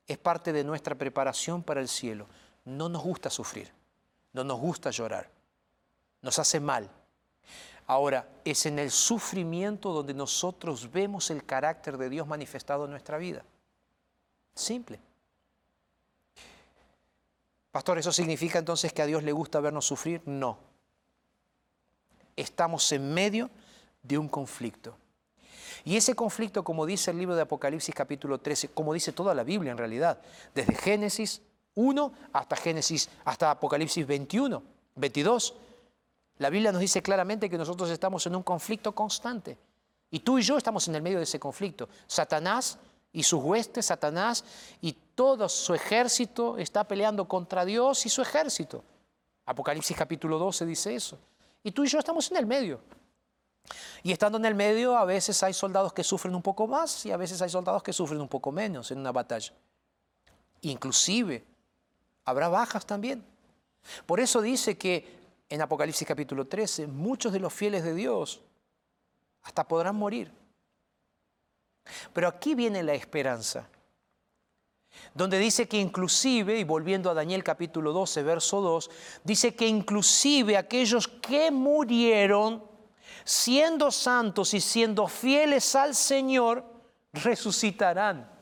es 0.07 0.19
parte 0.19 0.53
de 0.53 0.65
nuestra 0.65 0.95
preparación 0.95 1.63
para 1.63 1.81
el 1.81 1.89
cielo. 1.89 2.27
No 2.67 2.91
nos 2.91 3.03
gusta 3.03 3.31
sufrir, 3.31 3.73
no 4.35 4.45
nos 4.45 4.61
gusta 4.61 4.91
llorar, 4.91 5.31
nos 6.21 6.39
hace 6.39 6.61
mal. 6.61 6.91
Ahora, 7.91 8.25
es 8.45 8.67
en 8.67 8.79
el 8.79 8.93
sufrimiento 8.93 9.93
donde 9.93 10.15
nosotros 10.15 10.93
vemos 10.93 11.29
el 11.33 11.45
carácter 11.45 11.99
de 11.99 12.09
Dios 12.09 12.25
manifestado 12.25 12.85
en 12.85 12.93
nuestra 12.93 13.19
vida. 13.19 13.45
Simple. 14.55 15.01
Pastor, 17.73 17.99
¿eso 17.99 18.13
significa 18.13 18.61
entonces 18.61 18.93
que 18.93 19.03
a 19.03 19.07
Dios 19.07 19.25
le 19.25 19.33
gusta 19.33 19.59
vernos 19.59 19.87
sufrir? 19.87 20.23
No. 20.25 20.59
Estamos 22.37 22.93
en 22.93 23.13
medio 23.13 23.51
de 24.05 24.19
un 24.19 24.29
conflicto. 24.29 24.97
Y 25.85 25.97
ese 25.97 26.15
conflicto, 26.15 26.63
como 26.63 26.87
dice 26.87 27.11
el 27.11 27.19
libro 27.19 27.35
de 27.35 27.43
Apocalipsis 27.43 27.93
capítulo 27.93 28.39
13, 28.39 28.69
como 28.69 28.95
dice 28.95 29.11
toda 29.11 29.35
la 29.35 29.43
Biblia 29.43 29.73
en 29.73 29.79
realidad, 29.79 30.21
desde 30.55 30.77
Génesis 30.77 31.43
1 31.75 32.13
hasta 32.33 32.55
Génesis 32.55 33.11
hasta 33.25 33.51
Apocalipsis 33.51 34.07
21, 34.07 34.63
22, 34.95 35.57
la 36.41 36.49
Biblia 36.49 36.73
nos 36.73 36.81
dice 36.81 37.03
claramente 37.03 37.51
que 37.51 37.59
nosotros 37.59 37.91
estamos 37.91 38.27
en 38.27 38.35
un 38.35 38.43
conflicto 38.43 38.95
constante. 38.95 39.59
Y 40.11 40.21
tú 40.21 40.39
y 40.39 40.43
yo 40.43 40.57
estamos 40.57 40.89
en 40.89 40.95
el 40.95 41.03
medio 41.03 41.19
de 41.19 41.25
ese 41.25 41.39
conflicto. 41.39 41.87
Satanás 42.07 42.79
y 43.13 43.23
sus 43.23 43.43
huestes, 43.45 43.85
Satanás, 43.85 44.43
y 44.81 44.95
todo 45.15 45.51
su 45.51 45.75
ejército 45.75 46.57
está 46.57 46.85
peleando 46.85 47.29
contra 47.29 47.67
Dios 47.67 48.07
y 48.07 48.09
su 48.09 48.23
ejército. 48.23 48.83
Apocalipsis 49.45 49.95
capítulo 49.95 50.39
12 50.39 50.65
dice 50.65 50.95
eso. 50.95 51.19
Y 51.63 51.73
tú 51.73 51.85
y 51.85 51.89
yo 51.89 51.99
estamos 51.99 52.31
en 52.31 52.39
el 52.39 52.47
medio. 52.47 52.81
Y 54.03 54.11
estando 54.11 54.39
en 54.39 54.47
el 54.47 54.55
medio, 54.55 54.97
a 54.97 55.05
veces 55.05 55.43
hay 55.43 55.53
soldados 55.53 55.93
que 55.93 56.03
sufren 56.03 56.35
un 56.35 56.41
poco 56.41 56.67
más 56.67 57.05
y 57.05 57.13
a 57.13 57.19
veces 57.19 57.43
hay 57.43 57.51
soldados 57.51 57.83
que 57.83 57.93
sufren 57.93 58.19
un 58.19 58.29
poco 58.29 58.51
menos 58.51 58.91
en 58.91 58.99
una 58.99 59.13
batalla. 59.13 59.53
Inclusive, 60.63 61.45
habrá 62.25 62.49
bajas 62.49 62.87
también. 62.87 63.23
Por 64.07 64.21
eso 64.21 64.41
dice 64.41 64.79
que 64.79 65.20
en 65.51 65.61
Apocalipsis 65.61 66.07
capítulo 66.07 66.47
13, 66.47 66.87
muchos 66.87 67.33
de 67.33 67.41
los 67.41 67.53
fieles 67.53 67.83
de 67.83 67.93
Dios 67.93 68.41
hasta 69.43 69.67
podrán 69.67 69.97
morir. 69.97 70.33
Pero 72.13 72.29
aquí 72.29 72.55
viene 72.55 72.85
la 72.85 72.95
esperanza, 72.95 73.69
donde 75.13 75.39
dice 75.39 75.67
que 75.67 75.79
inclusive, 75.79 76.57
y 76.59 76.65
volviendo 76.65 77.11
a 77.11 77.15
Daniel 77.15 77.43
capítulo 77.43 77.93
12, 77.93 78.23
verso 78.23 78.61
2, 78.61 78.91
dice 79.25 79.57
que 79.57 79.67
inclusive 79.67 80.57
aquellos 80.57 81.09
que 81.09 81.51
murieron, 81.51 82.65
siendo 83.25 83.91
santos 83.91 84.55
y 84.55 84.61
siendo 84.61 85.09
fieles 85.09 85.75
al 85.75 85.97
Señor, 85.97 86.65
resucitarán. 87.13 88.40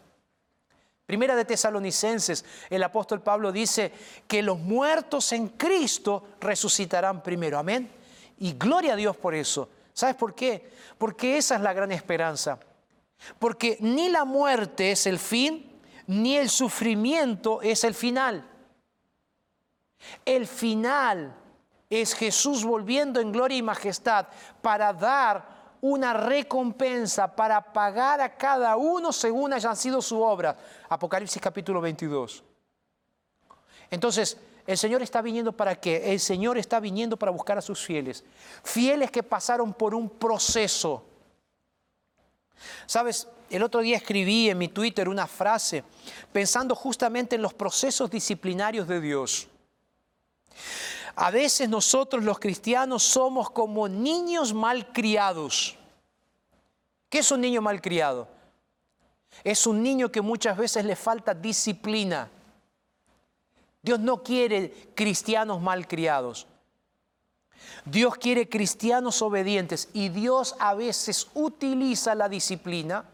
Primera 1.09 1.35
de 1.35 1.47
Tesalonicenses, 1.47 2.45
el 2.69 2.83
apóstol 2.83 3.23
Pablo 3.23 3.51
dice 3.51 3.91
que 4.27 4.43
los 4.43 4.59
muertos 4.59 5.33
en 5.33 5.49
Cristo 5.49 6.23
resucitarán 6.39 7.23
primero. 7.23 7.59
Amén. 7.59 7.91
Y 8.41 8.53
gloria 8.59 8.93
a 8.93 8.97
Dios 8.97 9.17
por 9.17 9.35
eso. 9.35 9.71
¿Sabes 9.95 10.17
por 10.17 10.35
qué? 10.35 10.71
Porque 10.99 11.39
esa 11.39 11.55
es 11.55 11.63
la 11.63 11.73
gran 11.73 11.93
esperanza. 11.93 12.59
Porque 13.39 13.79
ni 13.81 14.11
la 14.11 14.27
muerte 14.27 14.91
es 14.93 15.07
el 15.07 15.19
fin, 15.19 15.81
ni 16.09 16.37
el 16.37 16.51
sufrimiento 16.51 17.63
es 17.63 17.85
el 17.85 17.95
final. 17.95 18.47
El 20.27 20.47
final 20.47 21.35
es 21.89 22.15
Jesús 22.15 22.65
volviendo 22.65 23.19
en 23.19 23.33
gloria 23.33 23.57
y 23.57 23.63
majestad 23.63 24.27
para 24.61 24.93
dar 24.93 25.58
una 25.81 26.13
recompensa 26.13 27.35
para 27.35 27.73
pagar 27.73 28.21
a 28.21 28.37
cada 28.37 28.77
uno 28.77 29.13
según 29.13 29.53
hayan 29.53 29.77
sido 29.77 30.03
su 30.03 30.21
obra. 30.21 30.57
Apocalipsis 30.89 31.41
capítulo 31.41 31.81
22. 31.81 32.43
Entonces, 33.91 34.37
el 34.67 34.77
Señor 34.77 35.03
está 35.03 35.23
viniendo 35.23 35.53
para 35.53 35.81
qué? 35.81 36.13
El 36.13 36.21
Señor 36.21 36.59
está 36.59 36.79
viniendo 36.79 37.17
para 37.17 37.33
buscar 37.33 37.57
a 37.57 37.63
sus 37.63 37.85
fieles. 37.85 38.23
Fieles 38.63 39.11
que 39.11 39.23
pasaron 39.23 39.73
por 39.73 39.95
un 39.95 40.11
proceso. 40.11 41.05
Sabes, 42.87 43.29
el 43.49 43.63
otro 43.63 43.81
día 43.81 43.97
escribí 43.97 44.51
en 44.51 44.59
mi 44.59 44.69
Twitter 44.69 45.09
una 45.09 45.27
frase 45.27 45.85
pensando 46.33 46.75
justamente 46.75 47.37
en 47.37 47.43
los 47.43 47.55
procesos 47.55 48.11
disciplinarios 48.11 48.87
de 48.87 49.01
Dios. 49.01 49.49
A 51.21 51.33
veces 51.33 51.69
nosotros 51.69 52.23
los 52.23 52.39
cristianos 52.39 53.03
somos 53.03 53.51
como 53.51 53.89
niños 53.89 54.55
malcriados. 54.55 55.77
¿Qué 57.09 57.19
es 57.19 57.33
un 57.33 57.41
niño 57.41 57.61
malcriado? 57.61 58.29
Es 59.43 59.67
un 59.67 59.83
niño 59.83 60.13
que 60.13 60.21
muchas 60.21 60.57
veces 60.57 60.85
le 60.85 60.95
falta 60.95 61.35
disciplina. 61.35 62.31
Dios 63.83 63.99
no 63.99 64.23
quiere 64.23 64.93
cristianos 64.95 65.61
malcriados. 65.61 66.47
Dios 67.85 68.15
quiere 68.15 68.49
cristianos 68.49 69.21
obedientes 69.21 69.89
y 69.93 70.11
Dios 70.11 70.55
a 70.61 70.75
veces 70.75 71.27
utiliza 71.35 72.15
la 72.15 72.29
disciplina 72.29 73.05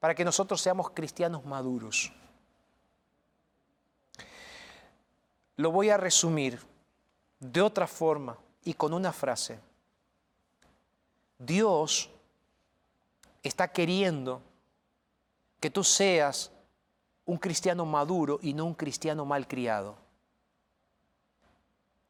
para 0.00 0.14
que 0.14 0.22
nosotros 0.26 0.60
seamos 0.60 0.90
cristianos 0.90 1.46
maduros. 1.46 2.12
Lo 5.56 5.70
voy 5.70 5.90
a 5.90 5.96
resumir 5.96 6.60
de 7.38 7.60
otra 7.60 7.86
forma 7.86 8.36
y 8.64 8.74
con 8.74 8.92
una 8.92 9.12
frase. 9.12 9.58
Dios 11.38 12.10
está 13.42 13.68
queriendo 13.68 14.40
que 15.60 15.70
tú 15.70 15.84
seas 15.84 16.50
un 17.26 17.38
cristiano 17.38 17.86
maduro 17.86 18.38
y 18.42 18.52
no 18.52 18.64
un 18.64 18.74
cristiano 18.74 19.24
malcriado. 19.24 19.96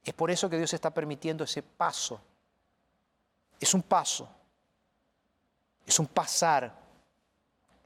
Es 0.05 0.13
por 0.13 0.31
eso 0.31 0.51
que 0.51 0.59
Dios 0.59 0.73
está 0.73 0.93
permitiendo 0.93 1.45
ese 1.45 1.63
paso. 1.63 2.21
Es 3.59 3.73
un 3.75 3.83
paso. 3.83 4.29
Es 5.87 5.99
un 5.99 6.07
pasar. 6.07 6.73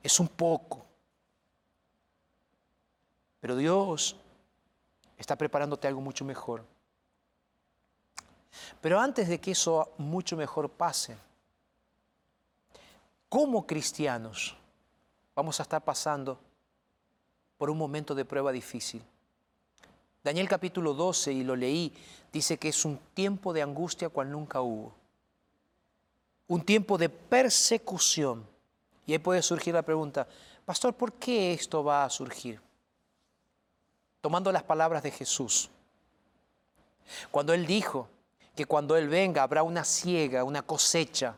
Es 0.02 0.18
un 0.18 0.28
poco. 0.28 0.84
Pero 3.40 3.56
Dios 3.56 4.16
está 5.18 5.36
preparándote 5.36 5.88
algo 5.88 6.00
mucho 6.00 6.24
mejor. 6.24 6.64
Pero 8.80 8.98
antes 8.98 9.28
de 9.28 9.40
que 9.40 9.50
eso 9.50 9.92
mucho 9.98 10.36
mejor 10.36 10.70
pase, 10.70 11.16
como 13.28 13.66
cristianos 13.66 14.56
vamos 15.34 15.60
a 15.60 15.62
estar 15.62 15.84
pasando 15.84 16.38
por 17.58 17.68
un 17.70 17.76
momento 17.76 18.14
de 18.14 18.24
prueba 18.24 18.52
difícil. 18.52 19.02
Daniel 20.22 20.48
capítulo 20.48 20.94
12, 20.94 21.32
y 21.32 21.44
lo 21.44 21.56
leí, 21.56 21.92
dice 22.32 22.58
que 22.58 22.68
es 22.68 22.84
un 22.84 22.98
tiempo 23.14 23.52
de 23.52 23.62
angustia 23.62 24.08
cual 24.08 24.30
nunca 24.30 24.60
hubo. 24.60 24.92
Un 26.46 26.62
tiempo 26.62 26.98
de 26.98 27.08
persecución. 27.08 28.46
Y 29.06 29.12
ahí 29.12 29.18
puede 29.18 29.42
surgir 29.42 29.74
la 29.74 29.82
pregunta, 29.82 30.26
pastor, 30.64 30.94
¿por 30.94 31.12
qué 31.14 31.52
esto 31.52 31.82
va 31.82 32.04
a 32.04 32.10
surgir? 32.10 32.60
Tomando 34.20 34.52
las 34.52 34.62
palabras 34.62 35.02
de 35.02 35.10
Jesús. 35.10 35.70
Cuando 37.30 37.52
Él 37.54 37.66
dijo 37.66 38.08
que 38.54 38.66
cuando 38.66 38.96
Él 38.96 39.08
venga 39.08 39.42
habrá 39.42 39.62
una 39.62 39.84
siega, 39.84 40.44
una 40.44 40.62
cosecha, 40.62 41.36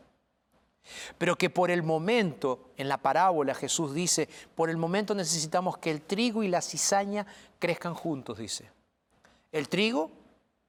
pero 1.17 1.37
que 1.37 1.49
por 1.49 1.69
el 1.69 1.83
momento, 1.83 2.71
en 2.75 2.89
la 2.89 2.97
parábola 2.97 3.53
Jesús 3.53 3.93
dice, 3.93 4.27
por 4.55 4.69
el 4.69 4.77
momento 4.77 5.13
necesitamos 5.13 5.77
que 5.77 5.91
el 5.91 6.01
trigo 6.01 6.43
y 6.43 6.47
la 6.47 6.61
cizaña 6.61 7.25
crezcan 7.59 7.93
juntos, 7.93 8.39
dice. 8.39 8.69
El 9.51 9.69
trigo 9.69 10.09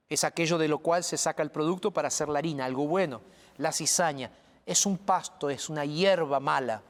es 0.09 0.25
aquello 0.25 0.59
de 0.59 0.68
lo 0.68 0.79
cual 0.79 1.05
se 1.05 1.16
saca 1.16 1.42
el 1.42 1.51
producto 1.51 1.90
para 1.90 2.09
hacer 2.09 2.29
la 2.29 2.40
harina, 2.40 2.66
algo 2.66 2.87
bueno. 2.87 3.22
La 3.57 3.72
cizaña 3.72 4.31
es 4.66 4.85
un 4.85 4.98
pasto, 4.98 5.48
es 5.48 5.70
una 5.70 5.85
hierba 5.85 6.38
mala 6.38 6.83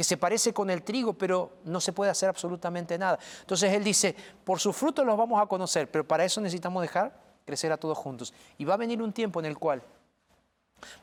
que 0.00 0.04
se 0.04 0.16
parece 0.16 0.54
con 0.54 0.70
el 0.70 0.82
trigo, 0.82 1.12
pero 1.12 1.58
no 1.62 1.78
se 1.78 1.92
puede 1.92 2.10
hacer 2.10 2.30
absolutamente 2.30 2.96
nada. 2.96 3.18
Entonces 3.40 3.70
él 3.70 3.84
dice, 3.84 4.16
por 4.44 4.58
sus 4.58 4.74
frutos 4.74 5.04
los 5.04 5.14
vamos 5.14 5.38
a 5.42 5.44
conocer, 5.44 5.90
pero 5.90 6.08
para 6.08 6.24
eso 6.24 6.40
necesitamos 6.40 6.80
dejar 6.80 7.20
crecer 7.44 7.70
a 7.70 7.76
todos 7.76 7.98
juntos. 7.98 8.32
Y 8.56 8.64
va 8.64 8.72
a 8.72 8.76
venir 8.78 9.02
un 9.02 9.12
tiempo 9.12 9.40
en 9.40 9.44
el 9.44 9.58
cual 9.58 9.82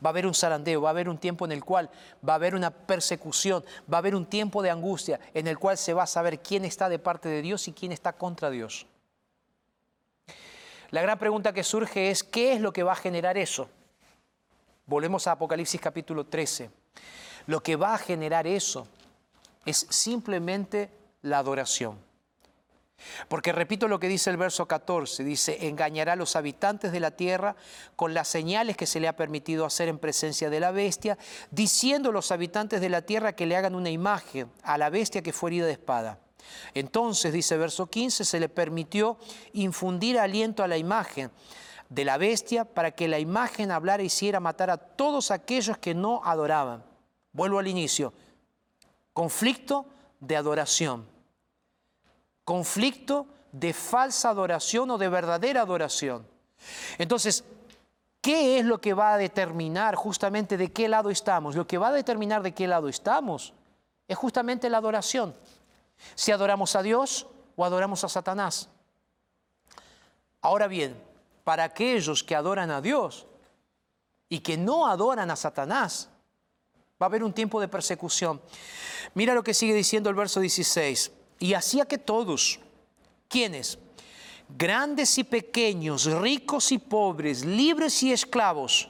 va 0.04 0.08
a 0.08 0.10
haber 0.10 0.26
un 0.26 0.34
zarandeo, 0.34 0.82
va 0.82 0.90
a 0.90 0.94
haber 0.94 1.10
un 1.10 1.20
tiempo 1.20 1.46
en 1.46 1.52
el 1.52 1.64
cual 1.64 1.92
va 2.28 2.34
a 2.34 2.38
haber 2.38 2.56
una 2.56 2.72
persecución, 2.72 3.64
va 3.82 3.98
a 3.98 4.00
haber 4.00 4.16
un 4.16 4.26
tiempo 4.26 4.64
de 4.64 4.72
angustia 4.72 5.20
en 5.36 5.46
el 5.46 5.60
cual 5.60 5.78
se 5.78 5.94
va 5.94 6.02
a 6.02 6.08
saber 6.08 6.40
quién 6.40 6.66
está 6.66 6.90
de 6.90 6.98
parte 6.98 7.30
de 7.30 7.44
Dios 7.44 7.68
y 7.68 7.74
quién 7.74 7.92
está 7.92 8.14
contra 8.14 8.50
Dios. 8.50 8.88
La 10.90 11.04
gran 11.04 11.20
pregunta 11.20 11.54
que 11.54 11.64
surge 11.64 12.10
es, 12.10 12.24
¿qué 12.24 12.54
es 12.54 12.62
lo 12.62 12.74
que 12.74 12.82
va 12.82 12.94
a 12.94 12.96
generar 12.96 13.38
eso? 13.38 13.70
Volvemos 14.88 15.28
a 15.28 15.34
Apocalipsis 15.34 15.80
capítulo 15.80 16.26
13. 16.26 16.72
Lo 17.48 17.64
que 17.64 17.76
va 17.76 17.96
a 17.96 17.98
generar 17.98 18.46
eso 18.46 18.88
es 19.66 19.88
simplemente 19.90 20.90
la 21.22 21.40
adoración. 21.40 22.08
Porque 23.28 23.52
repito 23.52 23.88
lo 23.88 24.00
que 24.00 24.08
dice 24.08 24.30
el 24.30 24.38
verso 24.38 24.68
14, 24.68 25.24
dice, 25.24 25.68
engañará 25.68 26.14
a 26.14 26.16
los 26.16 26.36
habitantes 26.36 26.92
de 26.92 27.00
la 27.00 27.12
tierra 27.12 27.56
con 27.96 28.14
las 28.14 28.28
señales 28.28 28.76
que 28.76 28.88
se 28.88 29.00
le 29.00 29.08
ha 29.08 29.16
permitido 29.16 29.66
hacer 29.66 29.88
en 29.88 30.00
presencia 30.00 30.50
de 30.50 30.60
la 30.60 30.72
bestia, 30.72 31.18
diciendo 31.52 32.10
a 32.10 32.14
los 32.14 32.32
habitantes 32.32 32.82
de 32.82 32.90
la 32.90 33.04
tierra 33.04 33.34
que 33.34 33.46
le 33.46 33.56
hagan 33.56 33.76
una 33.76 33.92
imagen 33.92 34.52
a 34.64 34.78
la 34.78 34.90
bestia 34.90 35.22
que 35.22 35.34
fue 35.34 35.52
herida 35.52 35.68
de 35.68 35.74
espada. 35.74 36.20
Entonces, 36.74 37.34
dice 37.34 37.58
verso 37.58 37.88
15, 37.88 38.26
se 38.26 38.40
le 38.40 38.50
permitió 38.50 39.18
infundir 39.54 40.18
aliento 40.18 40.64
a 40.64 40.68
la 40.68 40.78
imagen 40.78 41.30
de 41.90 42.06
la 42.06 42.18
bestia 42.18 42.66
para 42.66 42.92
que 42.92 43.08
la 43.08 43.20
imagen 43.20 43.72
hablara 43.72 44.04
y 44.04 44.08
hiciera 44.08 44.40
matar 44.40 44.70
a 44.70 44.78
todos 44.78 45.30
aquellos 45.32 45.78
que 45.78 45.94
no 45.94 46.22
adoraban. 46.24 46.87
Vuelvo 47.38 47.60
al 47.60 47.68
inicio. 47.68 48.14
Conflicto 49.14 49.86
de 50.20 50.36
adoración. 50.36 51.08
Conflicto 52.44 53.28
de 53.52 53.74
falsa 53.74 54.30
adoración 54.30 54.90
o 54.90 54.98
de 54.98 55.08
verdadera 55.08 55.62
adoración. 55.62 56.26
Entonces, 56.98 57.44
¿qué 58.22 58.58
es 58.58 58.66
lo 58.66 58.82
que 58.82 58.96
va 58.96 59.14
a 59.14 59.18
determinar 59.20 59.94
justamente 59.94 60.58
de 60.58 60.74
qué 60.74 60.90
lado 60.90 61.12
estamos? 61.12 61.56
Lo 61.56 61.68
que 61.68 61.78
va 61.78 61.90
a 61.90 61.92
determinar 61.92 62.42
de 62.42 62.56
qué 62.56 62.66
lado 62.66 62.90
estamos 62.90 63.54
es 64.08 64.18
justamente 64.18 64.68
la 64.68 64.80
adoración. 64.80 65.36
Si 66.16 66.32
adoramos 66.32 66.76
a 66.76 66.82
Dios 66.82 67.28
o 67.56 67.64
adoramos 67.64 68.04
a 68.04 68.10
Satanás. 68.10 68.68
Ahora 70.42 70.66
bien, 70.66 71.00
para 71.44 71.66
aquellos 71.66 72.24
que 72.24 72.36
adoran 72.36 72.72
a 72.72 72.82
Dios 72.82 73.28
y 74.28 74.40
que 74.40 74.58
no 74.58 74.88
adoran 74.88 75.30
a 75.30 75.36
Satanás, 75.36 76.10
Va 77.02 77.06
a 77.06 77.10
haber 77.10 77.24
un 77.24 77.34
tiempo 77.34 77.62
de 77.62 77.68
persecución. 77.68 78.42
Mira 79.14 79.34
lo 79.34 79.44
que 79.44 79.54
sigue 79.54 79.74
diciendo 79.74 80.10
el 80.10 80.16
verso 80.16 80.40
16. 80.40 81.12
Y 81.40 81.54
hacía 81.54 81.86
que 81.86 81.98
todos, 81.98 82.60
¿quiénes? 83.28 83.78
grandes 84.50 85.18
y 85.18 85.24
pequeños, 85.24 86.06
ricos 86.06 86.72
y 86.72 86.78
pobres, 86.78 87.44
libres 87.46 88.02
y 88.04 88.12
esclavos, 88.12 88.90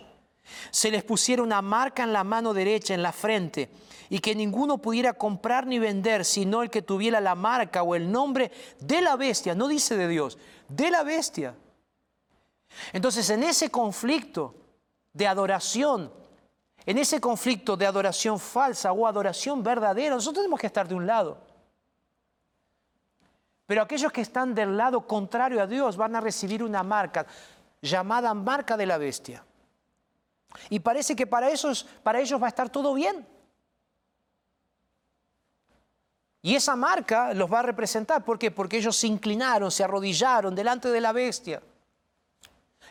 se 0.72 0.92
les 0.92 1.04
pusiera 1.04 1.42
una 1.42 1.62
marca 1.62 2.04
en 2.04 2.14
la 2.14 2.24
mano 2.24 2.54
derecha, 2.54 2.94
en 2.94 3.02
la 3.02 3.12
frente, 3.12 3.70
y 4.10 4.20
que 4.20 4.36
ninguno 4.36 4.78
pudiera 4.78 5.14
comprar 5.14 5.68
ni 5.68 5.80
vender, 5.80 6.24
sino 6.24 6.62
el 6.62 6.70
que 6.70 6.82
tuviera 6.82 7.20
la 7.20 7.36
marca 7.36 7.84
o 7.84 7.96
el 7.96 8.10
nombre 8.10 8.52
de 8.80 9.02
la 9.02 9.16
bestia, 9.16 9.56
no 9.56 9.68
dice 9.68 9.98
de 9.98 10.08
Dios, 10.08 10.38
de 10.70 10.92
la 10.92 11.04
bestia. 11.04 11.56
Entonces, 12.94 13.30
en 13.30 13.44
ese 13.44 13.70
conflicto 13.70 14.56
de 15.12 15.28
adoración, 15.28 16.12
en 16.88 16.98
ese 16.98 17.20
conflicto 17.20 17.76
de 17.76 17.86
adoración 17.86 18.40
falsa 18.40 18.94
o 18.94 19.06
adoración 19.06 19.62
verdadera, 19.62 20.16
nosotros 20.16 20.42
tenemos 20.42 20.58
que 20.58 20.68
estar 20.68 20.88
de 20.88 20.96
un 20.96 21.06
lado. 21.06 21.38
Pero 23.66 23.82
aquellos 23.82 24.10
que 24.10 24.22
están 24.22 24.56
del 24.56 24.78
lado 24.78 25.06
contrario 25.06 25.62
a 25.62 25.68
Dios 25.68 25.98
van 25.98 26.16
a 26.16 26.22
recibir 26.22 26.64
una 26.64 26.84
marca 26.84 27.28
llamada 27.82 28.34
marca 28.34 28.78
de 28.78 28.86
la 28.86 28.98
bestia. 28.98 29.44
Y 30.70 30.80
parece 30.80 31.14
que 31.14 31.28
para, 31.28 31.50
esos, 31.50 31.84
para 31.84 32.22
ellos 32.22 32.42
va 32.42 32.46
a 32.46 32.56
estar 32.56 32.70
todo 32.70 32.94
bien. 32.94 33.28
Y 36.42 36.56
esa 36.56 36.78
marca 36.78 37.34
los 37.34 37.52
va 37.52 37.60
a 37.60 37.64
representar. 37.64 38.24
¿Por 38.24 38.40
qué? 38.40 38.50
Porque 38.50 38.78
ellos 38.78 38.96
se 38.96 39.08
inclinaron, 39.08 39.72
se 39.72 39.84
arrodillaron 39.84 40.56
delante 40.56 40.88
de 40.88 41.02
la 41.02 41.12
bestia. 41.12 41.62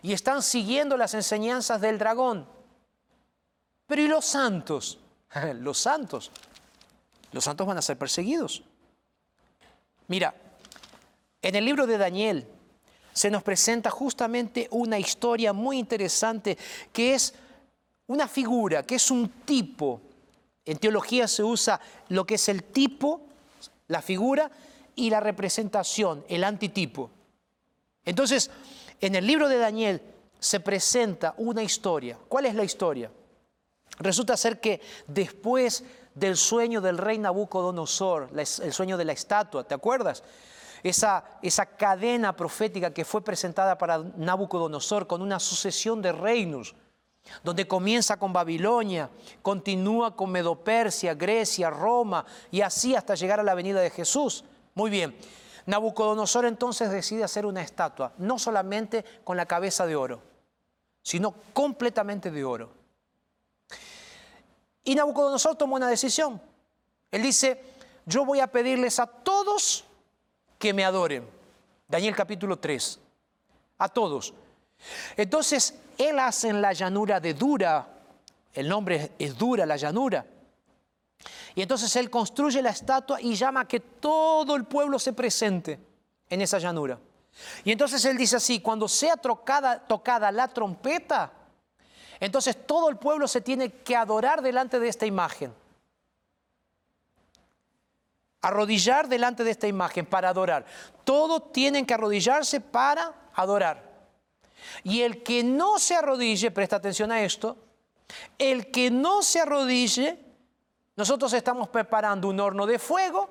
Y 0.03 0.13
están 0.13 0.43
siguiendo 0.43 0.99
las 0.99 1.15
enseñanzas 1.15 1.81
del 1.81 1.97
dragón. 1.97 2.56
Pero 3.87 4.03
¿y 4.03 4.09
los 4.09 4.25
santos? 4.25 4.99
los 5.55 5.79
santos. 5.79 6.31
Los 7.33 7.45
santos 7.45 7.67
van 7.67 7.79
a 7.79 7.83
ser 7.83 7.99
perseguidos. 7.99 8.63
Mira, 10.09 10.35
en 11.43 11.55
el 11.55 11.65
libro 11.65 11.87
de 11.87 11.99
Daniel 11.99 12.47
se 13.13 13.31
nos 13.31 13.43
presenta 13.43 13.91
justamente 13.91 14.69
una 14.71 14.99
historia 14.99 15.53
muy 15.53 15.79
interesante 15.79 16.57
que 16.93 17.15
es 17.15 17.35
una 18.07 18.29
figura, 18.29 18.83
que 18.83 18.97
es 18.97 19.11
un 19.11 19.29
tipo. 19.45 20.01
En 20.65 20.79
teología 20.79 21.27
se 21.29 21.43
usa 21.43 21.81
lo 22.09 22.25
que 22.27 22.35
es 22.35 22.49
el 22.49 22.65
tipo, 22.65 23.23
la 23.89 24.03
figura, 24.03 24.51
y 24.97 25.11
la 25.11 25.21
representación, 25.21 26.25
el 26.29 26.43
antitipo. 26.43 27.11
Entonces, 28.05 28.51
en 29.01 29.15
el 29.15 29.27
libro 29.27 29.49
de 29.49 29.59
Daniel 29.59 30.03
se 30.41 30.59
presenta 30.59 31.35
una 31.37 31.63
historia. 31.63 32.19
¿Cuál 32.29 32.47
es 32.47 32.55
la 32.55 32.65
historia? 32.65 33.11
Resulta 33.99 34.37
ser 34.37 34.61
que 34.61 34.81
después 35.07 35.85
del 36.15 36.37
sueño 36.37 36.81
del 36.81 36.99
rey 36.99 37.19
Nabucodonosor, 37.19 38.31
el 38.35 38.73
sueño 38.73 38.97
de 38.97 39.05
la 39.05 39.13
estatua, 39.13 39.65
¿te 39.65 39.75
acuerdas? 39.75 40.23
Esa, 40.83 41.25
cadena 41.77 42.37
profética 42.37 42.93
que 42.93 43.05
fue 43.05 43.23
presentada 43.23 43.77
para 43.77 43.99
Nabucodonosor 43.99 45.07
con 45.07 45.21
una 45.21 45.41
sucesión 45.41 46.01
de 46.01 46.13
reinos, 46.13 46.75
donde 47.43 47.67
comienza 47.67 48.19
con 48.19 48.33
Babilonia, 48.33 49.11
continúa 49.43 50.15
con 50.15 50.31
Medopersia, 50.31 51.15
Grecia, 51.15 51.71
Roma 51.71 52.25
y 52.51 52.61
así 52.61 52.95
hasta 52.95 53.15
llegar 53.15 53.41
a 53.41 53.43
la 53.43 53.55
venida 53.55 53.81
de 53.81 53.91
Jesús. 53.91 54.45
Muy 54.75 54.91
bien, 54.91 55.17
Nabucodonosor 55.67 56.45
entonces 56.45 56.91
decide 56.91 57.25
hacer 57.25 57.45
una 57.45 57.63
estatua, 57.63 58.13
no 58.19 58.39
solamente 58.39 59.05
con 59.25 59.37
la 59.37 59.47
cabeza 59.47 59.87
de 59.87 59.97
oro, 59.97 60.23
sino 61.03 61.35
completamente 61.53 62.31
de 62.31 62.45
oro. 62.45 62.76
Y 64.87 64.95
Nabucodonosor 64.95 65.57
tomó 65.57 65.75
una 65.75 65.89
decisión. 65.89 66.41
Él 67.11 67.23
dice, 67.23 67.61
yo 68.07 68.25
voy 68.25 68.39
a 68.39 68.47
pedirles 68.47 69.01
a 69.01 69.07
todos 69.07 69.85
que 70.61 70.73
me 70.73 70.85
adoren. 70.85 71.29
Daniel 71.89 72.15
capítulo 72.15 72.57
3. 72.57 73.01
A 73.79 73.89
todos. 73.89 74.33
Entonces, 75.17 75.75
él 75.99 76.19
hace 76.21 76.51
en 76.51 76.63
la 76.63 76.73
llanura 76.73 77.19
de 77.19 77.35
Dura, 77.35 77.89
el 78.55 78.69
nombre 78.69 79.11
es 79.19 79.37
Dura, 79.37 79.67
la 79.67 79.77
llanura. 79.77 80.25
Y 81.57 81.63
entonces 81.63 81.97
él 81.97 82.09
construye 82.09 82.63
la 82.63 82.71
estatua 82.71 83.21
y 83.21 83.35
llama 83.35 83.63
a 83.63 83.69
que 83.69 83.81
todo 83.81 84.55
el 84.55 84.67
pueblo 84.67 85.01
se 85.01 85.13
presente 85.13 85.81
en 86.31 86.43
esa 86.43 86.61
llanura. 86.61 86.97
Y 87.65 87.73
entonces 87.73 88.05
él 88.05 88.17
dice 88.17 88.37
así, 88.37 88.61
cuando 88.61 88.87
sea 88.87 89.17
tocada, 89.17 89.81
tocada 89.81 90.31
la 90.31 90.47
trompeta, 90.47 91.33
entonces 92.21 92.67
todo 92.67 92.89
el 92.89 92.97
pueblo 92.97 93.29
se 93.29 93.41
tiene 93.41 93.71
que 93.71 93.97
adorar 93.97 94.43
delante 94.43 94.79
de 94.79 94.89
esta 94.89 95.07
imagen. 95.07 95.55
Arrodillar 98.43 99.09
delante 99.09 99.45
de 99.45 99.51
esta 99.51 99.67
imagen 99.67 100.07
para 100.07 100.29
adorar. 100.29 100.65
Todos 101.05 101.53
tienen 101.53 101.85
que 101.85 101.95
arrodillarse 101.95 102.61
para 102.61 103.13
adorar. 103.35 103.83
Y 104.83 105.03
el 105.03 105.23
que 105.23 105.43
no 105.43 105.79
se 105.79 105.95
arrodille, 105.95 106.51
presta 106.51 106.77
atención 106.77 107.13
a 107.13 107.23
esto, 107.23 107.57
el 108.39 108.71
que 108.71 108.91
no 108.91 109.23
se 109.23 109.41
arrodille, 109.41 110.19
nosotros 110.95 111.33
estamos 111.33 111.69
preparando 111.69 112.29
un 112.29 112.41
horno 112.41 112.67
de 112.67 112.79
fuego 112.79 113.29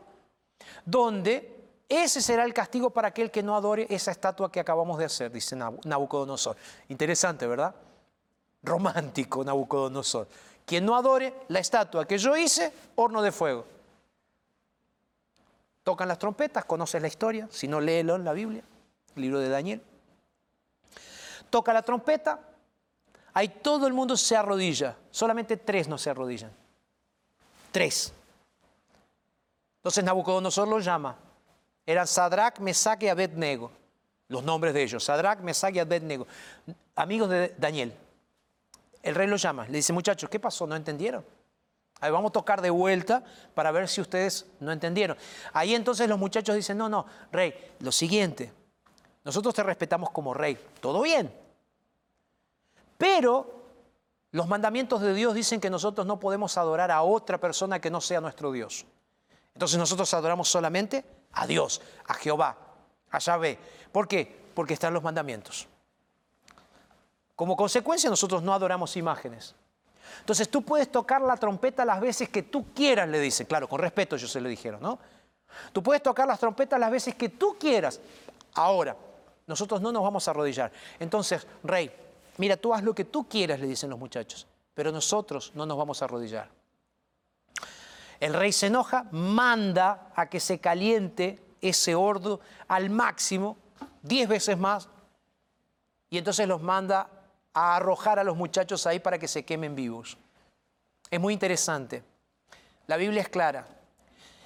donde 0.85 1.55
ese 1.87 2.21
será 2.21 2.43
el 2.43 2.53
castigo 2.53 2.89
para 2.89 3.09
aquel 3.09 3.31
que 3.31 3.43
no 3.43 3.55
adore 3.55 3.87
esa 3.89 4.11
estatua 4.11 4.51
que 4.51 4.59
acabamos 4.59 4.97
de 4.97 5.05
hacer, 5.05 5.31
dice 5.31 5.55
Nabucodonosor. 5.55 6.57
Interesante, 6.89 7.47
¿verdad? 7.47 7.75
Romántico 8.65 9.43
Nabucodonosor. 9.43 10.28
Quien 10.65 10.86
no 10.86 10.95
adore 10.95 11.34
la 11.49 11.60
estatua 11.60 12.06
que 12.06 12.17
yo 12.17 12.36
hice, 12.36 12.73
horno 12.95 13.21
de 13.21 13.32
fuego. 13.32 13.65
Tocan 15.84 16.08
las 16.08 16.17
trompetas, 16.17 16.65
conoces 16.65 17.01
la 17.01 17.08
historia, 17.08 17.47
si 17.51 17.67
no 17.67 17.80
léelo 17.80 18.15
en 18.15 18.23
la 18.23 18.34
Biblia, 18.34 18.63
el 19.15 19.21
libro 19.21 19.39
de 19.39 19.49
Daniel. 19.49 19.82
Toca 21.51 21.71
la 21.71 21.84
trompeta, 21.84 22.39
ahí 23.34 23.49
todo 23.49 23.86
el 23.86 23.93
mundo 23.93 24.17
se 24.17 24.36
arrodilla, 24.36 24.97
solamente 25.12 25.58
tres 25.58 25.88
no 25.88 25.99
se 25.99 26.10
arrodillan. 26.10 26.51
Tres. 27.71 28.12
Entonces 29.78 30.04
Nabucodonosor 30.04 30.67
los 30.67 30.84
llama. 30.84 31.15
Eran 31.86 32.08
Sadrach, 32.08 32.58
Mesach 32.60 33.04
y 33.04 33.08
Abednego. 33.08 33.71
Los 34.28 34.43
nombres 34.43 34.73
de 34.73 34.82
ellos, 34.82 35.04
Sadrach, 35.04 35.39
Mesach 35.41 35.75
y 35.75 35.80
Abednego. 35.80 36.25
Amigos 36.95 37.30
de 37.30 37.54
Daniel. 37.60 37.93
El 39.05 39.13
rey 39.13 39.27
lo 39.27 39.35
llama, 39.35 39.67
le 39.67 39.77
dice, 39.77 39.93
muchachos, 39.93 40.27
¿qué 40.31 40.39
pasó? 40.39 40.65
¿No 40.65 40.75
entendieron? 40.75 41.23
Ahí 42.01 42.09
vamos 42.09 42.29
a 42.29 42.33
tocar 42.33 42.59
de 42.59 42.71
vuelta 42.71 43.23
para 43.53 43.69
ver 43.69 43.87
si 43.87 44.01
ustedes 44.01 44.47
no 44.59 44.71
entendieron. 44.71 45.15
Ahí 45.53 45.75
entonces 45.75 46.09
los 46.09 46.17
muchachos 46.17 46.55
dicen, 46.55 46.75
no, 46.79 46.89
no, 46.89 47.05
rey, 47.31 47.53
lo 47.81 47.91
siguiente, 47.91 48.51
nosotros 49.23 49.53
te 49.53 49.61
respetamos 49.61 50.09
como 50.09 50.33
rey, 50.33 50.57
todo 50.81 51.03
bien. 51.03 51.31
Pero 52.97 53.53
los 54.31 54.47
mandamientos 54.47 55.01
de 55.01 55.13
Dios 55.13 55.35
dicen 55.35 55.61
que 55.61 55.69
nosotros 55.69 56.07
no 56.07 56.19
podemos 56.19 56.57
adorar 56.57 56.89
a 56.89 57.03
otra 57.03 57.39
persona 57.39 57.79
que 57.79 57.91
no 57.91 58.01
sea 58.01 58.21
nuestro 58.21 58.51
Dios. 58.51 58.87
Entonces 59.53 59.77
nosotros 59.77 60.11
adoramos 60.15 60.49
solamente 60.49 61.05
a 61.33 61.45
Dios, 61.45 61.79
a 62.07 62.15
Jehová, 62.15 62.57
a 63.11 63.19
Yahvé. 63.19 63.59
¿Por 63.91 64.07
qué? 64.07 64.45
Porque 64.55 64.73
están 64.73 64.95
los 64.95 65.03
mandamientos. 65.03 65.67
Como 67.35 67.55
consecuencia 67.55 68.09
nosotros 68.09 68.41
no 68.41 68.53
adoramos 68.53 68.95
imágenes. 68.97 69.55
Entonces 70.19 70.49
tú 70.49 70.61
puedes 70.61 70.91
tocar 70.91 71.21
la 71.21 71.35
trompeta 71.37 71.83
las 71.83 71.99
veces 71.99 72.29
que 72.29 72.43
tú 72.43 72.73
quieras, 72.73 73.09
le 73.09 73.19
dice. 73.19 73.45
Claro, 73.45 73.67
con 73.67 73.79
respeto 73.79 74.15
ellos 74.15 74.31
se 74.31 74.41
lo 74.41 74.49
dijeron, 74.49 74.81
¿no? 74.81 74.97
Tú 75.71 75.83
puedes 75.83 76.01
tocar 76.01 76.27
las 76.27 76.39
trompetas 76.39 76.79
las 76.79 76.91
veces 76.91 77.15
que 77.15 77.29
tú 77.29 77.57
quieras. 77.59 77.99
Ahora, 78.53 78.95
nosotros 79.47 79.81
no 79.81 79.91
nos 79.91 80.03
vamos 80.03 80.27
a 80.27 80.31
arrodillar. 80.31 80.71
Entonces, 80.99 81.45
rey, 81.63 81.91
mira, 82.37 82.57
tú 82.57 82.73
haz 82.73 82.83
lo 82.83 82.95
que 82.95 83.05
tú 83.05 83.27
quieras, 83.27 83.59
le 83.59 83.67
dicen 83.67 83.89
los 83.89 83.99
muchachos, 83.99 84.47
pero 84.73 84.91
nosotros 84.91 85.51
no 85.55 85.65
nos 85.65 85.77
vamos 85.77 86.01
a 86.01 86.05
arrodillar. 86.05 86.49
El 88.19 88.33
rey 88.33 88.51
se 88.51 88.67
enoja, 88.67 89.05
manda 89.11 90.11
a 90.15 90.29
que 90.29 90.39
se 90.39 90.59
caliente 90.59 91.39
ese 91.61 91.95
hordo 91.95 92.39
al 92.67 92.89
máximo, 92.89 93.57
diez 94.01 94.27
veces 94.27 94.57
más, 94.57 94.88
y 96.09 96.17
entonces 96.17 96.47
los 96.47 96.61
manda 96.61 97.09
a 97.56 97.78
arrojar 97.78 98.20
a 98.20 98.24
los 98.24 98.36
muchachos 98.36 98.86
ahí 98.86 98.99
para 98.99 99.18
que 99.18 99.30
se 99.30 99.45
quemen 99.45 99.76
vivos. 99.76 100.18
Es 101.10 101.20
muy 101.20 101.34
interesante. 101.34 102.03
La 102.86 102.97
Biblia 102.97 103.22
es 103.22 103.30
clara. 103.30 103.66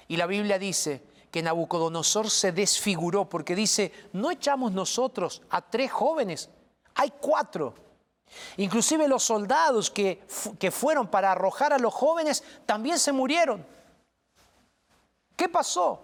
Y 0.06 0.16
la 0.16 0.26
Biblia 0.26 0.58
dice 0.58 1.02
que 1.30 1.42
Nabucodonosor 1.42 2.30
se 2.30 2.52
desfiguró 2.52 3.28
porque 3.28 3.56
dice, 3.56 3.92
no 4.12 4.30
echamos 4.30 4.72
nosotros 4.72 5.42
a 5.50 5.60
tres 5.60 5.90
jóvenes, 5.90 6.48
hay 6.94 7.12
cuatro. 7.20 7.74
Inclusive 8.58 9.08
los 9.08 9.24
soldados 9.24 9.90
que, 9.90 10.22
que 10.58 10.70
fueron 10.70 11.08
para 11.08 11.32
arrojar 11.32 11.72
a 11.72 11.78
los 11.78 11.92
jóvenes 11.92 12.44
también 12.64 12.98
se 13.00 13.10
murieron. 13.10 13.66
¿Qué 15.34 15.48
pasó? 15.48 16.00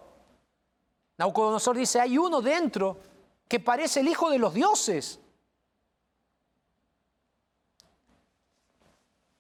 Nabucodonosor 1.18 1.76
dice, 1.76 2.00
hay 2.00 2.18
uno 2.18 2.42
dentro 2.42 2.98
que 3.46 3.60
parece 3.60 4.00
el 4.00 4.08
hijo 4.08 4.28
de 4.28 4.38
los 4.38 4.52
dioses. 4.52 5.20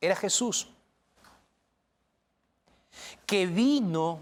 Era 0.00 0.16
Jesús, 0.16 0.68
que 3.26 3.46
vino 3.46 4.20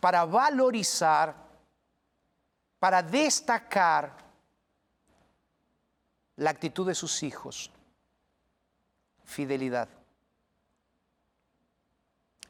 para 0.00 0.24
valorizar 0.24 1.42
para 2.82 3.00
destacar 3.00 4.12
la 6.34 6.50
actitud 6.50 6.84
de 6.84 6.96
sus 6.96 7.22
hijos, 7.22 7.70
fidelidad. 9.24 9.88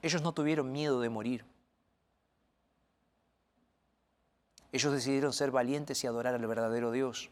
Ellos 0.00 0.22
no 0.22 0.32
tuvieron 0.32 0.72
miedo 0.72 1.02
de 1.02 1.10
morir. 1.10 1.44
Ellos 4.72 4.90
decidieron 4.90 5.34
ser 5.34 5.50
valientes 5.50 6.02
y 6.02 6.06
adorar 6.06 6.34
al 6.34 6.46
verdadero 6.46 6.92
Dios. 6.92 7.28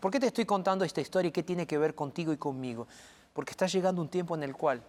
¿Por 0.00 0.10
qué 0.10 0.20
te 0.20 0.26
estoy 0.26 0.44
contando 0.44 0.84
esta 0.84 1.00
historia 1.00 1.28
y 1.28 1.32
qué 1.32 1.42
tiene 1.42 1.66
que 1.66 1.78
ver 1.78 1.94
contigo 1.94 2.32
y 2.32 2.36
conmigo? 2.36 2.86
Porque 3.32 3.52
está 3.52 3.66
llegando 3.66 4.00
un 4.00 4.08
tiempo 4.08 4.34
en 4.34 4.42
el 4.42 4.54
cual 4.54 4.82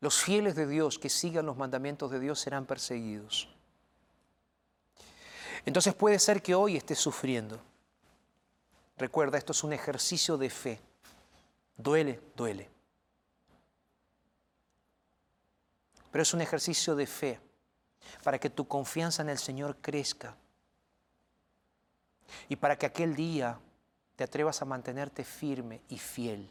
los 0.00 0.22
fieles 0.22 0.54
de 0.54 0.66
Dios 0.66 0.98
que 0.98 1.08
sigan 1.08 1.46
los 1.46 1.56
mandamientos 1.56 2.10
de 2.10 2.20
Dios 2.20 2.38
serán 2.38 2.66
perseguidos. 2.66 3.48
Entonces 5.64 5.94
puede 5.94 6.18
ser 6.18 6.40
que 6.42 6.54
hoy 6.54 6.76
estés 6.76 6.98
sufriendo. 6.98 7.60
Recuerda, 8.96 9.38
esto 9.38 9.52
es 9.52 9.64
un 9.64 9.72
ejercicio 9.72 10.36
de 10.36 10.50
fe. 10.50 10.80
Duele, 11.76 12.20
duele. 12.36 12.70
Pero 16.10 16.22
es 16.22 16.32
un 16.32 16.40
ejercicio 16.40 16.96
de 16.96 17.06
fe 17.06 17.40
para 18.22 18.38
que 18.38 18.50
tu 18.50 18.66
confianza 18.66 19.22
en 19.22 19.28
el 19.28 19.38
Señor 19.38 19.76
crezca 19.80 20.36
y 22.48 22.56
para 22.56 22.76
que 22.76 22.86
aquel 22.86 23.14
día 23.14 23.58
te 24.16 24.24
atrevas 24.24 24.60
a 24.62 24.64
mantenerte 24.64 25.24
firme 25.24 25.80
y 25.88 25.98
fiel. 25.98 26.50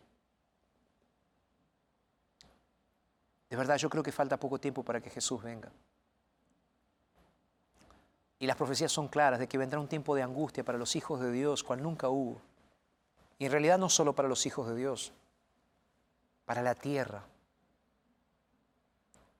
De 3.50 3.56
verdad, 3.56 3.78
yo 3.78 3.90
creo 3.90 4.04
que 4.04 4.12
falta 4.12 4.38
poco 4.38 4.60
tiempo 4.60 4.84
para 4.84 5.02
que 5.02 5.10
Jesús 5.10 5.42
venga. 5.42 5.72
Y 8.40 8.46
las 8.46 8.56
profecías 8.56 8.92
son 8.92 9.08
claras 9.08 9.40
de 9.40 9.48
que 9.48 9.58
vendrá 9.58 9.80
un 9.80 9.88
tiempo 9.88 10.16
de 10.16 10.22
angustia 10.22 10.64
para 10.64 10.78
los 10.78 10.96
hijos 10.96 11.20
de 11.20 11.32
Dios, 11.32 11.64
cual 11.64 11.82
nunca 11.82 12.10
hubo. 12.10 12.42
Y 13.40 13.46
en 13.46 13.52
realidad 13.52 13.78
no 13.78 13.90
solo 13.90 14.14
para 14.14 14.28
los 14.28 14.46
hijos 14.46 14.68
de 14.68 14.76
Dios, 14.76 15.12
para 16.46 16.62
la 16.62 16.76
tierra. 16.76 17.24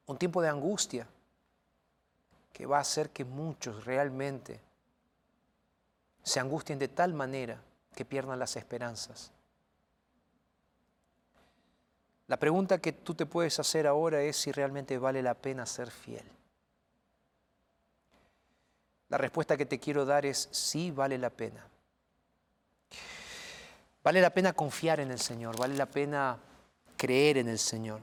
Un 0.08 0.18
tiempo 0.18 0.42
de 0.42 0.50
angustia 0.50 1.08
que 2.54 2.66
va 2.66 2.78
a 2.78 2.82
hacer 2.82 3.12
que 3.12 3.24
muchos 3.24 3.86
realmente 3.86 4.60
se 6.28 6.42
angustien 6.42 6.78
de 6.78 6.90
tal 6.90 7.14
manera 7.14 7.58
que 7.96 8.04
pierdan 8.04 8.38
las 8.38 8.58
esperanzas. 8.58 9.32
La 12.28 12.36
pregunta 12.36 12.80
que 12.80 12.92
tú 12.92 13.16
te 13.16 13.26
puedes 13.26 13.58
hacer 13.62 13.88
ahora 13.88 14.22
es 14.22 14.36
si 14.36 14.52
realmente 14.52 14.98
vale 14.98 15.22
la 15.22 15.36
pena 15.36 15.66
ser 15.66 15.90
fiel. 15.90 16.26
La 19.08 19.18
respuesta 19.18 19.56
que 19.56 19.66
te 19.66 19.80
quiero 19.80 20.04
dar 20.04 20.26
es 20.26 20.50
sí 20.52 20.92
vale 20.92 21.18
la 21.18 21.30
pena. 21.30 21.66
Vale 24.04 24.20
la 24.20 24.30
pena 24.30 24.52
confiar 24.52 25.00
en 25.00 25.12
el 25.12 25.20
Señor, 25.20 25.58
vale 25.58 25.78
la 25.78 25.86
pena 25.86 26.38
creer 26.98 27.38
en 27.38 27.48
el 27.48 27.58
Señor. 27.58 28.02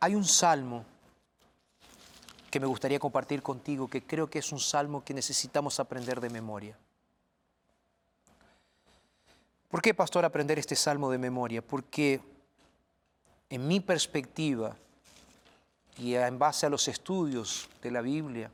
Hay 0.00 0.14
un 0.14 0.24
salmo 0.24 0.84
que 2.56 2.60
me 2.60 2.66
gustaría 2.66 2.98
compartir 2.98 3.42
contigo, 3.42 3.86
que 3.86 4.00
creo 4.00 4.30
que 4.30 4.38
es 4.38 4.50
un 4.50 4.58
salmo 4.58 5.04
que 5.04 5.12
necesitamos 5.12 5.78
aprender 5.78 6.22
de 6.22 6.30
memoria. 6.30 6.74
¿Por 9.68 9.82
qué, 9.82 9.92
pastor, 9.92 10.24
aprender 10.24 10.58
este 10.58 10.74
salmo 10.74 11.10
de 11.10 11.18
memoria? 11.18 11.60
Porque 11.60 12.18
en 13.50 13.68
mi 13.68 13.80
perspectiva 13.80 14.74
y 15.98 16.14
en 16.14 16.38
base 16.38 16.64
a 16.64 16.70
los 16.70 16.88
estudios 16.88 17.68
de 17.82 17.90
la 17.90 18.00
Biblia, 18.00 18.50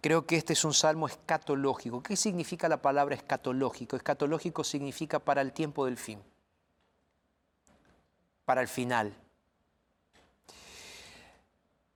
creo 0.00 0.24
que 0.24 0.36
este 0.36 0.54
es 0.54 0.64
un 0.64 0.72
salmo 0.72 1.06
escatológico. 1.06 2.02
¿Qué 2.02 2.16
significa 2.16 2.66
la 2.66 2.80
palabra 2.80 3.14
escatológico? 3.14 3.96
Escatológico 3.96 4.64
significa 4.64 5.18
para 5.18 5.42
el 5.42 5.52
tiempo 5.52 5.84
del 5.84 5.98
fin, 5.98 6.18
para 8.46 8.62
el 8.62 8.68
final. 8.68 9.14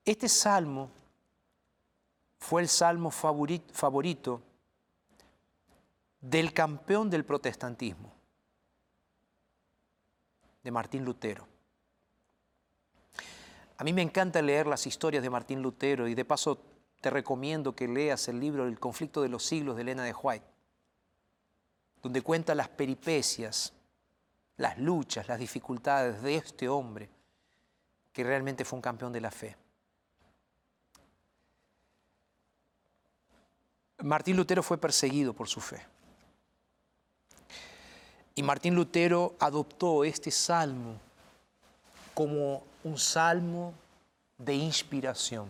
Este 0.05 0.29
salmo 0.29 0.91
fue 2.39 2.61
el 2.61 2.69
salmo 2.69 3.11
favorito 3.11 4.43
del 6.21 6.53
campeón 6.53 7.09
del 7.09 7.25
protestantismo, 7.25 8.13
de 10.63 10.71
Martín 10.71 11.05
Lutero. 11.07 11.47
A 13.79 13.85
mí 13.85 13.95
me 13.95 14.03
encanta 14.03 14.43
leer 14.43 14.67
las 14.67 14.87
historias 14.87 15.23
de 15.23 15.31
Martín 15.31 15.63
Lutero 15.63 16.07
y 16.07 16.15
de 16.15 16.25
paso 16.25 16.59
te 17.01 17.09
recomiendo 17.09 17.75
que 17.75 17.89
leas 17.89 18.29
el 18.29 18.39
libro 18.41 18.67
El 18.67 18.79
conflicto 18.79 19.23
de 19.23 19.29
los 19.31 19.45
siglos 19.45 19.77
de 19.77 19.83
Elena 19.83 20.05
de 20.05 20.15
White, 20.15 20.47
donde 22.03 22.21
cuenta 22.21 22.55
las 22.55 22.69
peripecias, 22.69 23.73
las 24.59 24.79
luchas, 24.79 25.29
las 25.29 25.39
dificultades 25.39 26.23
de 26.23 26.37
este 26.37 26.69
hombre 26.69 27.09
que 28.13 28.23
realmente 28.23 28.65
fue 28.67 28.77
un 28.77 28.83
campeón 28.83 29.13
de 29.13 29.21
la 29.21 29.31
fe. 29.31 29.57
Martín 33.99 34.37
Lutero 34.37 34.63
fue 34.63 34.79
perseguido 34.79 35.33
por 35.33 35.49
su 35.49 35.61
fe. 35.61 35.81
Y 38.35 38.43
Martín 38.43 38.75
Lutero 38.75 39.35
adoptó 39.39 40.05
este 40.05 40.31
salmo 40.31 40.99
como 42.13 42.63
un 42.83 42.99
salmo 42.99 43.75
de 44.39 44.55
inspiración. 44.55 45.49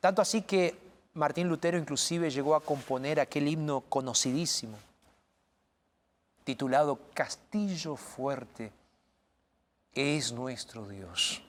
Tanto 0.00 0.22
así 0.22 0.42
que 0.42 0.76
Martín 1.14 1.48
Lutero 1.48 1.78
inclusive 1.78 2.30
llegó 2.30 2.54
a 2.54 2.60
componer 2.60 3.20
aquel 3.20 3.48
himno 3.48 3.82
conocidísimo, 3.82 4.78
titulado 6.44 6.98
Castillo 7.14 7.96
fuerte 7.96 8.72
es 9.92 10.32
nuestro 10.32 10.88
Dios. 10.88 11.42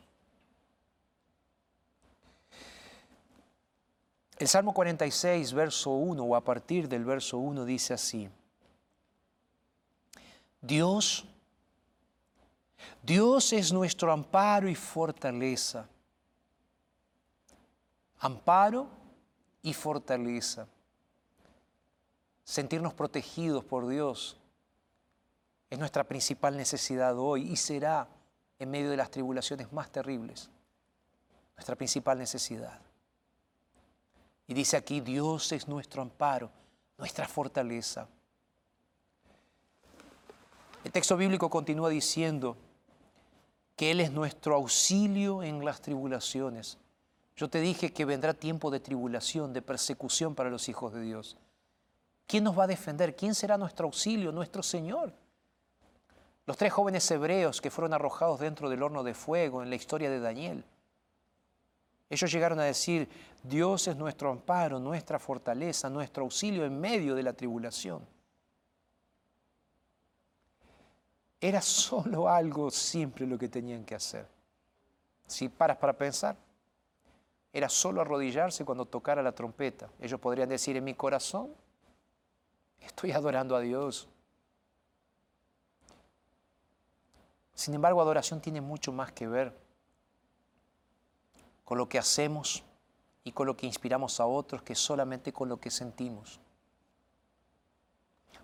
El 4.41 4.47
Salmo 4.47 4.73
46, 4.73 5.53
verso 5.53 5.91
1, 5.91 6.23
o 6.23 6.35
a 6.35 6.43
partir 6.43 6.89
del 6.89 7.05
verso 7.05 7.37
1, 7.37 7.63
dice 7.63 7.93
así, 7.93 8.27
Dios, 10.59 11.27
Dios 13.03 13.53
es 13.53 13.71
nuestro 13.71 14.11
amparo 14.11 14.67
y 14.67 14.73
fortaleza. 14.73 15.87
Amparo 18.17 18.87
y 19.61 19.75
fortaleza. 19.75 20.65
Sentirnos 22.43 22.95
protegidos 22.95 23.63
por 23.63 23.87
Dios 23.87 24.37
es 25.69 25.77
nuestra 25.77 26.03
principal 26.03 26.57
necesidad 26.57 27.15
hoy 27.19 27.43
y 27.43 27.57
será 27.57 28.07
en 28.57 28.71
medio 28.71 28.89
de 28.89 28.97
las 28.97 29.11
tribulaciones 29.11 29.71
más 29.71 29.91
terribles 29.91 30.49
nuestra 31.55 31.75
principal 31.75 32.17
necesidad. 32.17 32.81
Y 34.51 34.53
dice 34.53 34.75
aquí, 34.75 34.99
Dios 34.99 35.53
es 35.53 35.69
nuestro 35.69 36.01
amparo, 36.01 36.49
nuestra 36.97 37.25
fortaleza. 37.25 38.09
El 40.83 40.91
texto 40.91 41.15
bíblico 41.15 41.49
continúa 41.49 41.87
diciendo 41.87 42.57
que 43.77 43.91
Él 43.91 44.01
es 44.01 44.11
nuestro 44.11 44.55
auxilio 44.55 45.41
en 45.41 45.63
las 45.63 45.79
tribulaciones. 45.79 46.77
Yo 47.37 47.49
te 47.49 47.61
dije 47.61 47.93
que 47.93 48.03
vendrá 48.03 48.33
tiempo 48.33 48.69
de 48.71 48.81
tribulación, 48.81 49.53
de 49.53 49.61
persecución 49.61 50.35
para 50.35 50.49
los 50.49 50.67
hijos 50.67 50.91
de 50.91 50.99
Dios. 50.99 51.37
¿Quién 52.27 52.43
nos 52.43 52.59
va 52.59 52.65
a 52.65 52.67
defender? 52.67 53.15
¿Quién 53.15 53.33
será 53.33 53.57
nuestro 53.57 53.85
auxilio? 53.85 54.33
Nuestro 54.33 54.63
Señor. 54.63 55.13
Los 56.45 56.57
tres 56.57 56.73
jóvenes 56.73 57.09
hebreos 57.09 57.61
que 57.61 57.71
fueron 57.71 57.93
arrojados 57.93 58.41
dentro 58.41 58.69
del 58.69 58.83
horno 58.83 59.01
de 59.01 59.13
fuego 59.13 59.63
en 59.63 59.69
la 59.69 59.77
historia 59.77 60.09
de 60.09 60.19
Daniel. 60.19 60.65
Ellos 62.12 62.30
llegaron 62.30 62.59
a 62.59 62.66
decir, 62.66 63.07
Dios 63.41 63.88
es 63.88 63.95
nuestro 63.95 64.30
amparo, 64.30 64.78
nuestra 64.80 65.18
fortaleza, 65.18 65.89
nuestro 65.89 66.26
auxilio 66.26 66.66
en 66.66 66.78
medio 66.78 67.16
de 67.16 67.24
la 67.24 67.32
tribulación. 67.32 68.05
Era 71.39 71.62
solo 71.62 72.28
algo 72.28 72.70
simple 72.70 73.26
lo 73.26 73.38
que 73.38 73.47
tenían 73.47 73.86
que 73.86 73.95
hacer. 73.95 74.28
Si 75.26 75.47
paras 75.47 75.78
para 75.78 75.93
pensar, 75.93 76.36
era 77.53 77.70
solo 77.70 78.01
arrodillarse 78.01 78.66
cuando 78.66 78.84
tocara 78.84 79.24
la 79.24 79.32
trompeta. 79.32 79.89
Ellos 79.97 80.20
podrían 80.20 80.49
decir, 80.49 80.76
en 80.76 80.84
mi 80.84 80.93
corazón 80.93 81.55
estoy 82.82 83.14
adorando 83.14 83.55
a 83.55 83.62
Dios. 83.62 84.09
Sin 87.53 87.74
embargo, 87.74 88.01
adoración 88.01 88.41
tiene 88.41 88.59
mucho 88.59 88.91
más 88.91 89.14
que 89.14 89.30
ver 89.30 89.70
con 91.72 91.78
lo 91.78 91.88
que 91.88 91.97
hacemos 91.97 92.65
y 93.24 93.32
con 93.32 93.47
lo 93.47 93.55
que 93.55 93.65
inspiramos 93.65 94.19
a 94.19 94.26
otros 94.26 94.61
que 94.61 94.76
solamente 94.76 95.32
con 95.32 95.47
lo 95.47 95.55
que 95.55 95.72
sentimos. 95.72 96.41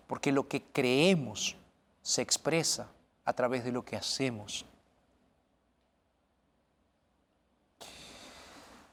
Porque 0.06 0.32
lo 0.32 0.48
que 0.48 0.62
creemos 0.62 1.54
se 2.00 2.22
expresa 2.22 2.88
a 3.26 3.34
través 3.34 3.64
de 3.64 3.72
lo 3.72 3.84
que 3.84 3.96
hacemos. 3.96 4.64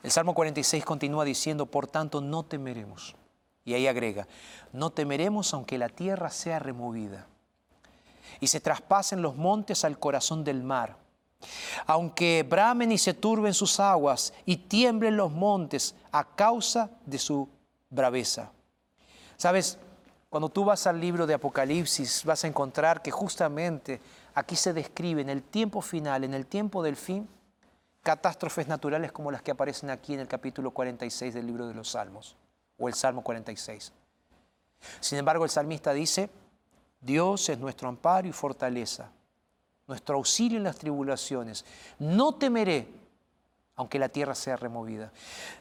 El 0.03 0.11
Salmo 0.11 0.33
46 0.33 0.83
continúa 0.83 1.23
diciendo, 1.23 1.67
por 1.67 1.87
tanto, 1.87 2.19
no 2.19 2.43
temeremos. 2.43 3.15
Y 3.63 3.73
ahí 3.73 3.87
agrega, 3.87 4.27
no 4.73 4.89
temeremos 4.89 5.53
aunque 5.53 5.77
la 5.77 5.87
tierra 5.87 6.29
sea 6.29 6.59
removida 6.59 7.25
y 8.41 8.47
se 8.47 8.59
traspasen 8.59 9.21
los 9.21 9.37
montes 9.37 9.85
al 9.85 9.97
corazón 9.97 10.43
del 10.43 10.61
mar. 10.61 11.04
Aunque 11.85 12.45
bramen 12.47 12.91
y 12.91 12.97
se 12.97 13.13
turben 13.13 13.53
sus 13.53 13.79
aguas 13.79 14.33
y 14.45 14.57
tiemblen 14.57 15.17
los 15.17 15.31
montes 15.31 15.95
a 16.11 16.23
causa 16.23 16.89
de 17.05 17.19
su 17.19 17.47
braveza. 17.89 18.51
Sabes, 19.37 19.77
cuando 20.29 20.49
tú 20.49 20.65
vas 20.65 20.87
al 20.87 20.99
libro 20.99 21.27
de 21.27 21.33
Apocalipsis 21.33 22.23
vas 22.25 22.43
a 22.43 22.47
encontrar 22.47 23.01
que 23.01 23.11
justamente 23.11 24.01
aquí 24.33 24.55
se 24.55 24.73
describe 24.73 25.21
en 25.21 25.29
el 25.29 25.43
tiempo 25.43 25.81
final, 25.81 26.23
en 26.23 26.33
el 26.33 26.45
tiempo 26.45 26.83
del 26.83 26.95
fin, 26.95 27.27
catástrofes 28.03 28.67
naturales 28.67 29.11
como 29.11 29.31
las 29.31 29.41
que 29.41 29.51
aparecen 29.51 29.89
aquí 29.89 30.13
en 30.13 30.19
el 30.19 30.27
capítulo 30.27 30.71
46 30.71 31.33
del 31.33 31.47
libro 31.47 31.67
de 31.67 31.73
los 31.73 31.89
Salmos, 31.89 32.35
o 32.77 32.87
el 32.87 32.93
Salmo 32.93 33.23
46. 33.23 33.93
Sin 34.99 35.17
embargo, 35.17 35.43
el 35.43 35.49
salmista 35.49 35.93
dice, 35.93 36.29
Dios 37.01 37.49
es 37.49 37.57
nuestro 37.57 37.89
amparo 37.89 38.27
y 38.27 38.31
fortaleza, 38.31 39.11
nuestro 39.87 40.17
auxilio 40.17 40.57
en 40.57 40.63
las 40.63 40.77
tribulaciones. 40.77 41.65
No 41.99 42.33
temeré, 42.33 42.87
aunque 43.75 43.99
la 43.99 44.09
tierra 44.09 44.35
sea 44.35 44.55
removida. 44.55 45.11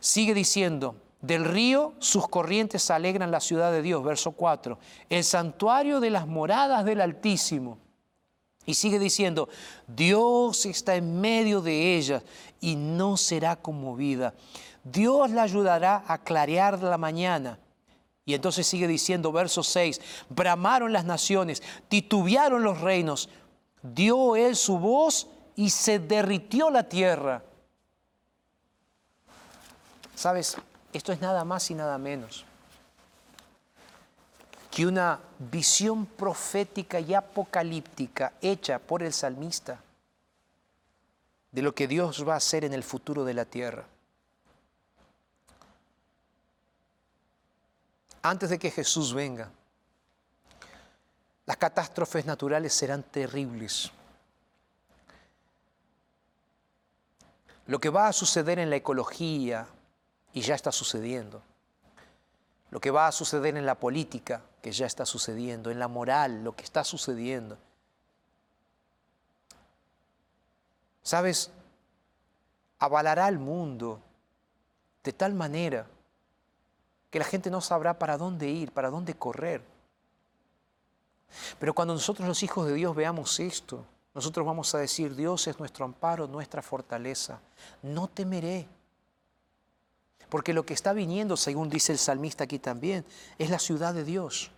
Sigue 0.01 0.35
diciendo, 0.35 0.97
del 1.21 1.45
río 1.45 1.95
sus 1.99 2.29
corrientes 2.29 2.91
alegran 2.91 3.31
la 3.31 3.41
ciudad 3.41 3.73
de 3.73 3.83
Dios, 3.83 4.05
verso 4.05 4.33
4, 4.33 4.79
el 5.09 5.25
santuario 5.25 6.01
de 6.01 6.11
las 6.11 6.27
moradas 6.27 6.85
del 6.85 7.01
Altísimo. 7.01 7.79
Y 8.67 8.75
sigue 8.75 8.99
diciendo, 8.99 9.49
Dios 9.87 10.65
está 10.65 10.97
en 10.97 11.21
medio 11.21 11.61
de 11.61 11.97
ella 11.97 12.23
y 12.61 12.77
no 12.77 13.17
será 13.17 13.57
conmovida. 13.57 14.35
Dios 14.83 15.31
la 15.31 15.43
ayudará 15.43 16.05
a 16.07 16.19
clarear 16.19 16.83
la 16.83 16.97
mañana. 16.97 17.59
Y 18.27 18.33
entonces 18.33 18.67
sigue 18.67 18.87
diciendo, 18.89 19.33
verso 19.33 19.63
6, 19.63 20.01
bramaron 20.31 20.95
las 20.95 21.05
naciones, 21.05 21.63
titubearon 21.89 22.63
los 22.63 22.81
reinos, 22.81 23.29
dio 23.85 24.35
él 24.35 24.57
su 24.57 24.79
voz 24.79 25.29
y 25.55 25.71
se 25.71 26.01
derritió 26.01 26.71
la 26.71 26.89
tierra. 26.89 27.43
¿Sabes? 30.17 30.57
Esto 30.93 31.13
es 31.13 31.21
nada 31.21 31.45
más 31.45 31.71
y 31.71 31.75
nada 31.75 31.99
menos 31.99 32.45
que 34.75 34.87
una 34.87 35.21
visión 35.39 36.05
profética 36.05 36.99
y 36.99 37.15
apocalíptica 37.15 38.33
hecha 38.41 38.81
por 38.81 39.05
el 39.05 39.13
salmista 39.13 39.81
de 41.53 41.63
lo 41.63 41.73
que 41.73 41.87
Dios 41.87 42.27
va 42.27 42.35
a 42.35 42.39
hacer 42.39 42.65
en 42.65 42.75
el 42.75 42.83
futuro 42.83 43.25
de 43.25 43.35
la 43.35 43.45
tierra. 43.45 43.85
Antes 48.23 48.51
de 48.51 48.59
que 48.59 48.73
Jesús 48.73 49.15
venga, 49.15 49.49
las 51.47 51.57
catástrofes 51.57 52.25
naturales 52.25 52.73
serán 52.73 53.03
terribles. 53.03 53.91
Lo 57.67 57.79
que 57.79 57.91
va 57.91 58.09
a 58.09 58.13
suceder 58.13 58.59
en 58.59 58.71
la 58.71 58.77
ecología, 58.77 59.67
y 60.33 60.41
ya 60.43 60.55
está 60.55 60.73
sucediendo, 60.73 61.43
lo 62.71 62.81
que 62.81 62.91
va 62.91 63.07
a 63.07 63.13
suceder 63.13 63.57
en 63.57 63.67
la 63.67 63.77
política, 63.77 64.43
que 64.61 64.73
ya 64.73 64.87
está 64.87 65.07
sucediendo, 65.07 65.71
en 65.71 65.79
la 65.79 65.89
moral, 65.89 66.43
lo 66.43 66.57
que 66.57 66.65
está 66.65 66.85
sucediendo. 66.85 67.57
¿Sabes? 71.03 71.51
Avalará 72.79 73.27
al 73.27 73.39
mundo 73.39 74.01
de 75.03 75.13
tal 75.13 75.35
manera 75.35 75.87
que 77.11 77.19
la 77.19 77.25
gente 77.25 77.51
no 77.51 77.61
sabrá 77.61 77.99
para 77.99 78.17
dónde 78.17 78.49
ir, 78.49 78.73
para 78.73 78.91
dónde 78.91 79.15
correr. 79.15 79.74
Pero 81.59 81.75
cuando 81.75 81.95
nosotros 81.95 82.27
los 82.27 82.43
hijos 82.43 82.67
de 82.67 82.75
Dios 82.75 82.95
veamos 82.95 83.41
esto, 83.41 83.85
nosotros 84.15 84.47
vamos 84.47 84.75
a 84.75 84.79
decir, 84.79 85.17
Dios 85.17 85.47
es 85.49 85.59
nuestro 85.59 85.85
amparo, 85.85 86.27
nuestra 86.27 86.63
fortaleza. 86.63 87.41
No 87.83 88.07
temeré. 88.07 88.69
Porque 90.29 90.55
lo 90.55 90.65
que 90.65 90.75
está 90.75 90.93
viniendo, 90.93 91.37
según 91.37 91.69
dice 91.69 91.93
el 91.93 91.99
salmista 91.99 92.45
aquí 92.45 92.59
también, 92.59 93.05
es 93.39 93.51
la 93.51 93.59
ciudad 93.59 93.93
de 93.93 94.05
Dios. 94.05 94.51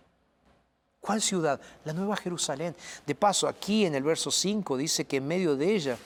¿Cuál 0.99 1.21
ciudad? 1.21 1.59
La 1.85 1.93
Nueva 1.93 2.17
Jerusalén. 2.17 2.75
De 3.05 3.15
paso, 3.15 3.47
aquí 3.47 3.85
en 3.85 3.95
el 3.95 4.03
verso 4.03 4.29
5 4.29 4.77
dice 4.77 5.05
que 5.05 5.17
en 5.17 5.27
medio 5.27 5.55
de 5.55 5.75
ella 5.75 5.97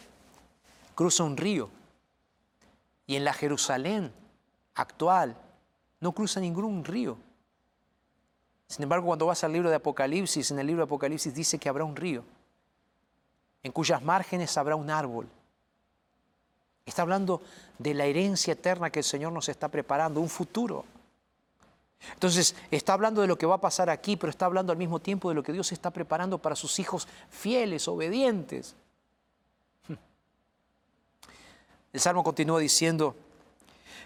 cruza 0.96 1.24
un 1.24 1.38
río. 1.38 1.70
Y 3.08 3.16
en 3.16 3.26
la 3.26 3.34
Jerusalén 3.34 4.14
actual 4.76 5.36
no 6.00 6.14
cruza 6.14 6.40
ningún 6.40 6.86
río. 6.86 7.18
Sin 8.72 8.84
embargo, 8.84 9.06
cuando 9.06 9.26
vas 9.26 9.44
al 9.44 9.52
libro 9.52 9.70
de 9.70 9.76
Apocalipsis, 9.76 10.50
en 10.52 10.60
el 10.60 10.68
libro 10.68 10.82
de 10.82 10.86
Apocalipsis 10.86 11.36
dice 11.36 11.60
que 11.60 11.68
habrá 11.68 11.84
un 11.84 11.96
río, 11.96 12.24
en 13.64 13.72
cuyas 13.72 14.02
márgenes 14.02 14.58
habrá 14.58 14.76
un 14.76 14.90
árbol 14.90 15.28
Está 16.86 17.04
hablando 17.04 17.42
de 17.78 17.94
la 17.94 18.06
herencia 18.06 18.54
eterna 18.54 18.90
que 18.90 19.00
el 19.00 19.06
Señor 19.06 19.32
nos 19.32 19.50
está 19.50 19.68
preparando, 19.68 20.20
un 20.20 20.30
futuro. 20.30 20.86
Entonces, 22.14 22.56
está 22.72 22.94
hablando 22.94 23.22
de 23.22 23.28
lo 23.28 23.38
que 23.38 23.46
va 23.46 23.56
a 23.56 23.62
pasar 23.62 23.90
aquí, 23.90 24.18
pero 24.18 24.32
está 24.32 24.46
hablando 24.48 24.72
al 24.72 24.78
mismo 24.78 25.00
tiempo 25.00 25.30
de 25.30 25.36
lo 25.36 25.44
que 25.44 25.54
Dios 25.54 25.72
está 25.72 25.92
preparando 25.92 26.40
para 26.40 26.56
sus 26.56 26.80
hijos 26.80 27.08
fieles, 27.30 27.88
obedientes. 27.88 28.76
El 31.94 32.00
Salmo 32.00 32.24
continúa 32.24 32.60
diciendo, 32.60 33.16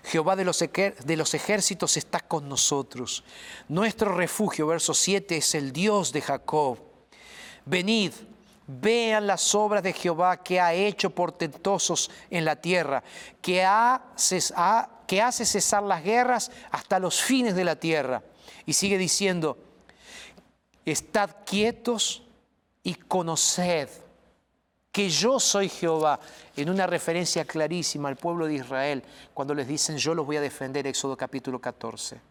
Jehová 0.05 0.35
de 0.35 0.45
los, 0.45 1.33
ejércitos 1.33 1.97
está 1.97 2.19
con 2.19 2.47
nosotros. 2.47 3.23
Nuestro 3.67 4.13
refugio, 4.13 4.67
verso 4.67 4.93
7, 4.93 5.37
es 5.37 5.55
el 5.55 5.73
Dios 5.73 6.11
de 6.11 6.21
Jacob. 6.21 6.79
Venid, 7.65 8.11
Vean 8.67 9.27
las 9.27 9.53
obras 9.53 9.83
de 9.83 9.93
Jehová 9.93 10.41
que 10.41 10.59
ha 10.59 10.73
hecho 10.73 11.11
portentosos 11.11 12.09
en 12.31 12.45
la 12.45 12.55
tierra, 12.55 13.03
que, 13.39 13.63
que 15.05 15.21
hace 15.21 15.45
cesar 15.45 15.83
las 15.83 16.03
guerras 16.03 16.49
hasta 16.71 16.97
los 16.97 17.21
fines 17.21 17.53
de 17.53 17.63
la 17.63 17.75
tierra. 17.75 18.23
Y 18.65 18.73
sigue 18.73 18.97
diciendo, 18.97 19.59
estad 20.83 21.29
quietos 21.45 22.23
y 22.81 22.95
conoced 22.95 23.87
que 24.95 25.09
yo 25.09 25.41
soy 25.41 25.67
Jehová, 25.67 26.21
en 26.55 26.69
una 26.69 26.87
referencia 26.87 27.43
clarísima 27.43 28.07
al 28.07 28.15
pueblo 28.15 28.47
de 28.47 28.53
Israel, 28.53 29.03
cuando 29.33 29.53
les 29.53 29.67
dicen 29.67 29.97
yo 29.97 30.15
los 30.15 30.25
voy 30.25 30.37
a 30.37 30.41
defender, 30.41 30.87
Éxodo 30.87 31.17
capítulo 31.17 31.59
14. 31.59 32.21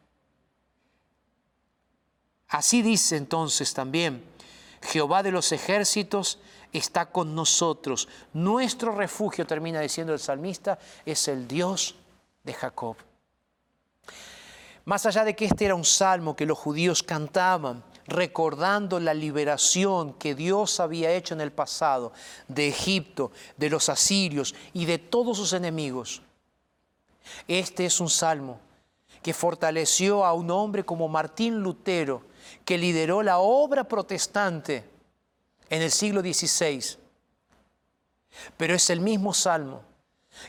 Así 2.49 2.81
dice 2.81 3.19
entonces 3.19 3.75
también 3.75 4.25
Jehová 4.81 5.23
de 5.23 5.31
los 5.31 5.53
ejércitos 5.53 6.39
está 6.73 7.05
con 7.05 7.35
nosotros. 7.35 8.09
Nuestro 8.33 8.95
refugio, 8.95 9.47
termina 9.47 9.81
diciendo 9.81 10.15
el 10.15 10.19
salmista, 10.19 10.79
es 11.05 11.29
el 11.29 11.47
Dios 11.47 11.97
de 12.45 12.55
Jacob. 12.55 12.97
Más 14.87 15.05
allá 15.05 15.25
de 15.25 15.37
que 15.37 15.45
este 15.45 15.67
era 15.67 15.75
un 15.75 15.85
salmo 15.85 16.35
que 16.35 16.47
los 16.47 16.57
judíos 16.57 17.03
cantaban, 17.03 17.85
recordando 18.07 19.01
la 19.01 19.15
liberación 19.15 20.15
que 20.15 20.35
Dios 20.35 20.81
había 20.81 21.13
hecho 21.13 21.35
en 21.35 21.41
el 21.41 21.53
pasado 21.53 22.13
de 22.49 22.69
Egipto, 22.69 23.33
de 23.57 23.71
los 23.71 23.89
asirios 23.89 24.55
y 24.73 24.85
de 24.85 24.99
todos 24.99 25.37
sus 25.37 25.53
enemigos. 25.53 26.23
Este 27.49 27.87
es 27.87 28.01
un 28.01 28.11
salmo 28.11 28.61
que 29.23 29.33
fortaleció 29.33 30.25
a 30.25 30.35
un 30.35 30.51
hombre 30.51 30.85
como 30.85 31.09
Martín 31.09 31.61
Lutero, 31.61 32.23
que 32.65 32.77
lideró 32.77 33.23
la 33.23 33.39
obra 33.39 33.85
protestante 33.85 34.85
en 35.71 35.81
el 35.81 35.91
siglo 35.91 36.21
XVI. 36.21 36.99
Pero 38.57 38.75
es 38.75 38.91
el 38.91 39.01
mismo 39.01 39.33
salmo 39.33 39.83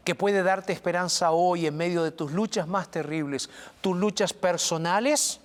que 0.03 0.15
puede 0.15 0.43
darte 0.43 0.73
esperanza 0.73 1.31
hoy 1.31 1.67
en 1.67 1.77
medio 1.77 2.03
de 2.03 2.11
tus 2.11 2.31
luchas 2.31 2.67
más 2.67 2.89
terribles, 2.89 3.49
tus 3.81 3.95
luchas 3.95 4.33
personales 4.33 5.39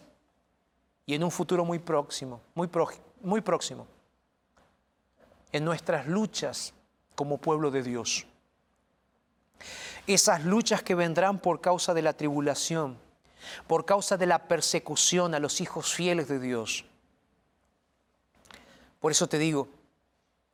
y 1.11 1.14
en 1.14 1.24
un 1.24 1.32
futuro 1.32 1.64
muy 1.64 1.80
próximo, 1.80 2.40
muy, 2.54 2.70
muy 3.20 3.40
próximo, 3.40 3.84
en 5.50 5.64
nuestras 5.64 6.06
luchas 6.06 6.72
como 7.16 7.38
pueblo 7.38 7.72
de 7.72 7.82
Dios. 7.82 8.26
Esas 10.06 10.44
luchas 10.44 10.84
que 10.84 10.94
vendrán 10.94 11.40
por 11.40 11.61
causa 11.61 11.94
de 11.94 12.02
la 12.02 12.12
tribulación, 12.12 12.96
por 13.66 13.84
causa 13.84 14.16
de 14.16 14.26
la 14.26 14.46
persecución 14.46 15.34
a 15.34 15.40
los 15.40 15.61
hijos 15.61 15.92
fieles 15.92 16.28
de 16.28 16.38
Dios. 16.38 16.84
Por 19.00 19.11
eso 19.11 19.28
te 19.28 19.38
digo, 19.38 19.66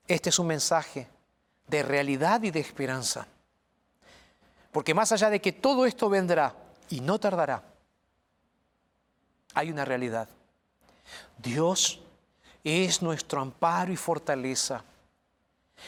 este 0.09 0.31
es 0.31 0.39
un 0.39 0.47
mensaje 0.47 1.07
de 1.67 1.83
realidad 1.83 2.43
y 2.45 2.51
de 2.51 2.61
esperanza. 2.61 3.27
Porque 4.73 4.95
más 4.95 5.13
allá 5.13 5.29
de 5.29 5.43
que 5.43 5.53
todo 5.53 5.85
esto 5.85 6.09
vendrá 6.09 6.55
y 6.89 7.03
no 7.03 7.21
tardará, 7.21 7.63
hay 9.53 9.71
una 9.71 9.85
realidad. 9.85 10.31
Dios 11.39 12.01
es 12.65 13.03
nuestro 13.03 13.41
amparo 13.41 13.93
y 13.93 13.97
fortaleza. 13.97 14.85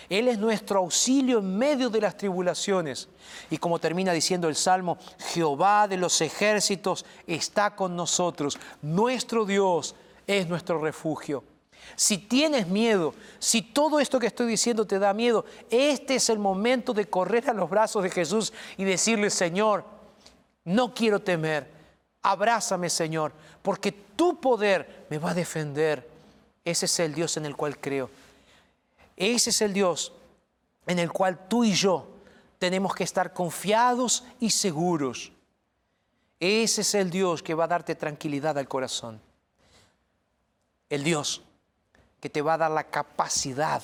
Él 0.08 0.28
es 0.28 0.38
nuestro 0.38 0.80
auxilio 0.80 1.38
en 1.38 1.56
medio 1.56 1.90
de 1.90 2.00
las 2.00 2.16
tribulaciones. 2.16 3.08
Y 3.50 3.58
como 3.58 3.78
termina 3.78 4.12
diciendo 4.12 4.48
el 4.48 4.54
Salmo, 4.54 4.98
Jehová 5.32 5.88
de 5.88 5.96
los 5.96 6.20
ejércitos 6.20 7.04
está 7.26 7.74
con 7.74 7.96
nosotros. 7.96 8.58
Nuestro 8.82 9.44
Dios 9.44 9.94
es 10.26 10.46
nuestro 10.48 10.78
refugio. 10.78 11.42
Si 11.96 12.18
tienes 12.18 12.68
miedo, 12.68 13.14
si 13.38 13.62
todo 13.62 13.98
esto 13.98 14.20
que 14.20 14.26
estoy 14.26 14.46
diciendo 14.46 14.86
te 14.86 14.98
da 14.98 15.14
miedo, 15.14 15.44
este 15.70 16.16
es 16.16 16.28
el 16.28 16.38
momento 16.38 16.92
de 16.92 17.06
correr 17.06 17.48
a 17.48 17.54
los 17.54 17.70
brazos 17.70 18.02
de 18.02 18.10
Jesús 18.10 18.52
y 18.76 18.84
decirle, 18.84 19.30
Señor, 19.30 19.84
no 20.64 20.92
quiero 20.92 21.20
temer, 21.20 21.77
abrázame 22.22 22.90
Señor, 22.90 23.32
porque 23.62 23.92
tu 23.92 24.40
poder 24.40 25.06
me 25.10 25.18
va 25.18 25.30
a 25.30 25.34
defender. 25.34 26.08
Ese 26.64 26.86
es 26.86 27.00
el 27.00 27.14
Dios 27.14 27.36
en 27.36 27.46
el 27.46 27.56
cual 27.56 27.78
creo. 27.78 28.10
Ese 29.16 29.50
es 29.50 29.62
el 29.62 29.72
Dios 29.72 30.12
en 30.86 30.98
el 30.98 31.10
cual 31.10 31.48
tú 31.48 31.64
y 31.64 31.72
yo 31.72 32.08
tenemos 32.58 32.94
que 32.94 33.04
estar 33.04 33.32
confiados 33.32 34.24
y 34.40 34.50
seguros. 34.50 35.32
Ese 36.40 36.82
es 36.82 36.94
el 36.94 37.10
Dios 37.10 37.42
que 37.42 37.54
va 37.54 37.64
a 37.64 37.68
darte 37.68 37.94
tranquilidad 37.94 38.58
al 38.58 38.68
corazón. 38.68 39.20
El 40.88 41.04
Dios 41.04 41.42
que 42.20 42.30
te 42.30 42.42
va 42.42 42.54
a 42.54 42.58
dar 42.58 42.70
la 42.70 42.84
capacidad 42.84 43.82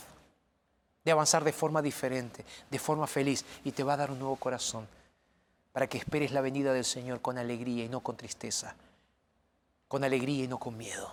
de 1.05 1.13
avanzar 1.13 1.45
de 1.45 1.53
forma 1.53 1.83
diferente, 1.83 2.45
de 2.71 2.79
forma 2.79 3.07
feliz, 3.07 3.45
y 3.63 3.73
te 3.73 3.83
va 3.83 3.93
a 3.95 3.99
dar 3.99 4.11
un 4.11 4.19
nuevo 4.19 4.37
corazón 4.37 4.89
para 5.75 5.89
que 5.89 5.99
esperes 5.99 6.31
la 6.31 6.41
venida 6.41 6.73
del 6.73 6.85
Señor 6.85 7.21
con 7.21 7.37
alegría 7.37 7.85
y 7.85 7.89
no 7.89 7.99
con 7.99 8.17
tristeza, 8.17 8.77
con 9.89 10.05
alegría 10.05 10.45
y 10.45 10.47
no 10.47 10.61
con 10.61 10.77
miedo. 10.77 11.13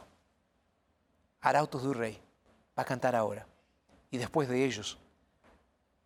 Arautos 1.42 1.82
du 1.82 1.96
Rey 1.96 2.22
va 2.78 2.84
a 2.84 2.86
cantar 2.86 3.16
ahora. 3.16 3.48
Y 4.12 4.20
después 4.20 4.48
de 4.48 4.64
ellos, 4.64 5.00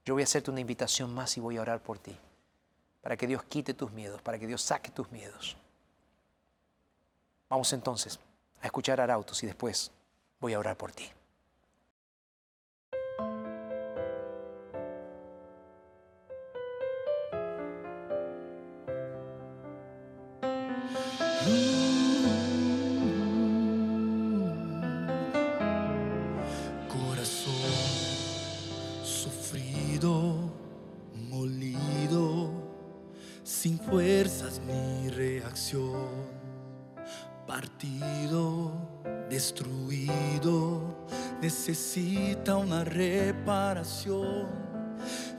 yo 0.06 0.14
voy 0.14 0.24
a 0.24 0.26
hacerte 0.26 0.52
una 0.52 0.62
invitación 0.62 1.14
más 1.14 1.36
y 1.36 1.42
voy 1.42 1.58
a 1.58 1.62
orar 1.64 1.82
por 1.82 2.00
ti, 2.00 2.18
para 3.02 3.18
que 3.18 3.28
Dios 3.28 3.44
quite 3.44 3.74
tus 3.74 3.92
miedos, 3.92 4.22
para 4.22 4.40
que 4.40 4.48
Dios 4.48 4.62
saque 4.62 4.90
tus 4.90 5.12
miedos. 5.12 5.58
Vamos 7.50 7.74
entonces 7.74 8.22
a 8.62 8.68
escuchar 8.68 9.02
Arautos 9.02 9.44
y 9.44 9.48
después 9.48 9.92
voy 10.40 10.54
a 10.54 10.60
orar 10.60 10.78
por 10.78 10.94
ti. 10.94 11.12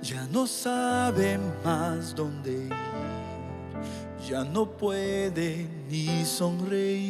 Ya 0.03 0.27
no 0.33 0.47
sabe 0.47 1.39
más 1.65 2.15
dónde 2.15 2.53
ir, 2.53 2.73
ya 4.29 4.43
no 4.43 4.67
puede 4.67 5.69
ni 5.89 6.25
sonreír. 6.25 7.07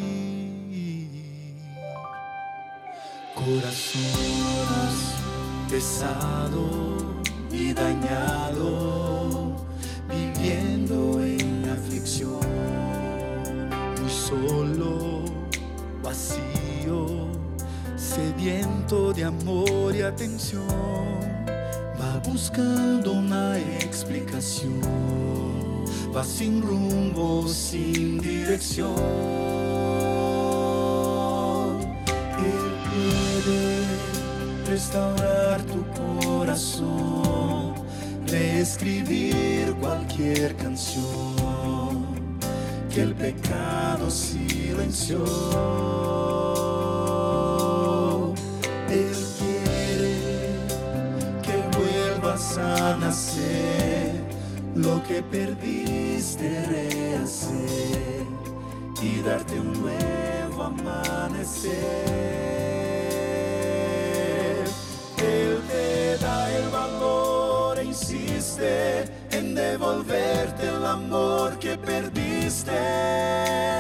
Corazón 3.35 4.03
pesado 5.71 6.69
y 7.51 7.73
dañado, 7.73 9.57
viviendo 10.09 11.23
en 11.23 11.69
aflicción, 11.71 12.41
muy 14.01 14.11
solo, 14.11 15.25
vacío 16.03 17.37
sediento 18.17 19.13
de 19.13 19.25
amor 19.25 19.95
y 19.95 20.01
atención, 20.01 20.67
buscando 22.27 23.13
una 23.13 23.57
explicación, 23.59 24.81
va 26.15 26.23
sin 26.25 26.61
rumbo, 26.61 27.49
sin 27.49 28.19
dirección. 28.19 28.95
Él 32.39 32.73
puede 33.45 33.85
restaurar 34.69 35.63
tu 35.63 35.85
corazón, 36.03 37.75
reescribir 38.27 39.75
cualquier 39.81 40.57
canción 40.57 42.05
que 42.93 43.03
el 43.03 43.15
pecado 43.15 44.11
silenció. 44.11 45.25
Lo 54.75 55.03
que 55.05 55.23
perdiste 55.23 56.67
rehacer 56.67 58.27
y 59.01 59.23
darte 59.23 59.59
un 59.59 59.73
nuevo 59.73 60.63
amanecer. 60.63 61.73
Él 65.17 65.63
te 65.69 66.19
da 66.19 66.57
el 66.59 66.69
valor 66.69 67.79
e 67.79 67.85
insiste 67.85 69.05
en 69.31 69.55
devolverte 69.55 70.69
el 70.69 70.85
amor 70.85 71.59
que 71.59 71.79
perdiste. 71.79 73.76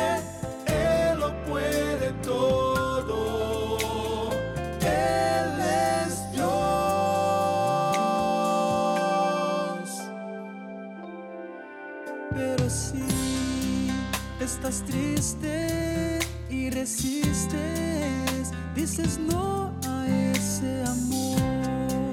Estás 14.69 14.83
triste 14.85 16.19
y 16.51 16.71
resistes, 16.71 18.51
dices 18.75 19.17
no 19.19 19.73
a 19.87 20.07
ese 20.09 20.83
amor 20.83 22.12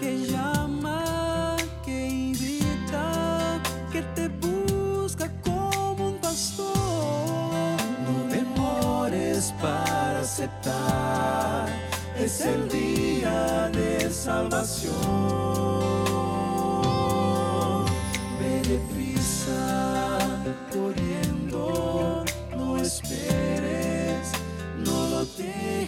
que 0.00 0.26
llama, 0.26 1.56
que 1.84 2.08
invita, 2.08 3.60
que 3.92 4.00
te 4.14 4.28
busca 4.28 5.30
como 5.42 6.12
un 6.12 6.18
pastor. 6.18 6.66
No 8.06 8.26
demores 8.30 9.52
para 9.60 10.20
aceptar, 10.20 11.68
es 12.18 12.40
el 12.40 12.70
día 12.70 13.68
de 13.70 14.10
salvación. 14.10 15.45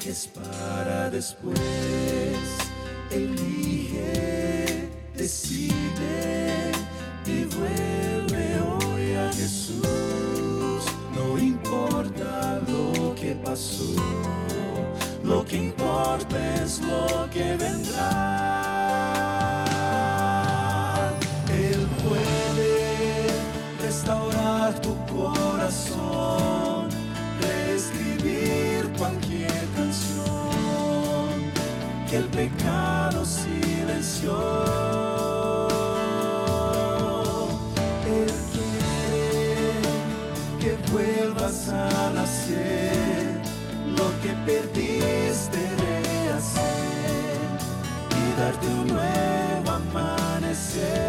Dejes 0.09 0.29
para 0.29 1.11
después. 1.11 1.59
Elige, 3.11 4.89
decide 5.15 6.73
y 7.27 7.45
vuelve 7.45 8.61
hoy 8.61 9.15
a 9.15 9.33
Jesús. 9.33 10.85
No 11.15 11.39
importa 11.39 12.61
lo 12.69 13.15
que 13.15 13.35
pasó, 13.45 13.95
lo 15.23 15.45
que 15.45 15.57
importa 15.57 16.63
es 16.63 16.81
lo 16.81 17.29
que 17.31 17.57
vendrá. 17.57 18.78
Que 32.09 32.17
el 32.17 32.25
pecado 32.25 33.25
silenció. 33.25 34.99
Vuelvas 40.93 41.69
a 41.69 42.11
nacer, 42.15 43.43
lo 43.87 44.07
que 44.23 44.33
perdiste 44.47 45.59
rehacer 45.77 46.63
y 48.11 48.41
darte 48.41 48.67
un 48.67 48.87
nuevo 48.87 49.71
amanecer. 49.71 51.08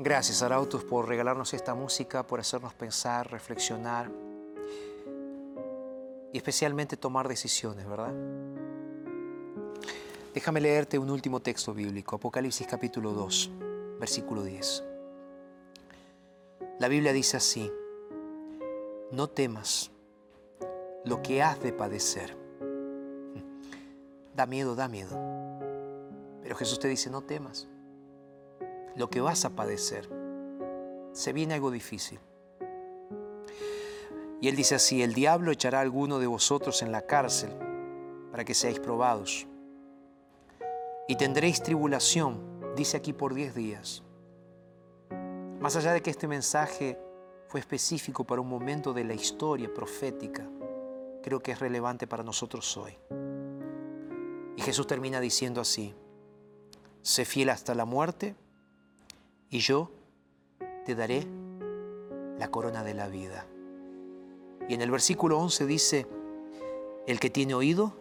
Gracias, 0.00 0.44
Arautos, 0.44 0.84
por 0.84 1.08
regalarnos 1.08 1.52
esta 1.54 1.74
música, 1.74 2.24
por 2.24 2.38
hacernos 2.38 2.72
pensar, 2.72 3.28
reflexionar 3.32 4.08
y 6.32 6.36
especialmente 6.36 6.96
tomar 6.96 7.26
decisiones, 7.26 7.84
¿verdad? 7.84 8.14
Déjame 10.32 10.60
leerte 10.60 11.00
un 11.00 11.10
último 11.10 11.40
texto 11.40 11.74
bíblico, 11.74 12.14
Apocalipsis 12.14 12.64
capítulo 12.68 13.12
2, 13.12 13.50
versículo 13.98 14.44
10. 14.44 14.84
La 16.78 16.86
Biblia 16.86 17.12
dice 17.12 17.36
así, 17.36 17.68
no 19.10 19.28
temas 19.28 19.90
lo 21.04 21.20
que 21.22 21.42
has 21.42 21.60
de 21.60 21.72
padecer. 21.72 22.36
Da 24.36 24.46
miedo, 24.46 24.76
da 24.76 24.86
miedo. 24.86 25.18
Pero 26.40 26.54
Jesús 26.54 26.78
te 26.78 26.86
dice, 26.86 27.10
no 27.10 27.22
temas 27.22 27.66
lo 28.98 29.08
que 29.08 29.20
vas 29.20 29.44
a 29.44 29.50
padecer. 29.50 30.10
Se 31.12 31.32
viene 31.32 31.54
algo 31.54 31.70
difícil. 31.70 32.18
Y 34.40 34.48
él 34.48 34.56
dice 34.56 34.74
así, 34.74 35.02
el 35.02 35.14
diablo 35.14 35.52
echará 35.52 35.78
a 35.78 35.82
alguno 35.82 36.18
de 36.18 36.26
vosotros 36.26 36.82
en 36.82 36.92
la 36.92 37.02
cárcel 37.02 37.50
para 38.30 38.44
que 38.44 38.54
seáis 38.54 38.80
probados. 38.80 39.46
Y 41.06 41.16
tendréis 41.16 41.62
tribulación, 41.62 42.74
dice 42.76 42.96
aquí 42.96 43.12
por 43.12 43.34
diez 43.34 43.54
días. 43.54 44.02
Más 45.60 45.74
allá 45.76 45.92
de 45.92 46.02
que 46.02 46.10
este 46.10 46.28
mensaje 46.28 46.98
fue 47.46 47.60
específico 47.60 48.24
para 48.24 48.40
un 48.40 48.48
momento 48.48 48.92
de 48.92 49.04
la 49.04 49.14
historia 49.14 49.72
profética, 49.72 50.48
creo 51.22 51.40
que 51.40 51.52
es 51.52 51.60
relevante 51.60 52.06
para 52.06 52.22
nosotros 52.22 52.76
hoy. 52.76 52.96
Y 54.56 54.62
Jesús 54.62 54.86
termina 54.86 55.20
diciendo 55.20 55.60
así, 55.60 55.94
sé 57.00 57.24
fiel 57.24 57.50
hasta 57.50 57.74
la 57.74 57.84
muerte 57.84 58.36
y 59.50 59.60
yo 59.60 59.90
te 60.84 60.94
daré 60.94 61.26
la 62.38 62.48
corona 62.50 62.82
de 62.84 62.94
la 62.94 63.08
vida. 63.08 63.46
Y 64.68 64.74
en 64.74 64.82
el 64.82 64.90
versículo 64.90 65.38
11 65.38 65.66
dice, 65.66 66.06
el 67.06 67.20
que 67.20 67.30
tiene 67.30 67.54
oído, 67.54 67.94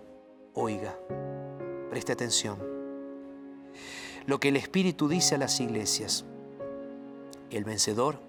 oiga. 0.54 0.98
Preste 1.90 2.12
atención. 2.12 2.58
Lo 4.26 4.40
que 4.40 4.50
el 4.50 4.58
Espíritu 4.58 5.08
dice 5.08 5.36
a 5.36 5.38
las 5.38 5.60
iglesias, 5.62 6.26
el 7.50 7.64
vencedor 7.64 8.20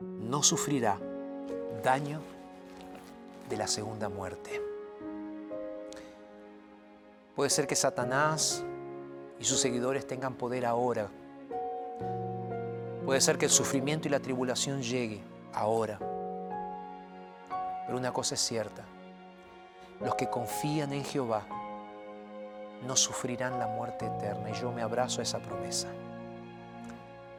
no 0.00 0.44
sufrirá 0.44 1.00
daño 1.82 2.20
de 3.48 3.56
la 3.56 3.66
segunda 3.66 4.08
muerte. 4.08 4.62
Puede 7.34 7.50
ser 7.50 7.66
que 7.66 7.74
Satanás 7.74 8.64
y 9.40 9.44
sus 9.44 9.58
seguidores 9.58 10.06
tengan 10.06 10.34
poder 10.34 10.66
ahora 10.66 11.10
Puede 13.08 13.22
ser 13.22 13.38
que 13.38 13.46
el 13.46 13.50
sufrimiento 13.50 14.06
y 14.06 14.10
la 14.10 14.20
tribulación 14.20 14.82
llegue 14.82 15.22
ahora. 15.54 15.98
Pero 17.86 17.96
una 17.96 18.12
cosa 18.12 18.34
es 18.34 18.40
cierta, 18.42 18.84
los 20.02 20.14
que 20.14 20.28
confían 20.28 20.92
en 20.92 21.02
Jehová 21.02 21.46
no 22.86 22.96
sufrirán 22.96 23.58
la 23.58 23.66
muerte 23.66 24.04
eterna 24.04 24.50
y 24.50 24.60
yo 24.60 24.72
me 24.72 24.82
abrazo 24.82 25.20
a 25.20 25.22
esa 25.22 25.38
promesa. 25.38 25.88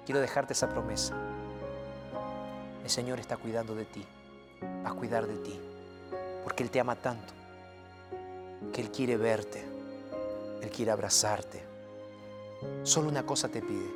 Quiero 0.08 0.20
dejarte 0.20 0.54
esa 0.54 0.70
promesa. 0.70 1.14
El 2.84 2.90
Señor 2.90 3.20
está 3.20 3.38
cuidando 3.38 3.76
de 3.76 3.86
ti, 3.86 4.04
va 4.84 4.90
a 4.90 4.96
cuidar 4.96 5.28
de 5.28 5.36
ti, 5.36 5.62
porque 6.44 6.64
Él 6.64 6.72
te 6.72 6.80
ama 6.80 6.96
tanto, 6.96 7.32
que 8.74 8.82
Él 8.82 8.90
quiere 8.90 9.18
verte, 9.18 9.64
Él 10.64 10.72
quiere 10.72 10.90
abrazarte. 10.90 11.62
Solo 12.82 13.08
una 13.08 13.24
cosa 13.24 13.50
te 13.50 13.62
pide, 13.62 13.88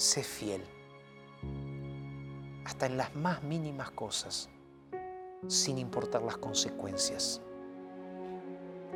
sé 0.00 0.22
fiel, 0.22 0.62
hasta 2.64 2.86
en 2.86 2.96
las 2.96 3.14
más 3.14 3.42
mínimas 3.42 3.90
cosas, 3.90 4.48
sin 5.46 5.76
importar 5.76 6.22
las 6.22 6.38
consecuencias. 6.38 7.42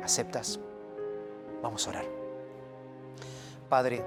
¿Aceptas? 0.01 0.59
Vamos 1.61 1.85
a 1.85 1.91
orar. 1.91 2.05
Padre, 3.69 4.03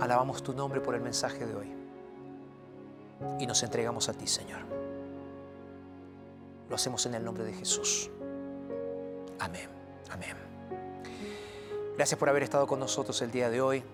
alabamos 0.00 0.42
tu 0.42 0.52
nombre 0.52 0.80
por 0.80 0.96
el 0.96 1.00
mensaje 1.00 1.46
de 1.46 1.54
hoy 1.54 1.72
y 3.38 3.46
nos 3.46 3.62
entregamos 3.62 4.08
a 4.08 4.14
ti, 4.14 4.26
Señor. 4.26 4.62
Lo 6.68 6.74
hacemos 6.74 7.06
en 7.06 7.14
el 7.14 7.24
nombre 7.24 7.44
de 7.44 7.52
Jesús. 7.52 8.10
Amén. 9.38 9.68
Amén. 10.10 10.36
Gracias 11.96 12.18
por 12.18 12.28
haber 12.28 12.42
estado 12.42 12.66
con 12.66 12.80
nosotros 12.80 13.22
el 13.22 13.30
día 13.30 13.48
de 13.48 13.60
hoy. 13.60 13.84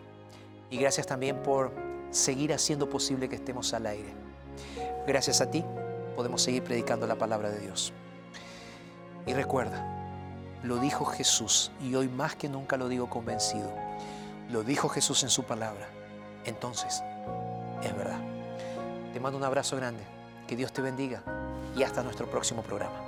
Y 0.74 0.76
gracias 0.76 1.06
también 1.06 1.40
por 1.40 1.70
seguir 2.10 2.52
haciendo 2.52 2.90
posible 2.90 3.28
que 3.28 3.36
estemos 3.36 3.72
al 3.74 3.86
aire. 3.86 4.12
Gracias 5.06 5.40
a 5.40 5.48
ti 5.48 5.64
podemos 6.16 6.42
seguir 6.42 6.64
predicando 6.64 7.06
la 7.06 7.14
palabra 7.14 7.48
de 7.48 7.60
Dios. 7.60 7.92
Y 9.24 9.34
recuerda, 9.34 9.86
lo 10.64 10.78
dijo 10.78 11.04
Jesús 11.04 11.70
y 11.80 11.94
hoy 11.94 12.08
más 12.08 12.34
que 12.34 12.48
nunca 12.48 12.76
lo 12.76 12.88
digo 12.88 13.08
convencido. 13.08 13.72
Lo 14.50 14.64
dijo 14.64 14.88
Jesús 14.88 15.22
en 15.22 15.30
su 15.30 15.44
palabra. 15.44 15.86
Entonces, 16.44 17.04
es 17.84 17.96
verdad. 17.96 18.18
Te 19.12 19.20
mando 19.20 19.38
un 19.38 19.44
abrazo 19.44 19.76
grande. 19.76 20.02
Que 20.48 20.56
Dios 20.56 20.72
te 20.72 20.82
bendiga 20.82 21.22
y 21.76 21.84
hasta 21.84 22.02
nuestro 22.02 22.28
próximo 22.28 22.62
programa. 22.62 23.03